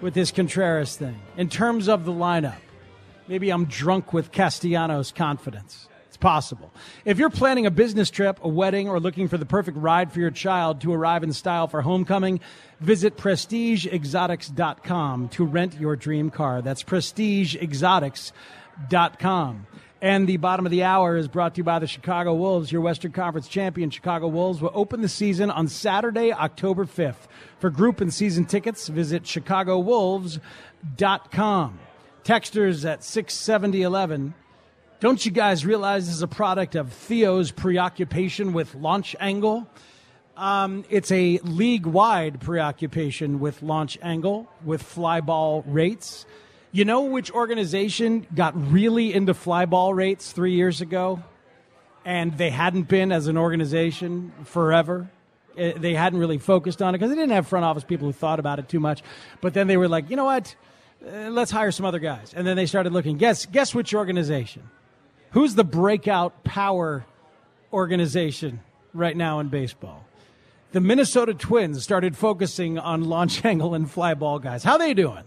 with 0.00 0.14
this 0.14 0.32
Contreras 0.32 0.96
thing 0.96 1.20
in 1.36 1.48
terms 1.48 1.88
of 1.88 2.04
the 2.04 2.12
lineup. 2.12 2.58
Maybe 3.28 3.50
I'm 3.50 3.66
drunk 3.66 4.12
with 4.12 4.32
Castellanos 4.32 5.12
confidence. 5.12 5.86
It's 6.08 6.16
possible. 6.16 6.72
If 7.04 7.18
you're 7.18 7.30
planning 7.30 7.66
a 7.66 7.70
business 7.70 8.10
trip, 8.10 8.40
a 8.42 8.48
wedding, 8.48 8.88
or 8.88 8.98
looking 8.98 9.28
for 9.28 9.38
the 9.38 9.46
perfect 9.46 9.78
ride 9.78 10.12
for 10.12 10.18
your 10.18 10.32
child 10.32 10.80
to 10.80 10.92
arrive 10.92 11.22
in 11.22 11.32
style 11.32 11.68
for 11.68 11.82
homecoming, 11.82 12.40
visit 12.80 13.16
prestigeexotics.com 13.16 15.28
to 15.28 15.44
rent 15.44 15.78
your 15.78 15.94
dream 15.96 16.30
car. 16.30 16.62
That's 16.62 16.82
prestigeexotics.com. 16.82 19.66
And 20.02 20.26
the 20.26 20.38
bottom 20.38 20.64
of 20.64 20.70
the 20.70 20.84
hour 20.84 21.18
is 21.18 21.28
brought 21.28 21.56
to 21.56 21.58
you 21.58 21.64
by 21.64 21.78
the 21.78 21.86
Chicago 21.86 22.34
Wolves. 22.34 22.72
Your 22.72 22.80
Western 22.80 23.12
Conference 23.12 23.48
champion 23.48 23.90
Chicago 23.90 24.28
Wolves 24.28 24.62
will 24.62 24.70
open 24.72 25.02
the 25.02 25.10
season 25.10 25.50
on 25.50 25.68
Saturday, 25.68 26.32
October 26.32 26.86
5th. 26.86 27.28
For 27.58 27.68
group 27.68 28.00
and 28.00 28.10
season 28.12 28.44
tickets, 28.46 28.88
visit 28.88 29.24
chicagowolves.com. 29.24 31.78
Texters 32.24 32.86
at 32.86 33.04
67011. 33.04 34.32
Don't 35.00 35.26
you 35.26 35.32
guys 35.32 35.66
realize 35.66 36.06
this 36.06 36.14
is 36.14 36.22
a 36.22 36.28
product 36.28 36.76
of 36.76 36.90
Theo's 36.92 37.50
preoccupation 37.50 38.54
with 38.54 38.74
launch 38.74 39.14
angle? 39.20 39.68
Um, 40.34 40.86
it's 40.88 41.12
a 41.12 41.40
league 41.42 41.84
wide 41.84 42.40
preoccupation 42.40 43.38
with 43.38 43.62
launch 43.62 43.98
angle, 44.00 44.50
with 44.64 44.82
fly 44.82 45.20
ball 45.20 45.62
rates. 45.66 46.24
You 46.72 46.84
know 46.84 47.02
which 47.02 47.32
organization 47.32 48.26
got 48.34 48.54
really 48.70 49.12
into 49.12 49.34
fly 49.34 49.66
ball 49.66 49.92
rates 49.92 50.30
three 50.30 50.54
years 50.54 50.80
ago? 50.80 51.22
And 52.04 52.38
they 52.38 52.50
hadn't 52.50 52.88
been 52.88 53.10
as 53.12 53.26
an 53.26 53.36
organization 53.36 54.32
forever. 54.44 55.10
Eh, 55.56 55.72
they 55.76 55.94
hadn't 55.94 56.20
really 56.20 56.38
focused 56.38 56.80
on 56.80 56.94
it 56.94 56.98
because 56.98 57.10
they 57.10 57.16
didn't 57.16 57.32
have 57.32 57.48
front 57.48 57.64
office 57.64 57.82
people 57.82 58.06
who 58.06 58.12
thought 58.12 58.38
about 58.38 58.58
it 58.58 58.68
too 58.68 58.80
much. 58.80 59.02
But 59.40 59.52
then 59.52 59.66
they 59.66 59.76
were 59.76 59.88
like, 59.88 60.10
you 60.10 60.16
know 60.16 60.24
what? 60.24 60.54
Uh, 61.04 61.30
let's 61.30 61.50
hire 61.50 61.72
some 61.72 61.84
other 61.84 61.98
guys. 61.98 62.32
And 62.34 62.46
then 62.46 62.56
they 62.56 62.66
started 62.66 62.92
looking. 62.92 63.16
Guess 63.16 63.46
guess 63.46 63.74
which 63.74 63.92
organization? 63.92 64.62
Who's 65.32 65.56
the 65.56 65.64
breakout 65.64 66.44
power 66.44 67.04
organization 67.72 68.60
right 68.94 69.16
now 69.16 69.40
in 69.40 69.48
baseball? 69.48 70.06
The 70.72 70.80
Minnesota 70.80 71.34
Twins 71.34 71.82
started 71.82 72.16
focusing 72.16 72.78
on 72.78 73.04
launch 73.04 73.44
angle 73.44 73.74
and 73.74 73.90
fly 73.90 74.14
ball 74.14 74.38
guys. 74.38 74.62
How 74.62 74.78
they 74.78 74.94
doing? 74.94 75.24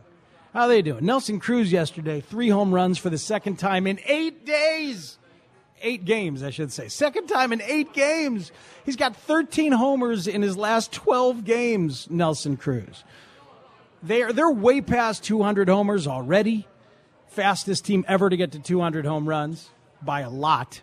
How 0.53 0.67
they 0.67 0.83
doing? 0.83 1.03
Nelson 1.03 1.39
Cruz 1.39 1.71
yesterday, 1.71 2.21
three 2.21 2.49
home 2.49 2.71
runs 2.71 2.99
for 2.99 3.09
the 3.09 3.17
second 3.17 3.57
time 3.57 3.87
in 3.87 3.99
eight 4.05 4.45
days. 4.45 5.17
Eight 5.81 6.05
games, 6.05 6.43
I 6.43 6.51
should 6.51 6.71
say. 6.71 6.89
Second 6.89 7.25
time 7.25 7.51
in 7.51 7.61
eight 7.63 7.91
games. 7.91 8.51
He's 8.85 8.95
got 8.95 9.15
13 9.15 9.71
homers 9.71 10.27
in 10.27 10.43
his 10.43 10.55
last 10.55 10.91
12 10.91 11.43
games, 11.43 12.07
Nelson 12.07 12.55
Cruz. 12.55 13.03
They're, 14.03 14.31
they're 14.31 14.51
way 14.51 14.79
past 14.81 15.23
200 15.23 15.69
homers 15.69 16.05
already. 16.05 16.67
Fastest 17.29 17.83
team 17.85 18.05
ever 18.07 18.29
to 18.29 18.37
get 18.37 18.51
to 18.51 18.59
200 18.59 19.07
home 19.07 19.27
runs 19.27 19.71
by 20.03 20.21
a 20.21 20.29
lot. 20.29 20.81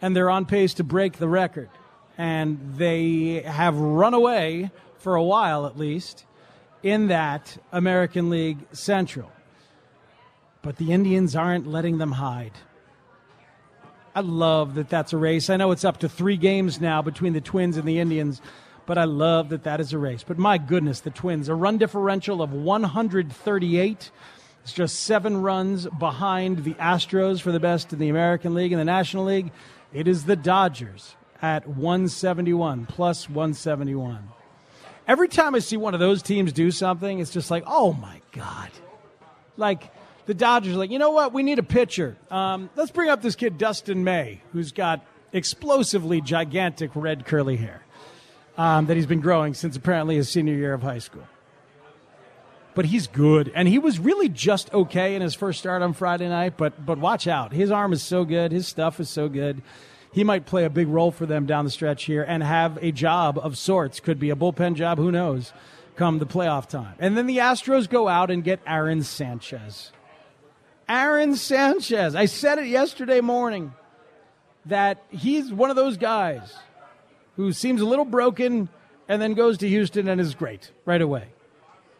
And 0.00 0.14
they're 0.14 0.30
on 0.30 0.46
pace 0.46 0.74
to 0.74 0.84
break 0.84 1.14
the 1.14 1.28
record. 1.28 1.70
And 2.16 2.74
they 2.76 3.40
have 3.40 3.76
run 3.76 4.14
away, 4.14 4.70
for 4.98 5.16
a 5.16 5.24
while 5.24 5.66
at 5.66 5.76
least, 5.76 6.24
in 6.82 7.08
that 7.08 7.56
American 7.70 8.30
League 8.30 8.58
Central. 8.72 9.30
But 10.62 10.76
the 10.76 10.92
Indians 10.92 11.34
aren't 11.34 11.66
letting 11.66 11.98
them 11.98 12.12
hide. 12.12 12.52
I 14.14 14.20
love 14.20 14.74
that 14.74 14.88
that's 14.88 15.12
a 15.12 15.16
race. 15.16 15.48
I 15.48 15.56
know 15.56 15.70
it's 15.70 15.84
up 15.84 15.98
to 15.98 16.08
three 16.08 16.36
games 16.36 16.80
now 16.80 17.02
between 17.02 17.32
the 17.32 17.40
Twins 17.40 17.76
and 17.76 17.88
the 17.88 17.98
Indians, 17.98 18.42
but 18.84 18.98
I 18.98 19.04
love 19.04 19.48
that 19.48 19.64
that 19.64 19.80
is 19.80 19.92
a 19.92 19.98
race. 19.98 20.22
But 20.22 20.38
my 20.38 20.58
goodness, 20.58 21.00
the 21.00 21.10
Twins, 21.10 21.48
a 21.48 21.54
run 21.54 21.78
differential 21.78 22.42
of 22.42 22.52
138. 22.52 24.10
It's 24.62 24.72
just 24.72 25.00
seven 25.00 25.40
runs 25.40 25.86
behind 25.98 26.64
the 26.64 26.74
Astros 26.74 27.40
for 27.40 27.52
the 27.52 27.60
best 27.60 27.92
in 27.92 27.98
the 27.98 28.10
American 28.10 28.54
League 28.54 28.72
and 28.72 28.80
the 28.80 28.84
National 28.84 29.24
League. 29.24 29.50
It 29.92 30.06
is 30.06 30.24
the 30.24 30.36
Dodgers 30.36 31.16
at 31.40 31.66
171, 31.66 32.86
plus 32.86 33.28
171 33.28 34.28
every 35.12 35.28
time 35.28 35.54
I 35.54 35.58
see 35.58 35.76
one 35.76 35.92
of 35.92 36.00
those 36.00 36.22
teams 36.22 36.54
do 36.54 36.70
something, 36.70 37.18
it's 37.18 37.30
just 37.30 37.50
like, 37.50 37.64
oh 37.66 37.92
my 37.92 38.22
God. 38.32 38.70
Like 39.58 39.92
the 40.24 40.32
Dodgers, 40.32 40.74
like, 40.74 40.90
you 40.90 40.98
know 40.98 41.10
what? 41.10 41.34
We 41.34 41.42
need 41.42 41.58
a 41.58 41.62
pitcher. 41.62 42.16
Um, 42.30 42.70
let's 42.76 42.90
bring 42.90 43.10
up 43.10 43.20
this 43.20 43.36
kid, 43.36 43.58
Dustin 43.58 44.04
May, 44.04 44.40
who's 44.54 44.72
got 44.72 45.04
explosively 45.30 46.22
gigantic 46.22 46.92
red 46.94 47.26
curly 47.26 47.56
hair 47.56 47.84
um, 48.56 48.86
that 48.86 48.96
he's 48.96 49.04
been 49.04 49.20
growing 49.20 49.52
since 49.52 49.76
apparently 49.76 50.16
his 50.16 50.30
senior 50.30 50.54
year 50.54 50.72
of 50.72 50.80
high 50.80 50.98
school. 50.98 51.26
But 52.74 52.86
he's 52.86 53.06
good, 53.06 53.52
and 53.54 53.68
he 53.68 53.78
was 53.78 53.98
really 53.98 54.30
just 54.30 54.72
okay 54.72 55.14
in 55.14 55.20
his 55.20 55.34
first 55.34 55.58
start 55.58 55.82
on 55.82 55.92
Friday 55.92 56.26
night. 56.26 56.56
But 56.56 56.86
but 56.86 56.96
watch 56.96 57.26
out, 57.26 57.52
his 57.52 57.70
arm 57.70 57.92
is 57.92 58.02
so 58.02 58.24
good, 58.24 58.50
his 58.50 58.66
stuff 58.66 58.98
is 58.98 59.10
so 59.10 59.28
good 59.28 59.60
he 60.12 60.24
might 60.24 60.46
play 60.46 60.64
a 60.64 60.70
big 60.70 60.88
role 60.88 61.10
for 61.10 61.26
them 61.26 61.46
down 61.46 61.64
the 61.64 61.70
stretch 61.70 62.04
here 62.04 62.22
and 62.22 62.42
have 62.42 62.78
a 62.82 62.92
job 62.92 63.38
of 63.38 63.56
sorts. 63.56 63.98
Could 63.98 64.18
be 64.18 64.30
a 64.30 64.36
bullpen 64.36 64.74
job, 64.74 64.98
who 64.98 65.10
knows, 65.10 65.52
come 65.96 66.18
the 66.18 66.26
playoff 66.26 66.68
time. 66.68 66.94
And 66.98 67.16
then 67.16 67.26
the 67.26 67.38
Astros 67.38 67.88
go 67.88 68.08
out 68.08 68.30
and 68.30 68.44
get 68.44 68.60
Aaron 68.66 69.02
Sanchez. 69.02 69.90
Aaron 70.88 71.34
Sanchez. 71.36 72.14
I 72.14 72.26
said 72.26 72.58
it 72.58 72.66
yesterday 72.66 73.20
morning 73.20 73.72
that 74.66 75.02
he's 75.08 75.52
one 75.52 75.70
of 75.70 75.76
those 75.76 75.96
guys 75.96 76.54
who 77.36 77.52
seems 77.52 77.80
a 77.80 77.86
little 77.86 78.04
broken 78.04 78.68
and 79.08 79.20
then 79.20 79.34
goes 79.34 79.58
to 79.58 79.68
Houston 79.68 80.08
and 80.08 80.20
is 80.20 80.34
great 80.34 80.70
right 80.84 81.00
away. 81.00 81.28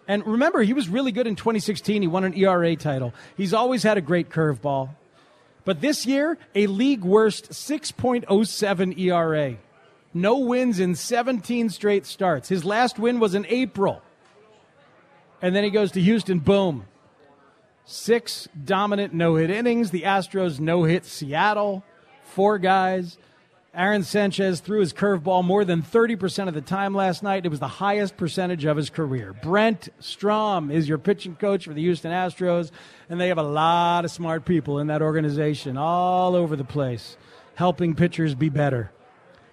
And 0.07 0.27
remember, 0.27 0.63
he 0.63 0.73
was 0.73 0.89
really 0.89 1.13
good 1.13 1.27
in 1.27 1.37
2016. 1.37 2.03
He 2.03 2.09
won 2.09 2.25
an 2.25 2.35
ERA 2.35 2.77
title. 2.77 3.15
He's 3.37 3.55
always 3.55 3.83
had 3.83 3.97
a 3.97 4.01
great 4.01 4.29
curveball. 4.29 4.91
But 5.65 5.81
this 5.81 6.07
year, 6.07 6.39
a 6.55 6.67
league 6.67 7.05
worst 7.05 7.51
6.07 7.51 8.99
ERA. 8.99 9.57
No 10.15 10.39
wins 10.39 10.81
in 10.81 10.95
17 10.95 11.71
straight 11.71 12.05
starts. 12.05 12.49
His 12.49 12.65
last 12.65 12.99
win 12.99 13.21
was 13.21 13.35
in 13.35 13.47
April. 13.49 14.03
And 15.41 15.55
then 15.55 15.65
he 15.65 15.71
goes 15.71 15.93
to 15.93 16.01
Houston, 16.01 16.39
boom. 16.39 16.85
Six 17.85 18.49
dominant 18.65 19.13
no 19.13 19.37
hit 19.37 19.51
innings. 19.51 19.91
The 19.91 20.03
Astros 20.03 20.61
no 20.61 20.85
hit 20.85 21.05
Seattle. 21.05 21.85
Four 22.23 22.59
guys. 22.59 23.19
Aaron 23.75 24.03
Sanchez 24.03 24.61
threw 24.61 24.81
his 24.81 24.93
curveball 24.93 25.43
more 25.43 25.65
than 25.65 25.81
30% 25.81 26.47
of 26.47 26.53
the 26.53 26.61
time 26.61 26.95
last 26.95 27.23
night. 27.23 27.47
It 27.47 27.49
was 27.49 27.59
the 27.59 27.69
highest 27.69 28.19
percentage 28.19 28.67
of 28.67 28.77
his 28.77 28.91
career. 28.91 29.33
Brent 29.33 29.89
Strom 29.99 30.71
is 30.71 30.87
your 30.87 30.99
pitching 30.99 31.37
coach 31.37 31.65
for 31.65 31.73
the 31.73 31.81
Houston 31.81 32.13
Astros, 32.13 32.71
and 33.09 33.19
they 33.19 33.29
have 33.29 33.39
a 33.39 33.43
lot 33.43 34.05
of 34.05 34.11
smart 34.11 34.45
people 34.45 34.79
in 34.79 34.89
that 34.89 35.01
organization 35.01 35.79
all 35.79 36.37
over 36.37 36.55
the 36.55 36.65
place 36.65 37.17
helping 37.55 37.95
pitchers 37.95 38.35
be 38.35 38.51
better. 38.51 38.93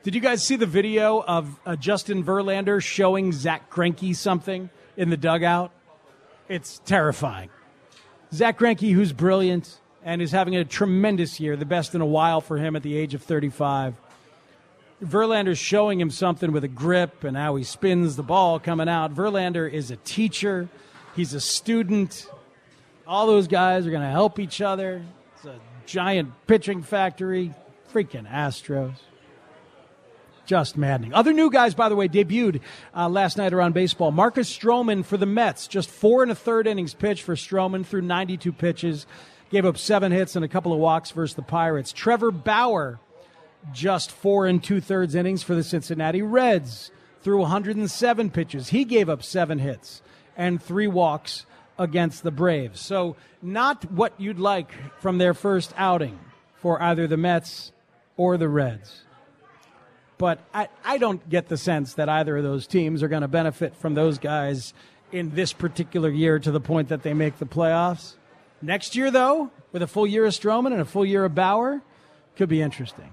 Did 0.03 0.15
you 0.15 0.21
guys 0.21 0.43
see 0.43 0.57
the 0.57 0.65
video 0.65 1.23
of 1.23 1.57
uh, 1.65 1.77
Justin 1.77 2.21
Verlander 2.21 2.83
showing 2.83 3.31
Zack 3.31 3.71
Greinke 3.71 4.13
something 4.13 4.69
in 4.97 5.11
the 5.11 5.17
dugout? 5.17 5.71
It's 6.49 6.79
terrifying. 6.79 7.49
Zack 8.33 8.59
Greinke, 8.59 8.93
who's 8.93 9.13
brilliant 9.13 9.79
and 10.03 10.21
is 10.21 10.33
having 10.33 10.57
a 10.57 10.65
tremendous 10.65 11.39
year, 11.39 11.55
the 11.55 11.65
best 11.65 11.95
in 11.95 12.01
a 12.01 12.05
while 12.05 12.41
for 12.41 12.57
him 12.57 12.75
at 12.75 12.83
the 12.83 12.97
age 12.97 13.13
of 13.13 13.23
35 13.23 13.95
Verlander's 15.03 15.57
showing 15.57 15.99
him 15.99 16.09
something 16.09 16.51
with 16.51 16.63
a 16.63 16.69
grip 16.69 17.23
and 17.23 17.37
how 17.37 17.55
he 17.55 17.63
spins 17.63 18.15
the 18.15 18.23
ball 18.23 18.59
coming 18.59 18.89
out. 18.89 19.13
Verlander 19.13 19.71
is 19.71 19.91
a 19.91 19.95
teacher, 19.97 20.67
he's 21.15 21.33
a 21.33 21.39
student. 21.39 22.29
All 23.07 23.25
those 23.25 23.47
guys 23.47 23.87
are 23.87 23.91
going 23.91 24.03
to 24.03 24.09
help 24.09 24.37
each 24.37 24.61
other. 24.61 25.03
It's 25.35 25.45
a 25.45 25.59
giant 25.85 26.31
pitching 26.45 26.83
factory. 26.83 27.53
Freaking 27.91 28.29
Astros. 28.31 28.97
Just 30.45 30.77
maddening. 30.77 31.13
Other 31.13 31.33
new 31.33 31.49
guys, 31.49 31.73
by 31.73 31.89
the 31.89 31.95
way, 31.95 32.07
debuted 32.07 32.61
uh, 32.95 33.09
last 33.09 33.37
night 33.37 33.53
around 33.53 33.73
baseball. 33.73 34.11
Marcus 34.11 34.55
Stroman 34.55 35.03
for 35.03 35.17
the 35.17 35.25
Mets. 35.25 35.67
Just 35.67 35.89
four 35.89 36.21
and 36.21 36.31
a 36.31 36.35
third 36.35 36.67
innings 36.67 36.93
pitch 36.93 37.23
for 37.23 37.35
Stroman 37.35 37.85
through 37.85 38.01
92 38.01 38.51
pitches. 38.51 39.07
Gave 39.49 39.65
up 39.65 39.77
seven 39.77 40.11
hits 40.11 40.35
and 40.35 40.45
a 40.45 40.47
couple 40.47 40.71
of 40.71 40.79
walks 40.79 41.09
versus 41.11 41.35
the 41.35 41.41
Pirates. 41.41 41.91
Trevor 41.91 42.29
Bauer 42.29 42.99
just 43.73 44.11
four 44.11 44.45
and 44.45 44.63
two 44.63 44.81
thirds 44.81 45.15
innings 45.15 45.43
for 45.43 45.55
the 45.55 45.63
Cincinnati 45.63 46.21
Reds 46.21 46.91
through 47.21 47.39
107 47.39 48.29
pitches. 48.31 48.69
He 48.69 48.85
gave 48.85 49.09
up 49.09 49.23
seven 49.23 49.59
hits 49.59 50.01
and 50.37 50.61
three 50.61 50.87
walks 50.87 51.45
against 51.77 52.23
the 52.23 52.31
Braves. 52.31 52.79
So, 52.79 53.15
not 53.41 53.89
what 53.91 54.13
you'd 54.17 54.39
like 54.39 54.71
from 54.99 55.17
their 55.17 55.33
first 55.33 55.73
outing 55.77 56.19
for 56.55 56.81
either 56.81 57.07
the 57.07 57.17
Mets 57.17 57.71
or 58.17 58.37
the 58.37 58.49
Reds. 58.49 59.03
But 60.17 60.39
I, 60.53 60.67
I 60.83 60.97
don't 60.97 61.27
get 61.29 61.47
the 61.47 61.55
sense 61.55 61.93
that 61.93 62.09
either 62.09 62.37
of 62.37 62.43
those 62.43 62.67
teams 62.67 63.01
are 63.01 63.07
going 63.07 63.21
to 63.21 63.29
benefit 63.29 63.75
from 63.75 63.93
those 63.93 64.17
guys 64.17 64.73
in 65.13 65.33
this 65.33 65.53
particular 65.53 66.09
year 66.09 66.37
to 66.39 66.51
the 66.51 66.59
point 66.59 66.89
that 66.89 67.03
they 67.03 67.13
make 67.13 67.39
the 67.39 67.45
playoffs. 67.45 68.15
Next 68.61 68.97
year, 68.97 69.09
though, 69.09 69.49
with 69.71 69.81
a 69.81 69.87
full 69.87 70.05
year 70.05 70.25
of 70.25 70.33
Stroman 70.33 70.73
and 70.73 70.81
a 70.81 70.85
full 70.85 71.05
year 71.05 71.23
of 71.23 71.33
Bauer, 71.33 71.81
could 72.35 72.49
be 72.49 72.61
interesting. 72.61 73.11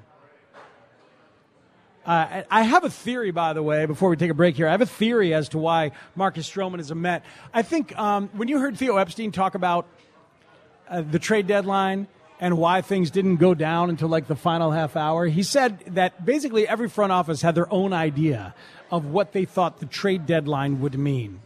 Uh, 2.07 2.43
I 2.49 2.63
have 2.63 2.85
a 2.85 2.91
theory, 2.91 3.33
by 3.33 3.53
the 3.53 3.65
way, 3.65 3.85
before 3.85 4.09
we 4.11 4.17
take 4.17 4.31
a 4.31 4.35
break 4.35 4.55
here. 4.55 4.69
I 4.69 4.71
have 4.71 4.81
a 4.81 4.87
theory 4.87 5.35
as 5.35 5.49
to 5.51 5.59
why 5.59 5.91
Marcus 6.15 6.49
Stroman 6.49 6.79
is 6.79 6.93
a 6.93 6.95
Met. 6.95 7.25
I 7.53 7.63
think 7.63 7.99
um, 7.99 8.31
when 8.33 8.47
you 8.47 8.61
heard 8.61 8.79
Theo 8.79 8.97
Epstein 8.97 9.33
talk 9.33 9.57
about 9.57 9.89
uh, 10.89 11.01
the 11.01 11.19
trade 11.19 11.49
deadline 11.49 12.07
and 12.39 12.59
why 12.59 12.81
things 12.81 13.11
didn't 13.11 13.37
go 13.37 13.55
down 13.55 13.91
until 13.91 14.07
like 14.07 14.29
the 14.29 14.37
final 14.37 14.71
half 14.71 14.95
hour, 14.95 15.27
he 15.27 15.43
said 15.43 15.81
that 15.89 16.25
basically 16.25 16.69
every 16.69 16.89
front 16.89 17.11
office 17.11 17.43
had 17.43 17.57
their 17.57 17.71
own 17.73 17.93
idea 17.93 18.55
of 18.89 19.07
what 19.07 19.33
they 19.33 19.45
thought 19.45 19.81
the 19.81 19.87
trade 19.87 20.27
deadline 20.27 20.81
would 20.81 20.97
mean. 20.97 21.41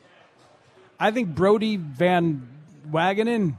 I 0.99 1.11
think 1.11 1.35
Brodie 1.35 1.77
Van 1.77 2.47
Wagenen 2.91 3.57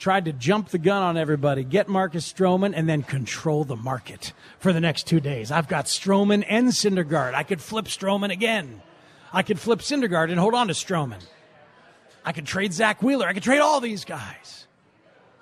tried 0.00 0.24
to 0.24 0.32
jump 0.32 0.70
the 0.70 0.78
gun 0.78 1.02
on 1.02 1.18
everybody, 1.18 1.62
get 1.62 1.86
Marcus 1.86 2.30
Stroman, 2.32 2.72
and 2.74 2.88
then 2.88 3.02
control 3.02 3.64
the 3.64 3.76
market 3.76 4.32
for 4.58 4.72
the 4.72 4.80
next 4.80 5.06
two 5.06 5.20
days. 5.20 5.52
I've 5.52 5.68
got 5.68 5.84
Stroman 5.84 6.42
and 6.48 6.68
Syndergaard. 6.68 7.34
I 7.34 7.42
could 7.42 7.60
flip 7.60 7.84
Stroman 7.84 8.30
again. 8.30 8.80
I 9.30 9.42
could 9.42 9.60
flip 9.60 9.80
Syndergaard 9.80 10.30
and 10.30 10.40
hold 10.40 10.54
on 10.54 10.68
to 10.68 10.72
Stroman. 10.72 11.22
I 12.24 12.32
could 12.32 12.46
trade 12.46 12.72
Zack 12.72 13.02
Wheeler. 13.02 13.28
I 13.28 13.34
could 13.34 13.42
trade 13.42 13.60
all 13.60 13.80
these 13.80 14.06
guys. 14.06 14.66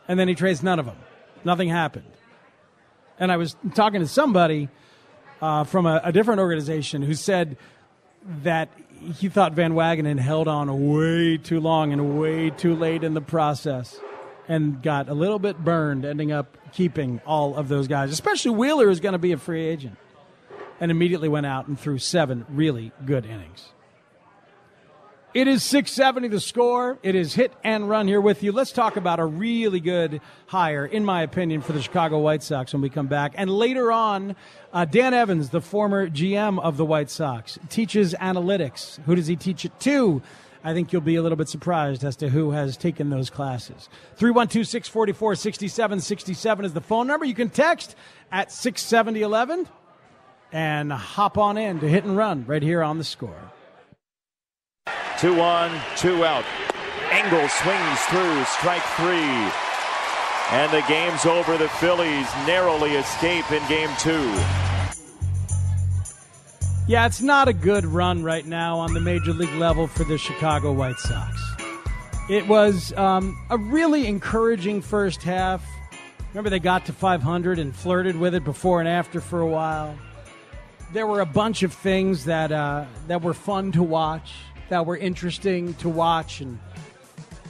And 0.09 0.19
then 0.19 0.27
he 0.27 0.35
trades 0.35 0.61
none 0.61 0.81
of 0.81 0.87
them. 0.87 0.99
Nothing 1.45 1.69
happened. 1.69 2.11
And 3.21 3.31
I 3.31 3.37
was 3.37 3.57
talking 3.75 4.01
to 4.01 4.09
somebody 4.09 4.69
uh, 5.41 5.65
from 5.65 5.87
a, 5.87 6.01
a 6.03 6.11
different 6.11 6.41
organization 6.41 7.03
who 7.03 7.15
said 7.15 7.57
that 8.43 8.71
he 9.15 9.29
thought 9.29 9.53
Van 9.53 9.75
Wagenen 9.75 10.19
held 10.19 10.49
on 10.49 10.89
way 10.89 11.37
too 11.37 11.61
long 11.61 11.93
and 11.93 12.19
way 12.19 12.51
too 12.51 12.75
late 12.75 13.05
in 13.05 13.15
the 13.15 13.21
process 13.21 14.01
and 14.49 14.82
got 14.82 15.09
a 15.09 15.14
little 15.14 15.38
bit 15.38 15.59
burned, 15.59 16.05
ending 16.05 16.32
up 16.32 16.57
keeping 16.72 17.20
all 17.26 17.55
of 17.55 17.68
those 17.68 17.86
guys, 17.86 18.11
especially 18.11 18.53
Wheeler 18.53 18.88
is 18.88 19.01
going 19.01 19.12
to 19.12 19.18
be 19.18 19.32
a 19.32 19.38
free 19.38 19.66
agent, 19.66 19.96
and 20.80 20.90
immediately 20.90 21.28
went 21.28 21.46
out 21.46 21.68
and 21.68 21.78
threw 21.78 21.99
seven 21.99 22.46
really 22.49 22.92
good 23.05 23.26
innings. 23.26 23.72
It 25.34 25.46
is 25.46 25.62
670 25.62 26.28
the 26.28 26.40
score. 26.40 26.99
It 27.03 27.14
is 27.14 27.34
hit 27.34 27.53
and 27.62 27.86
run 27.86 28.09
here 28.09 28.20
with 28.20 28.42
you. 28.42 28.51
Let's 28.51 28.72
talk 28.72 28.96
about 28.96 29.20
a 29.20 29.26
really 29.26 29.78
good 29.78 30.22
hire, 30.46 30.86
in 30.86 31.05
my 31.05 31.20
opinion, 31.20 31.61
for 31.61 31.72
the 31.72 31.82
Chicago 31.82 32.18
White 32.18 32.42
Sox 32.42 32.72
when 32.72 32.80
we 32.80 32.88
come 32.88 33.09
back. 33.09 33.34
And 33.36 33.51
later 33.51 33.92
on, 33.92 34.36
uh, 34.72 34.86
Dan 34.86 35.12
Evans, 35.12 35.51
the 35.51 35.61
former 35.61 36.09
GM 36.09 36.59
of 36.59 36.78
the 36.78 36.84
White 36.86 37.11
Sox, 37.11 37.59
teaches 37.68 38.14
analytics. 38.14 38.99
Who 39.05 39.14
does 39.14 39.26
he 39.26 39.36
teach 39.36 39.66
it 39.66 39.78
to? 39.80 40.22
I 40.65 40.75
think 40.75 40.93
you'll 40.93 41.03
be 41.03 41.17
a 41.17 41.23
little 41.23 41.37
bit 41.37 41.49
surprised 41.49 42.05
as 42.05 42.17
to 42.17 42.29
who 42.29 42.51
has 42.51 42.77
taken 42.77 43.11
those 43.11 43.31
classes. 43.31 43.89
312 44.17 44.67
644 44.67 45.35
6767 45.37 46.65
is 46.65 46.73
the 46.73 46.81
phone 46.81 47.07
number. 47.07 47.25
You 47.25 47.35
can 47.35 47.51
text 47.51 47.95
at 48.33 48.51
67011 48.51 49.69
and 50.53 50.93
hop 50.93 51.39
on 51.39 51.59
in 51.59 51.81
to 51.81 51.89
hit 51.89 52.05
and 52.05 52.17
run 52.17 52.45
right 52.47 52.63
here 52.63 52.83
on 52.83 52.99
the 52.99 53.05
score. 53.05 53.53
Two 55.19 55.41
on, 55.41 55.81
two 55.97 56.25
out. 56.25 56.45
Engel 57.11 57.49
swings 57.49 58.01
through 58.07 58.45
strike 58.45 58.83
three. 58.97 59.51
And 60.51 60.73
the 60.73 60.83
game's 60.89 61.27
over. 61.27 61.59
The 61.59 61.69
Phillies 61.69 62.27
narrowly 62.47 62.93
escape 62.95 63.51
in 63.53 63.67
game 63.69 63.91
two. 63.99 64.68
Yeah, 66.89 67.05
it's 67.05 67.20
not 67.20 67.49
a 67.49 67.53
good 67.53 67.84
run 67.84 68.24
right 68.24 68.47
now 68.47 68.78
on 68.78 68.95
the 68.95 69.01
major 69.01 69.34
league 69.34 69.55
level 69.57 69.86
for 69.86 70.05
the 70.05 70.16
Chicago 70.16 70.72
White 70.72 70.97
Sox. 70.97 71.39
It 72.30 72.49
was 72.49 72.95
um, 72.95 73.39
a 73.51 73.59
really 73.59 74.07
encouraging 74.07 74.80
first 74.80 75.22
half. 75.22 75.62
Remember, 76.30 76.49
they 76.49 76.59
got 76.59 76.86
to 76.86 76.95
500 76.95 77.59
and 77.59 77.76
flirted 77.76 78.16
with 78.16 78.34
it 78.34 78.43
before 78.43 78.80
and 78.80 78.89
after 78.89 79.20
for 79.20 79.43
a 79.43 79.47
while. 79.47 79.99
There 80.95 81.07
were 81.07 81.20
a 81.20 81.26
bunch 81.26 81.62
of 81.62 81.74
things 81.74 82.24
that 82.24 82.53
uh, 82.53 82.86
that 83.07 83.20
were 83.20 83.34
fun 83.34 83.70
to 83.72 83.82
watch, 83.82 84.32
that 84.70 84.86
were 84.86 84.97
interesting 84.97 85.74
to 85.74 85.91
watch, 85.91 86.41
and 86.41 86.59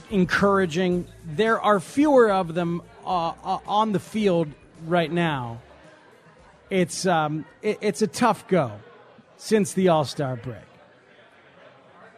encouraging. 0.09 1.07
There 1.25 1.61
are 1.61 1.79
fewer 1.79 2.29
of 2.29 2.55
them 2.55 2.81
uh, 3.05 3.29
uh 3.41 3.59
on 3.65 3.93
the 3.93 4.01
field 4.01 4.49
right 4.85 5.09
now. 5.09 5.61
It's 6.69 7.05
um, 7.05 7.45
it, 7.61 7.77
it's 7.79 8.01
a 8.01 8.07
tough 8.07 8.45
go 8.49 8.73
since 9.39 9.73
the 9.73 9.87
All 9.87 10.05
Star 10.05 10.35
break. 10.35 10.57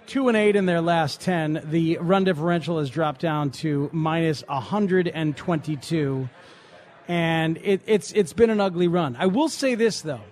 Two 0.08 0.28
and 0.28 0.36
eight 0.36 0.58
in 0.58 0.66
their 0.66 0.82
last 0.82 1.22
10. 1.22 1.62
The 1.66 1.98
run 2.02 2.26
differential 2.26 2.80
has 2.80 2.90
dropped 2.90 3.22
down 3.22 3.52
to 3.52 3.90
minus 3.94 4.44
122. 4.48 6.30
And 7.08 7.58
it, 7.58 7.82
it's, 7.86 8.12
it's 8.12 8.34
been 8.34 8.50
an 8.50 8.60
ugly 8.60 8.88
run. 8.88 9.16
I 9.18 9.28
will 9.28 9.48
say 9.48 9.76
this, 9.76 10.02
though. 10.02 10.24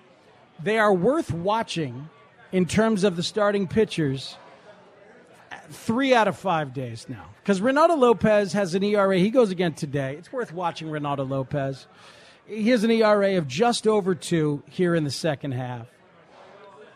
They 0.61 0.77
are 0.77 0.93
worth 0.93 1.31
watching 1.31 2.09
in 2.51 2.65
terms 2.65 3.03
of 3.03 3.15
the 3.15 3.23
starting 3.23 3.67
pitchers 3.67 4.35
three 5.69 6.13
out 6.13 6.27
of 6.27 6.37
five 6.37 6.73
days 6.73 7.05
now. 7.07 7.25
Because 7.41 7.61
Reynaldo 7.61 7.97
Lopez 7.97 8.51
has 8.53 8.73
an 8.73 8.83
ERA. 8.83 9.17
He 9.17 9.29
goes 9.29 9.51
again 9.51 9.73
today. 9.73 10.15
It's 10.17 10.33
worth 10.33 10.51
watching 10.51 10.89
Reynaldo 10.89 11.29
Lopez. 11.29 11.87
He 12.47 12.69
has 12.71 12.83
an 12.83 12.91
ERA 12.91 13.37
of 13.37 13.47
just 13.47 13.87
over 13.87 14.15
two 14.15 14.63
here 14.67 14.95
in 14.95 15.03
the 15.03 15.11
second 15.11 15.51
half 15.51 15.87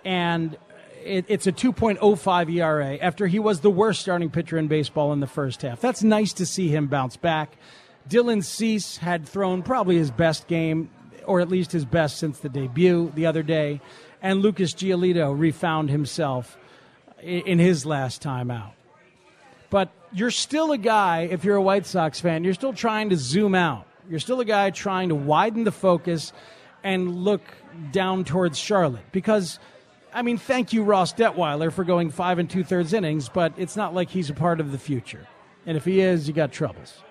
and 0.05 0.57
it, 1.03 1.25
it's 1.27 1.47
a 1.47 1.51
2.05 1.51 2.53
ERA 2.53 2.95
after 2.95 3.27
he 3.27 3.39
was 3.39 3.59
the 3.61 3.69
worst 3.69 4.01
starting 4.01 4.29
pitcher 4.29 4.57
in 4.57 4.67
baseball 4.67 5.13
in 5.13 5.19
the 5.19 5.27
first 5.27 5.61
half. 5.61 5.81
That's 5.81 6.03
nice 6.03 6.33
to 6.33 6.45
see 6.45 6.69
him 6.69 6.87
bounce 6.87 7.17
back. 7.17 7.57
Dylan 8.09 8.43
Cease 8.43 8.97
had 8.97 9.27
thrown 9.27 9.63
probably 9.63 9.97
his 9.97 10.11
best 10.11 10.47
game, 10.47 10.89
or 11.25 11.39
at 11.39 11.49
least 11.49 11.71
his 11.71 11.85
best 11.85 12.17
since 12.17 12.39
the 12.39 12.49
debut 12.49 13.11
the 13.15 13.25
other 13.25 13.43
day, 13.43 13.81
and 14.21 14.41
Lucas 14.41 14.73
Giolito 14.73 15.37
refound 15.37 15.89
himself 15.89 16.57
in 17.21 17.59
his 17.59 17.85
last 17.85 18.21
time 18.21 18.51
out. 18.51 18.73
But 19.69 19.89
you're 20.11 20.31
still 20.31 20.71
a 20.71 20.77
guy, 20.77 21.21
if 21.31 21.43
you're 21.43 21.55
a 21.55 21.61
White 21.61 21.85
Sox 21.85 22.19
fan, 22.19 22.43
you're 22.43 22.53
still 22.53 22.73
trying 22.73 23.09
to 23.09 23.17
zoom 23.17 23.55
out. 23.55 23.87
You're 24.09 24.19
still 24.19 24.41
a 24.41 24.45
guy 24.45 24.69
trying 24.69 25.09
to 25.09 25.15
widen 25.15 25.63
the 25.63 25.71
focus 25.71 26.33
and 26.83 27.23
look 27.23 27.41
down 27.91 28.23
towards 28.23 28.57
Charlotte 28.57 29.05
because– 29.11 29.59
I 30.13 30.21
mean, 30.21 30.37
thank 30.37 30.73
you, 30.73 30.83
Ross 30.83 31.13
Detwiler, 31.13 31.71
for 31.71 31.83
going 31.83 32.11
five 32.11 32.39
and 32.39 32.49
two 32.49 32.63
thirds 32.63 32.93
innings, 32.93 33.29
but 33.29 33.53
it's 33.57 33.75
not 33.75 33.93
like 33.93 34.09
he's 34.09 34.29
a 34.29 34.33
part 34.33 34.59
of 34.59 34.71
the 34.71 34.77
future. 34.77 35.27
And 35.65 35.77
if 35.77 35.85
he 35.85 36.01
is, 36.01 36.27
you 36.27 36.33
got 36.33 36.51
troubles. 36.51 37.01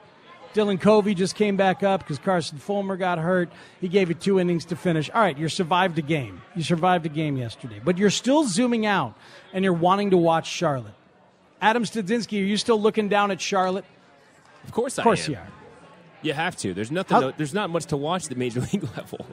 Dylan 0.54 0.78
Covey 0.78 1.14
just 1.14 1.34
came 1.34 1.56
back 1.56 1.82
up 1.82 2.00
because 2.00 2.18
Carson 2.18 2.58
Fulmer 2.58 2.96
got 2.96 3.18
hurt. 3.18 3.50
He 3.80 3.88
gave 3.88 4.08
you 4.08 4.14
two 4.14 4.38
innings 4.38 4.66
to 4.66 4.76
finish. 4.76 5.08
All 5.10 5.20
right, 5.20 5.36
you 5.36 5.48
survived 5.48 5.98
a 5.98 6.02
game. 6.02 6.42
You 6.54 6.62
survived 6.62 7.06
a 7.06 7.08
game 7.08 7.38
yesterday, 7.38 7.80
but 7.82 7.96
you're 7.96 8.10
still 8.10 8.44
zooming 8.44 8.84
out 8.84 9.14
and 9.54 9.64
you're 9.64 9.72
wanting 9.72 10.10
to 10.10 10.18
watch 10.18 10.46
Charlotte. 10.46 10.94
Adam 11.62 11.84
Studzinski, 11.84 12.42
are 12.42 12.44
you 12.44 12.56
still 12.58 12.80
looking 12.80 13.08
down 13.08 13.30
at 13.30 13.40
Charlotte? 13.40 13.86
Of 14.64 14.72
course, 14.72 14.98
I 14.98 15.02
am. 15.02 15.04
of 15.04 15.04
course 15.04 15.28
you 15.28 15.36
are. 15.36 15.48
You 16.20 16.34
have 16.34 16.56
to. 16.58 16.74
There's 16.74 16.90
nothing. 16.90 17.20
How, 17.20 17.30
there's 17.30 17.54
not 17.54 17.70
much 17.70 17.86
to 17.86 17.96
watch 17.96 18.24
at 18.24 18.30
the 18.30 18.36
major 18.36 18.60
league 18.72 18.84
level. 18.96 19.26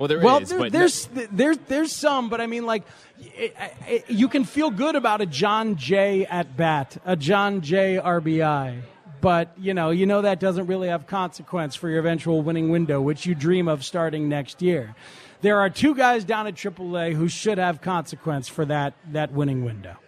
Well, 0.00 0.08
there 0.08 0.18
well, 0.20 0.38
is, 0.38 0.48
there, 0.48 0.70
there's 0.70 1.10
no. 1.14 1.26
there's 1.30 1.58
there's 1.68 1.92
some, 1.92 2.30
but 2.30 2.40
I 2.40 2.46
mean, 2.46 2.64
like, 2.64 2.84
it, 3.18 3.54
it, 3.86 4.04
you 4.08 4.28
can 4.28 4.44
feel 4.44 4.70
good 4.70 4.96
about 4.96 5.20
a 5.20 5.26
Jon 5.26 5.76
Jay 5.76 6.24
at 6.24 6.56
bat, 6.56 6.96
a 7.04 7.16
Jon 7.16 7.60
Jay 7.60 8.00
RBI, 8.02 8.80
but 9.20 9.52
you 9.58 9.74
know, 9.74 9.90
you 9.90 10.06
know 10.06 10.22
that 10.22 10.40
doesn't 10.40 10.68
really 10.68 10.88
have 10.88 11.06
consequence 11.06 11.76
for 11.76 11.90
your 11.90 11.98
eventual 11.98 12.40
winning 12.40 12.70
window, 12.70 13.02
which 13.02 13.26
you 13.26 13.34
dream 13.34 13.68
of 13.68 13.84
starting 13.84 14.26
next 14.26 14.62
year. 14.62 14.94
There 15.42 15.60
are 15.60 15.68
two 15.68 15.94
guys 15.94 16.24
down 16.24 16.46
at 16.46 16.54
AAA 16.54 17.12
who 17.12 17.28
should 17.28 17.58
have 17.58 17.82
consequence 17.82 18.48
for 18.48 18.64
that 18.64 18.94
that 19.12 19.32
winning 19.32 19.66
window, 19.66 19.98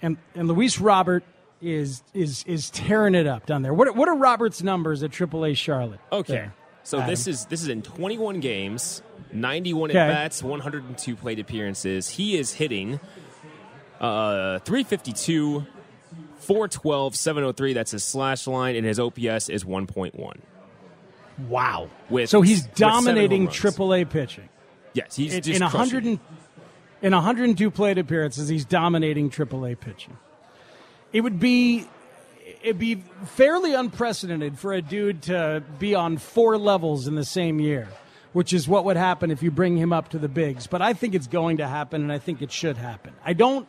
and 0.00 0.16
and 0.34 0.48
Luis 0.48 0.80
Robert 0.80 1.22
is 1.60 2.02
is 2.14 2.44
is 2.44 2.70
tearing 2.70 3.14
it 3.14 3.26
up 3.26 3.44
down 3.44 3.60
there. 3.60 3.74
What 3.74 3.94
what 3.94 4.08
are 4.08 4.16
Robert's 4.16 4.62
numbers 4.62 5.02
at 5.02 5.10
AAA 5.10 5.54
Charlotte? 5.58 6.00
Okay. 6.10 6.32
There? 6.32 6.54
So 6.86 6.98
Adam. 6.98 7.10
this 7.10 7.26
is 7.26 7.46
this 7.46 7.62
is 7.62 7.68
in 7.68 7.82
21 7.82 8.38
games, 8.38 9.02
91 9.32 9.90
okay. 9.90 9.98
at 9.98 10.08
bats, 10.08 10.40
102 10.40 11.16
plate 11.16 11.40
appearances. 11.40 12.08
He 12.08 12.38
is 12.38 12.52
hitting 12.52 13.00
uh, 14.00 14.60
352, 14.60 15.66
412, 16.36 17.16
703. 17.16 17.72
That's 17.72 17.90
his 17.90 18.04
slash 18.04 18.46
line, 18.46 18.76
and 18.76 18.86
his 18.86 19.00
OPS 19.00 19.48
is 19.48 19.64
1.1. 19.64 20.36
Wow! 21.48 21.90
With 22.08 22.30
so 22.30 22.40
he's 22.42 22.64
dominating 22.66 23.48
AAA 23.48 24.08
pitching. 24.08 24.48
Yes, 24.92 25.16
he's 25.16 25.34
in, 25.34 25.56
in 25.56 25.62
100 25.62 26.04
in 26.04 26.20
102 27.02 27.70
plate 27.72 27.98
appearances. 27.98 28.48
He's 28.48 28.64
dominating 28.64 29.28
AAA 29.28 29.80
pitching. 29.80 30.16
It 31.12 31.22
would 31.22 31.40
be 31.40 31.88
it'd 32.66 32.80
be 32.80 32.96
fairly 33.26 33.74
unprecedented 33.74 34.58
for 34.58 34.72
a 34.72 34.82
dude 34.82 35.22
to 35.22 35.62
be 35.78 35.94
on 35.94 36.16
four 36.16 36.58
levels 36.58 37.06
in 37.06 37.14
the 37.14 37.24
same 37.24 37.60
year, 37.60 37.86
which 38.32 38.52
is 38.52 38.66
what 38.66 38.84
would 38.84 38.96
happen 38.96 39.30
if 39.30 39.40
you 39.40 39.52
bring 39.52 39.76
him 39.76 39.92
up 39.92 40.08
to 40.08 40.18
the 40.18 40.28
bigs. 40.28 40.66
But 40.66 40.82
I 40.82 40.92
think 40.92 41.14
it's 41.14 41.28
going 41.28 41.58
to 41.58 41.68
happen, 41.68 42.02
and 42.02 42.10
I 42.10 42.18
think 42.18 42.42
it 42.42 42.50
should 42.50 42.76
happen. 42.76 43.12
I 43.24 43.34
don't 43.34 43.68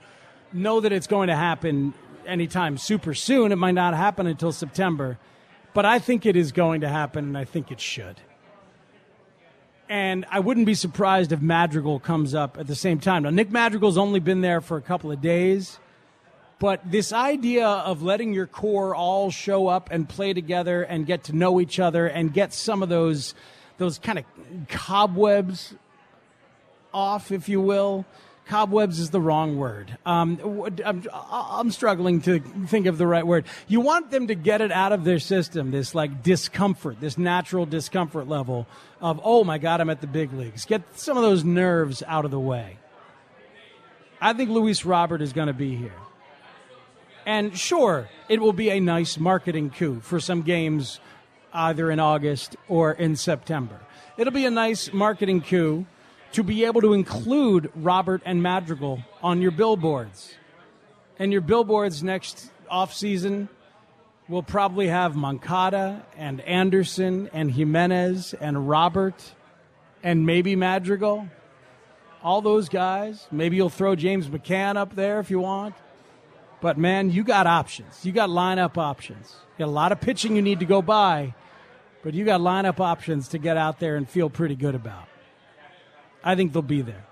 know 0.51 0.79
that 0.79 0.91
it's 0.91 1.05
going 1.05 1.27
to 1.27 1.35
happen 1.35 1.93
anytime 2.25 2.79
super 2.79 3.13
soon. 3.13 3.51
It 3.51 3.57
might 3.57 3.75
not 3.75 3.93
happen 3.93 4.25
until 4.25 4.51
September, 4.51 5.19
but 5.75 5.85
I 5.85 5.99
think 5.99 6.25
it 6.25 6.35
is 6.35 6.51
going 6.51 6.81
to 6.81 6.89
happen, 6.89 7.23
and 7.25 7.37
I 7.37 7.45
think 7.45 7.71
it 7.71 7.79
should. 7.79 8.19
And 9.87 10.25
I 10.31 10.39
wouldn't 10.39 10.65
be 10.65 10.73
surprised 10.73 11.31
if 11.31 11.39
Madrigal 11.39 11.99
comes 11.99 12.33
up 12.33 12.57
at 12.59 12.65
the 12.65 12.75
same 12.75 12.99
time. 12.99 13.23
Now, 13.23 13.29
Nick 13.29 13.51
Madrigal's 13.51 13.97
only 13.97 14.19
been 14.19 14.41
there 14.41 14.59
for 14.59 14.75
a 14.75 14.81
couple 14.81 15.11
of 15.11 15.21
days, 15.21 15.77
but 16.59 16.81
this 16.89 17.13
idea 17.13 17.67
of 17.67 18.01
letting 18.01 18.33
your 18.33 18.47
core 18.47 18.95
all 18.95 19.29
show 19.29 19.67
up 19.67 19.89
and 19.91 20.09
play 20.09 20.33
together 20.33 20.81
and 20.83 21.05
get 21.05 21.25
to 21.25 21.35
know 21.35 21.59
each 21.61 21.79
other 21.79 22.07
and 22.07 22.33
get 22.33 22.53
some 22.53 22.81
of 22.81 22.89
those 22.89 23.35
those 23.77 23.99
kind 23.99 24.17
of 24.17 24.25
cobwebs 24.69 25.75
off, 26.93 27.31
if 27.31 27.47
you 27.47 27.61
will, 27.61 28.05
cobwebs 28.47 28.99
is 28.99 29.11
the 29.11 29.21
wrong 29.21 29.57
word. 29.57 29.95
Um, 30.05 30.71
I'm, 30.83 31.03
I'm, 31.13 31.71
struggling 31.71 32.21
to 32.21 32.39
think 32.39 32.87
of 32.87 32.97
the 32.97 33.05
right 33.05 33.25
word. 33.25 33.45
You 33.67 33.81
want 33.81 34.09
them 34.09 34.27
to 34.27 34.35
get 34.35 34.61
it 34.61 34.71
out 34.71 34.93
of 34.93 35.03
their 35.03 35.19
system, 35.19 35.69
this 35.69 35.93
like 35.93 36.23
discomfort, 36.23 36.99
this 36.99 37.17
natural 37.17 37.65
discomfort 37.65 38.27
level 38.27 38.65
of, 38.99 39.19
oh 39.23 39.43
my 39.43 39.57
God, 39.59 39.81
I'm 39.81 39.89
at 39.89 40.01
the 40.01 40.07
big 40.07 40.33
leagues. 40.33 40.65
Get 40.65 40.81
some 40.97 41.17
of 41.17 41.23
those 41.23 41.43
nerves 41.43 42.01
out 42.07 42.25
of 42.25 42.31
the 42.31 42.39
way. 42.39 42.77
I 44.19 44.33
think 44.33 44.49
Luis 44.49 44.85
Robert 44.85 45.21
is 45.21 45.33
going 45.33 45.47
to 45.47 45.53
be 45.53 45.75
here. 45.75 45.93
And 47.27 47.57
sure, 47.57 48.07
it 48.29 48.39
will 48.39 48.53
be 48.53 48.69
a 48.69 48.79
nice 48.79 49.19
marketing 49.19 49.69
coup 49.71 49.99
for 49.99 50.17
some 50.17 50.43
games 50.43 51.01
either 51.51 51.91
in 51.91 51.99
August 51.99 52.55
or 52.69 52.93
in 52.93 53.17
September. 53.17 53.81
It'll 54.17 54.31
be 54.31 54.45
a 54.45 54.49
nice 54.49 54.93
marketing 54.93 55.41
coup 55.41 55.85
to 56.31 56.41
be 56.41 56.63
able 56.63 56.79
to 56.79 56.93
include 56.93 57.69
Robert 57.75 58.21
and 58.23 58.41
Madrigal 58.41 59.03
on 59.21 59.41
your 59.41 59.51
billboards. 59.51 60.35
And 61.19 61.33
your 61.33 61.41
billboards 61.41 62.01
next 62.01 62.49
off 62.69 62.93
season 62.93 63.49
will 64.29 64.43
probably 64.43 64.87
have 64.87 65.17
Moncada 65.17 66.05
and 66.15 66.39
Anderson 66.39 67.29
and 67.33 67.51
Jimenez 67.51 68.35
and 68.35 68.69
Robert 68.69 69.33
and 70.01 70.25
maybe 70.25 70.55
Madrigal. 70.55 71.27
All 72.23 72.41
those 72.41 72.69
guys. 72.69 73.27
Maybe 73.33 73.57
you'll 73.57 73.69
throw 73.69 73.97
James 73.97 74.29
McCann 74.29 74.77
up 74.77 74.95
there 74.95 75.19
if 75.19 75.29
you 75.29 75.39
want. 75.39 75.75
But 76.59 76.77
man, 76.77 77.11
you 77.11 77.23
got 77.23 77.47
options. 77.47 78.05
You 78.05 78.11
got 78.11 78.29
lineup 78.29 78.77
options. 78.77 79.35
You 79.57 79.65
got 79.65 79.71
a 79.71 79.71
lot 79.71 79.91
of 79.91 80.01
pitching 80.01 80.35
you 80.35 80.41
need 80.41 80.59
to 80.59 80.65
go 80.65 80.81
by, 80.81 81.35
but 82.03 82.13
you 82.13 82.25
got 82.25 82.41
lineup 82.41 82.79
options 82.79 83.29
to 83.29 83.37
get 83.37 83.57
out 83.57 83.79
there 83.79 83.95
and 83.95 84.09
feel 84.09 84.29
pretty 84.29 84.55
good 84.55 84.75
about. 84.75 85.07
I 86.23 86.35
think 86.35 86.53
they'll 86.53 86.61
be 86.61 86.81
there. 86.81 87.05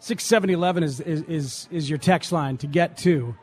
Six 0.00 0.24
seventy 0.24 0.52
eleven 0.52 0.82
is, 0.82 1.00
is, 1.00 1.22
is, 1.22 1.68
is 1.70 1.90
your 1.90 1.98
text 1.98 2.32
line 2.32 2.56
to 2.58 2.66
get 2.66 2.98
to 2.98 3.34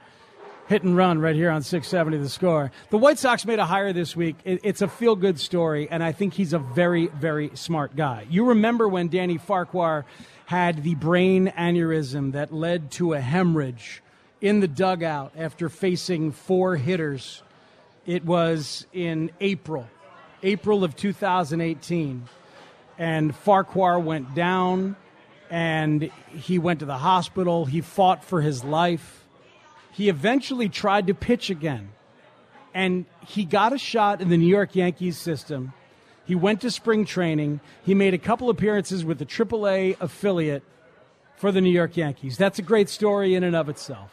hit 0.67 0.83
and 0.83 0.95
run 0.97 1.19
right 1.19 1.35
here 1.35 1.51
on 1.51 1.61
670 1.61 2.17
the 2.17 2.29
score. 2.29 2.71
The 2.89 2.97
White 2.97 3.19
Sox 3.19 3.45
made 3.45 3.59
a 3.59 3.65
hire 3.65 3.93
this 3.93 4.15
week. 4.15 4.35
It, 4.43 4.61
it's 4.63 4.81
a 4.81 4.87
feel 4.87 5.15
good 5.15 5.39
story, 5.39 5.87
and 5.89 6.03
I 6.03 6.11
think 6.11 6.33
he's 6.33 6.53
a 6.53 6.59
very, 6.59 7.07
very 7.07 7.51
smart 7.53 7.95
guy. 7.95 8.25
You 8.29 8.45
remember 8.45 8.87
when 8.87 9.09
Danny 9.09 9.37
Farquhar 9.37 10.05
had 10.45 10.83
the 10.83 10.95
brain 10.95 11.51
aneurysm 11.57 12.33
that 12.33 12.53
led 12.53 12.91
to 12.91 13.13
a 13.13 13.19
hemorrhage 13.19 14.01
in 14.41 14.59
the 14.59 14.67
dugout 14.67 15.33
after 15.35 15.69
facing 15.69 16.31
four 16.31 16.75
hitters. 16.75 17.41
It 18.05 18.25
was 18.25 18.85
in 18.93 19.31
April, 19.39 19.87
April 20.43 20.83
of 20.83 20.95
2018 20.95 22.27
and 22.97 23.35
Farquhar 23.35 23.99
went 23.99 24.33
down 24.35 24.95
and 25.49 26.09
he 26.29 26.59
went 26.59 26.79
to 26.79 26.85
the 26.85 26.97
hospital. 26.97 27.65
He 27.65 27.81
fought 27.81 28.23
for 28.23 28.41
his 28.41 28.63
life. 28.63 29.25
He 29.91 30.09
eventually 30.09 30.69
tried 30.69 31.07
to 31.07 31.13
pitch 31.13 31.49
again. 31.49 31.89
And 32.73 33.05
he 33.25 33.45
got 33.45 33.71
a 33.71 33.77
shot 33.77 34.21
in 34.21 34.29
the 34.29 34.37
New 34.37 34.47
York 34.47 34.75
Yankees 34.75 35.17
system. 35.17 35.73
He 36.25 36.35
went 36.35 36.61
to 36.61 36.71
spring 36.71 37.05
training. 37.05 37.59
He 37.83 37.93
made 37.93 38.13
a 38.13 38.17
couple 38.17 38.49
appearances 38.49 39.05
with 39.05 39.19
the 39.19 39.25
AAA 39.25 39.97
affiliate 39.99 40.63
for 41.37 41.51
the 41.51 41.61
New 41.61 41.69
York 41.69 41.95
Yankees. 41.97 42.37
That's 42.37 42.59
a 42.59 42.63
great 42.63 42.89
story 42.89 43.35
in 43.35 43.43
and 43.43 43.55
of 43.55 43.69
itself. 43.69 44.11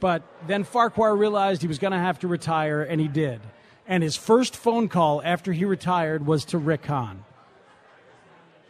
But 0.00 0.22
then 0.46 0.64
Farquhar 0.64 1.16
realized 1.16 1.62
he 1.62 1.68
was 1.68 1.78
going 1.78 1.92
to 1.92 1.98
have 1.98 2.18
to 2.20 2.28
retire, 2.28 2.82
and 2.82 3.00
he 3.00 3.08
did. 3.08 3.40
And 3.86 4.02
his 4.02 4.16
first 4.16 4.54
phone 4.56 4.88
call 4.88 5.22
after 5.24 5.52
he 5.52 5.64
retired 5.64 6.26
was 6.26 6.44
to 6.46 6.58
Rick 6.58 6.86
Hahn 6.86 7.24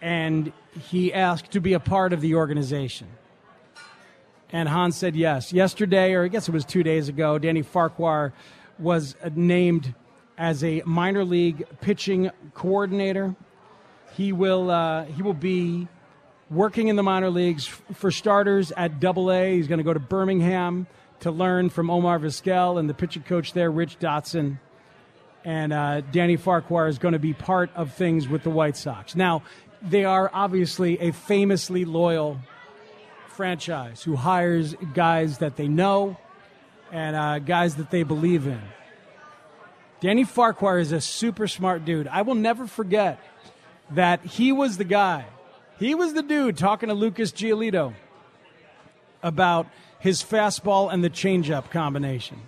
and 0.04 0.52
he 0.90 1.14
asked 1.14 1.52
to 1.52 1.60
be 1.60 1.72
a 1.72 1.80
part 1.80 2.12
of 2.12 2.20
the 2.20 2.34
organization. 2.34 3.08
And 4.52 4.68
Hahn 4.68 4.92
said 4.92 5.16
yes. 5.16 5.50
Yesterday, 5.50 6.12
or 6.12 6.24
I 6.24 6.28
guess 6.28 6.46
it 6.46 6.52
was 6.52 6.66
two 6.66 6.82
days 6.82 7.08
ago, 7.08 7.38
Danny 7.38 7.62
Farquhar 7.62 8.34
was 8.78 9.16
named 9.34 9.94
as 10.36 10.64
a 10.64 10.82
minor 10.84 11.24
league 11.24 11.66
pitching 11.80 12.30
coordinator. 12.54 13.34
He 14.16 14.32
will 14.32 14.70
uh, 14.70 15.04
he 15.04 15.22
will 15.22 15.34
be 15.34 15.88
working 16.50 16.88
in 16.88 16.96
the 16.96 17.02
minor 17.02 17.30
leagues 17.30 17.66
for 17.66 18.10
starters 18.10 18.72
at 18.72 19.00
Double 19.00 19.30
A. 19.30 19.56
He's 19.56 19.68
going 19.68 19.78
to 19.78 19.84
go 19.84 19.94
to 19.94 20.00
Birmingham 20.00 20.86
to 21.20 21.30
learn 21.30 21.70
from 21.70 21.90
Omar 21.90 22.18
Vizquel 22.18 22.78
and 22.78 22.88
the 22.88 22.94
pitching 22.94 23.22
coach 23.22 23.52
there, 23.52 23.70
Rich 23.70 23.98
Dotson. 23.98 24.58
And 25.44 25.72
uh, 25.72 26.00
Danny 26.00 26.36
Farquhar 26.36 26.88
is 26.88 26.98
going 26.98 27.12
to 27.12 27.18
be 27.18 27.34
part 27.34 27.70
of 27.74 27.92
things 27.92 28.28
with 28.28 28.44
the 28.44 28.50
White 28.50 28.76
Sox. 28.76 29.14
Now, 29.14 29.42
they 29.82 30.04
are 30.04 30.30
obviously 30.32 30.98
a 31.00 31.12
famously 31.12 31.84
loyal 31.84 32.40
franchise 33.28 34.02
who 34.02 34.16
hires 34.16 34.74
guys 34.94 35.38
that 35.38 35.56
they 35.56 35.68
know 35.68 36.16
and 36.92 37.16
uh, 37.16 37.38
guys 37.40 37.76
that 37.76 37.90
they 37.90 38.02
believe 38.02 38.46
in. 38.46 38.60
Danny 40.04 40.24
Farquhar 40.24 40.78
is 40.78 40.92
a 40.92 41.00
super 41.00 41.48
smart 41.48 41.86
dude. 41.86 42.06
I 42.08 42.20
will 42.20 42.34
never 42.34 42.66
forget 42.66 43.18
that 43.92 44.22
he 44.22 44.52
was 44.52 44.76
the 44.76 44.84
guy. 44.84 45.24
He 45.78 45.94
was 45.94 46.12
the 46.12 46.22
dude 46.22 46.58
talking 46.58 46.90
to 46.90 46.94
Lucas 46.94 47.32
Giolito 47.32 47.94
about 49.22 49.66
his 49.98 50.22
fastball 50.22 50.92
and 50.92 51.02
the 51.02 51.08
changeup 51.08 51.70
combination. 51.70 52.38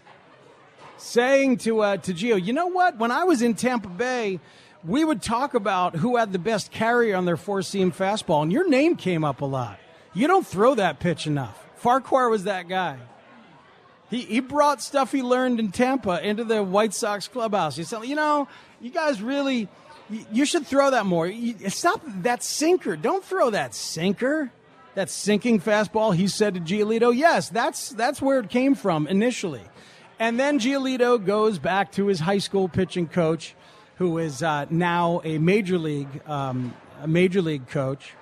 Saying 0.98 1.56
to 1.60 1.80
uh, 1.80 1.96
to 1.96 2.12
Gio, 2.12 2.44
you 2.44 2.52
know 2.52 2.66
what? 2.66 2.98
When 2.98 3.10
I 3.10 3.24
was 3.24 3.40
in 3.40 3.54
Tampa 3.54 3.88
Bay, 3.88 4.38
we 4.84 5.02
would 5.02 5.22
talk 5.22 5.54
about 5.54 5.96
who 5.96 6.18
had 6.18 6.34
the 6.34 6.38
best 6.38 6.70
carry 6.70 7.14
on 7.14 7.24
their 7.24 7.38
four 7.38 7.62
seam 7.62 7.90
fastball, 7.90 8.42
and 8.42 8.52
your 8.52 8.68
name 8.68 8.96
came 8.96 9.24
up 9.24 9.40
a 9.40 9.46
lot. 9.46 9.78
You 10.12 10.26
don't 10.26 10.46
throw 10.46 10.74
that 10.74 11.00
pitch 11.00 11.26
enough. 11.26 11.58
Farquhar 11.76 12.28
was 12.28 12.44
that 12.44 12.68
guy. 12.68 12.98
He, 14.10 14.22
he 14.22 14.40
brought 14.40 14.82
stuff 14.82 15.12
he 15.12 15.22
learned 15.22 15.58
in 15.58 15.72
Tampa 15.72 16.26
into 16.26 16.44
the 16.44 16.62
White 16.62 16.94
Sox 16.94 17.28
clubhouse. 17.28 17.76
He 17.76 17.82
said, 17.82 18.04
you 18.04 18.14
know, 18.14 18.48
you 18.80 18.90
guys 18.90 19.20
really, 19.20 19.68
you, 20.08 20.24
you 20.32 20.44
should 20.44 20.66
throw 20.66 20.90
that 20.90 21.06
more. 21.06 21.26
You, 21.26 21.68
stop 21.70 22.00
that 22.22 22.42
sinker. 22.42 22.96
Don't 22.96 23.24
throw 23.24 23.50
that 23.50 23.74
sinker. 23.74 24.52
That 24.94 25.10
sinking 25.10 25.60
fastball, 25.60 26.14
he 26.14 26.26
said 26.26 26.54
to 26.54 26.60
Giolito. 26.60 27.14
Yes, 27.14 27.50
that's, 27.50 27.90
that's 27.90 28.22
where 28.22 28.40
it 28.40 28.48
came 28.48 28.74
from 28.74 29.06
initially. 29.06 29.60
And 30.18 30.40
then 30.40 30.58
Giolito 30.58 31.22
goes 31.22 31.58
back 31.58 31.92
to 31.92 32.06
his 32.06 32.20
high 32.20 32.38
school 32.38 32.68
pitching 32.68 33.06
coach 33.06 33.54
who 33.96 34.18
is 34.18 34.42
uh, 34.42 34.66
now 34.70 35.20
a 35.24 35.38
major 35.38 35.78
league 35.78 36.22
um, 36.26 36.74
a 37.02 37.08
major 37.08 37.42
league 37.42 37.68
coach. 37.68 38.14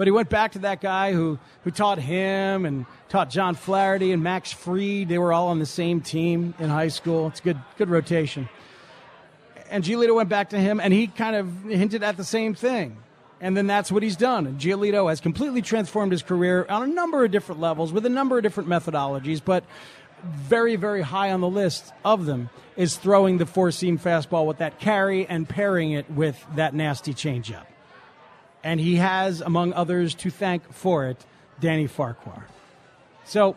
But 0.00 0.06
he 0.06 0.12
went 0.12 0.30
back 0.30 0.52
to 0.52 0.60
that 0.60 0.80
guy 0.80 1.12
who, 1.12 1.38
who 1.62 1.70
taught 1.70 1.98
him 1.98 2.64
and 2.64 2.86
taught 3.10 3.28
John 3.28 3.54
Flaherty 3.54 4.12
and 4.12 4.22
Max 4.22 4.50
Fried. 4.50 5.10
They 5.10 5.18
were 5.18 5.30
all 5.30 5.48
on 5.48 5.58
the 5.58 5.66
same 5.66 6.00
team 6.00 6.54
in 6.58 6.70
high 6.70 6.88
school. 6.88 7.26
It's 7.26 7.40
good 7.40 7.58
good 7.76 7.90
rotation. 7.90 8.48
And 9.68 9.84
Giolito 9.84 10.14
went 10.14 10.30
back 10.30 10.48
to 10.50 10.58
him, 10.58 10.80
and 10.80 10.94
he 10.94 11.06
kind 11.06 11.36
of 11.36 11.64
hinted 11.64 12.02
at 12.02 12.16
the 12.16 12.24
same 12.24 12.54
thing. 12.54 12.96
And 13.42 13.54
then 13.54 13.66
that's 13.66 13.92
what 13.92 14.02
he's 14.02 14.16
done. 14.16 14.46
And 14.46 14.58
Giolito 14.58 15.10
has 15.10 15.20
completely 15.20 15.60
transformed 15.60 16.12
his 16.12 16.22
career 16.22 16.64
on 16.70 16.82
a 16.82 16.86
number 16.86 17.22
of 17.22 17.30
different 17.30 17.60
levels 17.60 17.92
with 17.92 18.06
a 18.06 18.08
number 18.08 18.38
of 18.38 18.42
different 18.42 18.70
methodologies. 18.70 19.42
But 19.44 19.64
very, 20.24 20.76
very 20.76 21.02
high 21.02 21.30
on 21.30 21.42
the 21.42 21.48
list 21.50 21.92
of 22.06 22.24
them 22.24 22.48
is 22.74 22.96
throwing 22.96 23.36
the 23.36 23.44
four 23.44 23.70
seam 23.70 23.98
fastball 23.98 24.46
with 24.46 24.56
that 24.60 24.80
carry 24.80 25.26
and 25.26 25.46
pairing 25.46 25.92
it 25.92 26.10
with 26.10 26.42
that 26.56 26.72
nasty 26.72 27.12
changeup. 27.12 27.66
And 28.62 28.78
he 28.80 28.96
has, 28.96 29.40
among 29.40 29.72
others, 29.72 30.14
to 30.16 30.30
thank 30.30 30.72
for 30.72 31.06
it, 31.06 31.24
Danny 31.60 31.86
Farquhar. 31.86 32.46
So, 33.24 33.56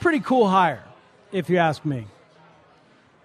pretty 0.00 0.20
cool 0.20 0.48
hire, 0.48 0.84
if 1.32 1.48
you 1.50 1.58
ask 1.58 1.84
me. 1.84 2.06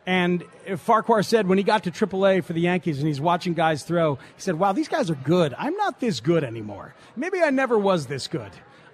And 0.06 0.44
Farquhar 0.78 1.24
said 1.24 1.48
when 1.48 1.58
he 1.58 1.64
got 1.64 1.84
to 1.86 1.92
AAA 1.92 2.44
for 2.44 2.54
the 2.54 2.62
Yankees 2.62 3.00
and 3.00 3.08
he's 3.08 3.20
watching 3.20 3.54
guys 3.54 3.84
throw, 3.84 4.16
he 4.16 4.22
said, 4.42 4.60
Wow, 4.60 4.72
these 4.72 4.88
guys 4.88 5.10
are 5.10 5.16
good. 5.16 5.56
I'm 5.58 5.76
not 5.78 6.00
this 6.00 6.20
good 6.20 6.44
anymore. 6.44 6.94
Maybe 7.16 7.42
I 7.42 7.50
never 7.50 7.78
was 7.78 8.06
this 8.06 8.28
good. 8.28 8.52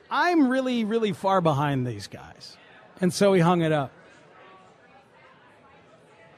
I'm 0.09 0.47
really, 0.47 0.85
really 0.85 1.11
far 1.11 1.41
behind 1.41 1.85
these 1.85 2.07
guys. 2.07 2.55
And 3.01 3.13
so 3.13 3.33
he 3.33 3.41
hung 3.41 3.61
it 3.61 3.71
up. 3.71 3.91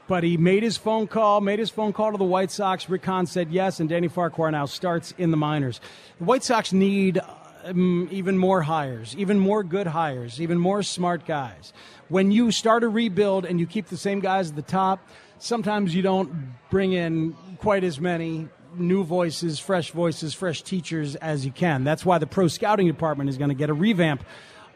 But 0.06 0.22
he 0.22 0.36
made 0.36 0.62
his 0.62 0.76
phone 0.76 1.06
call, 1.06 1.40
made 1.40 1.58
his 1.58 1.70
phone 1.70 1.92
call 1.92 2.12
to 2.12 2.18
the 2.18 2.24
White 2.24 2.50
Sox. 2.50 2.88
Rick 2.88 3.04
Hahn 3.04 3.26
said 3.26 3.50
yes, 3.50 3.80
and 3.80 3.88
Danny 3.88 4.08
Farquhar 4.08 4.50
now 4.50 4.66
starts 4.66 5.14
in 5.16 5.30
the 5.30 5.36
minors. 5.36 5.80
The 6.18 6.24
White 6.24 6.44
Sox 6.44 6.72
need 6.72 7.20
um, 7.64 8.08
even 8.10 8.36
more 8.36 8.62
hires, 8.62 9.16
even 9.16 9.38
more 9.38 9.64
good 9.64 9.86
hires, 9.86 10.40
even 10.40 10.58
more 10.58 10.82
smart 10.82 11.26
guys. 11.26 11.72
When 12.08 12.30
you 12.30 12.50
start 12.50 12.84
a 12.84 12.88
rebuild 12.88 13.46
and 13.46 13.58
you 13.58 13.66
keep 13.66 13.86
the 13.86 13.96
same 13.96 14.20
guys 14.20 14.50
at 14.50 14.56
the 14.56 14.62
top, 14.62 15.08
sometimes 15.38 15.94
you 15.94 16.02
don't 16.02 16.54
bring 16.70 16.92
in 16.92 17.34
quite 17.58 17.82
as 17.82 17.98
many 17.98 18.48
new 18.76 19.04
voices, 19.04 19.58
fresh 19.58 19.90
voices, 19.92 20.34
fresh 20.34 20.62
teachers 20.62 21.14
as 21.16 21.46
you 21.46 21.52
can. 21.52 21.84
That's 21.84 22.04
why 22.04 22.18
the 22.18 22.26
pro 22.26 22.48
scouting 22.48 22.86
department 22.86 23.30
is 23.30 23.38
going 23.38 23.50
to 23.50 23.54
get 23.54 23.70
a 23.70 23.74
revamp 23.74 24.24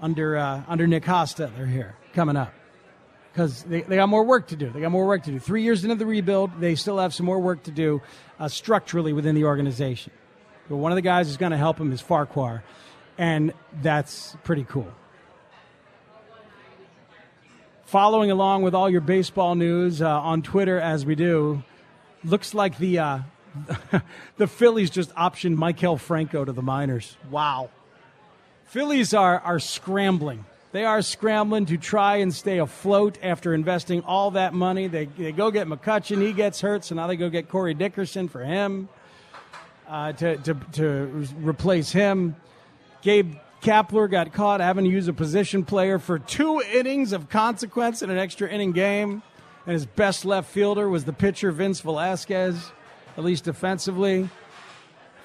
under 0.00 0.36
uh, 0.36 0.62
under 0.68 0.86
Nick 0.86 1.04
Hosta. 1.04 1.54
They're 1.54 1.66
here 1.66 1.96
coming 2.14 2.36
up 2.36 2.57
because 3.32 3.62
they, 3.64 3.82
they 3.82 3.96
got 3.96 4.08
more 4.08 4.24
work 4.24 4.48
to 4.48 4.56
do. 4.56 4.70
They 4.70 4.80
got 4.80 4.90
more 4.90 5.06
work 5.06 5.22
to 5.24 5.30
do. 5.30 5.38
Three 5.38 5.62
years 5.62 5.84
into 5.84 5.96
the 5.96 6.06
rebuild, 6.06 6.60
they 6.60 6.74
still 6.74 6.98
have 6.98 7.14
some 7.14 7.26
more 7.26 7.38
work 7.38 7.62
to 7.64 7.70
do 7.70 8.02
uh, 8.38 8.48
structurally 8.48 9.12
within 9.12 9.34
the 9.34 9.44
organization. 9.44 10.12
But 10.68 10.76
one 10.76 10.92
of 10.92 10.96
the 10.96 11.02
guys 11.02 11.28
who's 11.28 11.36
going 11.36 11.52
to 11.52 11.58
help 11.58 11.78
him 11.78 11.92
is 11.92 12.00
Farquhar, 12.00 12.62
and 13.16 13.52
that's 13.80 14.36
pretty 14.44 14.64
cool. 14.64 14.92
Following 17.84 18.30
along 18.30 18.62
with 18.62 18.74
all 18.74 18.90
your 18.90 19.00
baseball 19.00 19.54
news 19.54 20.02
uh, 20.02 20.08
on 20.08 20.42
Twitter 20.42 20.78
as 20.78 21.06
we 21.06 21.14
do, 21.14 21.62
looks 22.22 22.52
like 22.52 22.76
the 22.76 22.98
uh, 22.98 23.18
the 24.36 24.46
Phillies 24.46 24.90
just 24.90 25.14
optioned 25.14 25.56
Maikel 25.56 25.98
Franco 25.98 26.44
to 26.44 26.52
the 26.52 26.62
minors. 26.62 27.16
Wow. 27.30 27.70
Phillies 28.66 29.14
are, 29.14 29.40
are 29.40 29.58
scrambling. 29.58 30.44
They 30.70 30.84
are 30.84 31.00
scrambling 31.00 31.66
to 31.66 31.78
try 31.78 32.16
and 32.16 32.32
stay 32.32 32.58
afloat 32.58 33.18
after 33.22 33.54
investing 33.54 34.02
all 34.02 34.32
that 34.32 34.52
money. 34.52 34.86
They, 34.86 35.06
they 35.06 35.32
go 35.32 35.50
get 35.50 35.66
McCutchen, 35.66 36.20
he 36.20 36.32
gets 36.32 36.60
hurt, 36.60 36.84
so 36.84 36.94
now 36.94 37.06
they 37.06 37.16
go 37.16 37.30
get 37.30 37.48
Corey 37.48 37.72
Dickerson 37.72 38.28
for 38.28 38.44
him 38.44 38.88
uh, 39.86 40.12
to, 40.12 40.36
to, 40.36 40.54
to 40.72 41.26
replace 41.40 41.90
him. 41.90 42.36
Gabe 43.00 43.36
Kapler 43.62 44.10
got 44.10 44.32
caught 44.32 44.60
having 44.60 44.84
to 44.84 44.90
use 44.90 45.08
a 45.08 45.12
position 45.12 45.64
player 45.64 45.98
for 45.98 46.18
two 46.18 46.62
innings 46.72 47.12
of 47.12 47.28
consequence 47.28 48.02
in 48.02 48.10
an 48.10 48.18
extra 48.18 48.48
inning 48.48 48.72
game. 48.72 49.22
And 49.66 49.72
his 49.72 49.86
best 49.86 50.24
left 50.24 50.50
fielder 50.50 50.88
was 50.88 51.04
the 51.04 51.12
pitcher, 51.12 51.50
Vince 51.50 51.80
Velasquez, 51.80 52.72
at 53.16 53.24
least 53.24 53.44
defensively. 53.44 54.28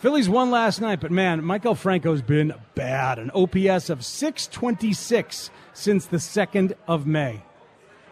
Phillies 0.03 0.27
won 0.27 0.51
last 0.51 0.81
night, 0.81 0.99
but 0.99 1.11
man, 1.11 1.43
Maikel 1.43 1.77
Franco's 1.77 2.21
been 2.21 2.53
bad. 2.75 3.19
An 3.19 3.31
OPS 3.33 3.89
of 3.89 4.03
626 4.03 5.49
since 5.71 6.07
the 6.07 6.17
2nd 6.17 6.73
of 6.89 7.07
May. 7.07 7.41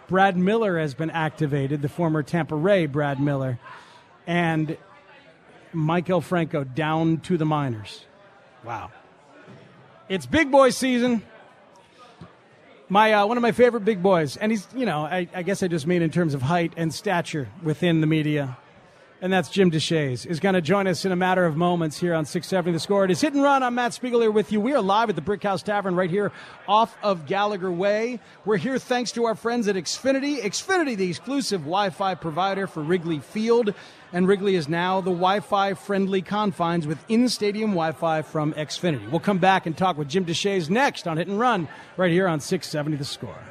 Brad 0.07 0.37
Miller 0.37 0.79
has 0.79 0.93
been 0.93 1.09
activated, 1.09 1.81
the 1.81 1.89
former 1.89 2.23
Tampa 2.23 2.55
Ray 2.55 2.85
Brad 2.85 3.19
Miller. 3.19 3.59
And 4.25 4.77
Maikel 5.75 6.23
Franco 6.23 6.63
down 6.63 7.17
to 7.23 7.37
the 7.37 7.45
minors. 7.45 8.05
Wow. 8.63 8.89
It's 10.07 10.25
big 10.25 10.49
boy 10.49 10.69
season. 10.69 11.21
My 12.87 13.11
uh, 13.11 13.27
one 13.27 13.35
of 13.35 13.41
my 13.41 13.51
favorite 13.51 13.83
big 13.83 14.01
boys, 14.01 14.37
and 14.37 14.49
he's 14.49 14.65
you 14.73 14.85
know 14.85 15.01
I, 15.01 15.27
I 15.35 15.43
guess 15.43 15.61
I 15.61 15.67
just 15.67 15.85
mean 15.85 16.01
in 16.01 16.09
terms 16.09 16.35
of 16.35 16.41
height 16.41 16.71
and 16.77 16.93
stature 16.93 17.49
within 17.61 17.99
the 17.99 18.07
media 18.07 18.57
and 19.21 19.31
that's 19.31 19.49
Jim 19.49 19.69
Deshaies, 19.69 20.25
is 20.25 20.39
going 20.39 20.55
to 20.55 20.61
join 20.61 20.87
us 20.87 21.05
in 21.05 21.11
a 21.11 21.15
matter 21.15 21.45
of 21.45 21.55
moments 21.55 21.99
here 21.99 22.15
on 22.15 22.25
670 22.25 22.73
The 22.73 22.79
Score. 22.79 23.05
It 23.05 23.11
is 23.11 23.21
Hit 23.21 23.33
and 23.33 23.43
Run. 23.43 23.61
I'm 23.61 23.75
Matt 23.75 23.93
Spiegel 23.93 24.19
here 24.19 24.31
with 24.31 24.51
you. 24.51 24.59
We 24.59 24.73
are 24.73 24.81
live 24.81 25.09
at 25.09 25.15
the 25.15 25.21
Brickhouse 25.21 25.61
Tavern 25.61 25.95
right 25.95 26.09
here 26.09 26.31
off 26.67 26.97
of 27.03 27.27
Gallagher 27.27 27.71
Way. 27.71 28.19
We're 28.45 28.57
here 28.57 28.79
thanks 28.79 29.11
to 29.11 29.25
our 29.25 29.35
friends 29.35 29.67
at 29.67 29.75
Xfinity. 29.75 30.41
Xfinity, 30.41 30.97
the 30.97 31.07
exclusive 31.07 31.61
Wi-Fi 31.61 32.15
provider 32.15 32.65
for 32.65 32.81
Wrigley 32.81 33.19
Field. 33.19 33.75
And 34.11 34.27
Wrigley 34.27 34.55
is 34.55 34.67
now 34.67 35.01
the 35.01 35.11
Wi-Fi 35.11 35.75
friendly 35.75 36.23
confines 36.23 36.87
with 36.87 36.97
in-stadium 37.07 37.71
Wi-Fi 37.71 38.23
from 38.23 38.53
Xfinity. 38.53 39.07
We'll 39.11 39.19
come 39.19 39.37
back 39.37 39.67
and 39.67 39.77
talk 39.77 39.99
with 39.99 40.09
Jim 40.09 40.25
Deshaies 40.25 40.67
next 40.67 41.07
on 41.07 41.17
Hit 41.17 41.27
and 41.27 41.39
Run 41.39 41.67
right 41.95 42.11
here 42.11 42.27
on 42.27 42.39
670 42.39 42.97
The 42.97 43.05
Score. 43.05 43.50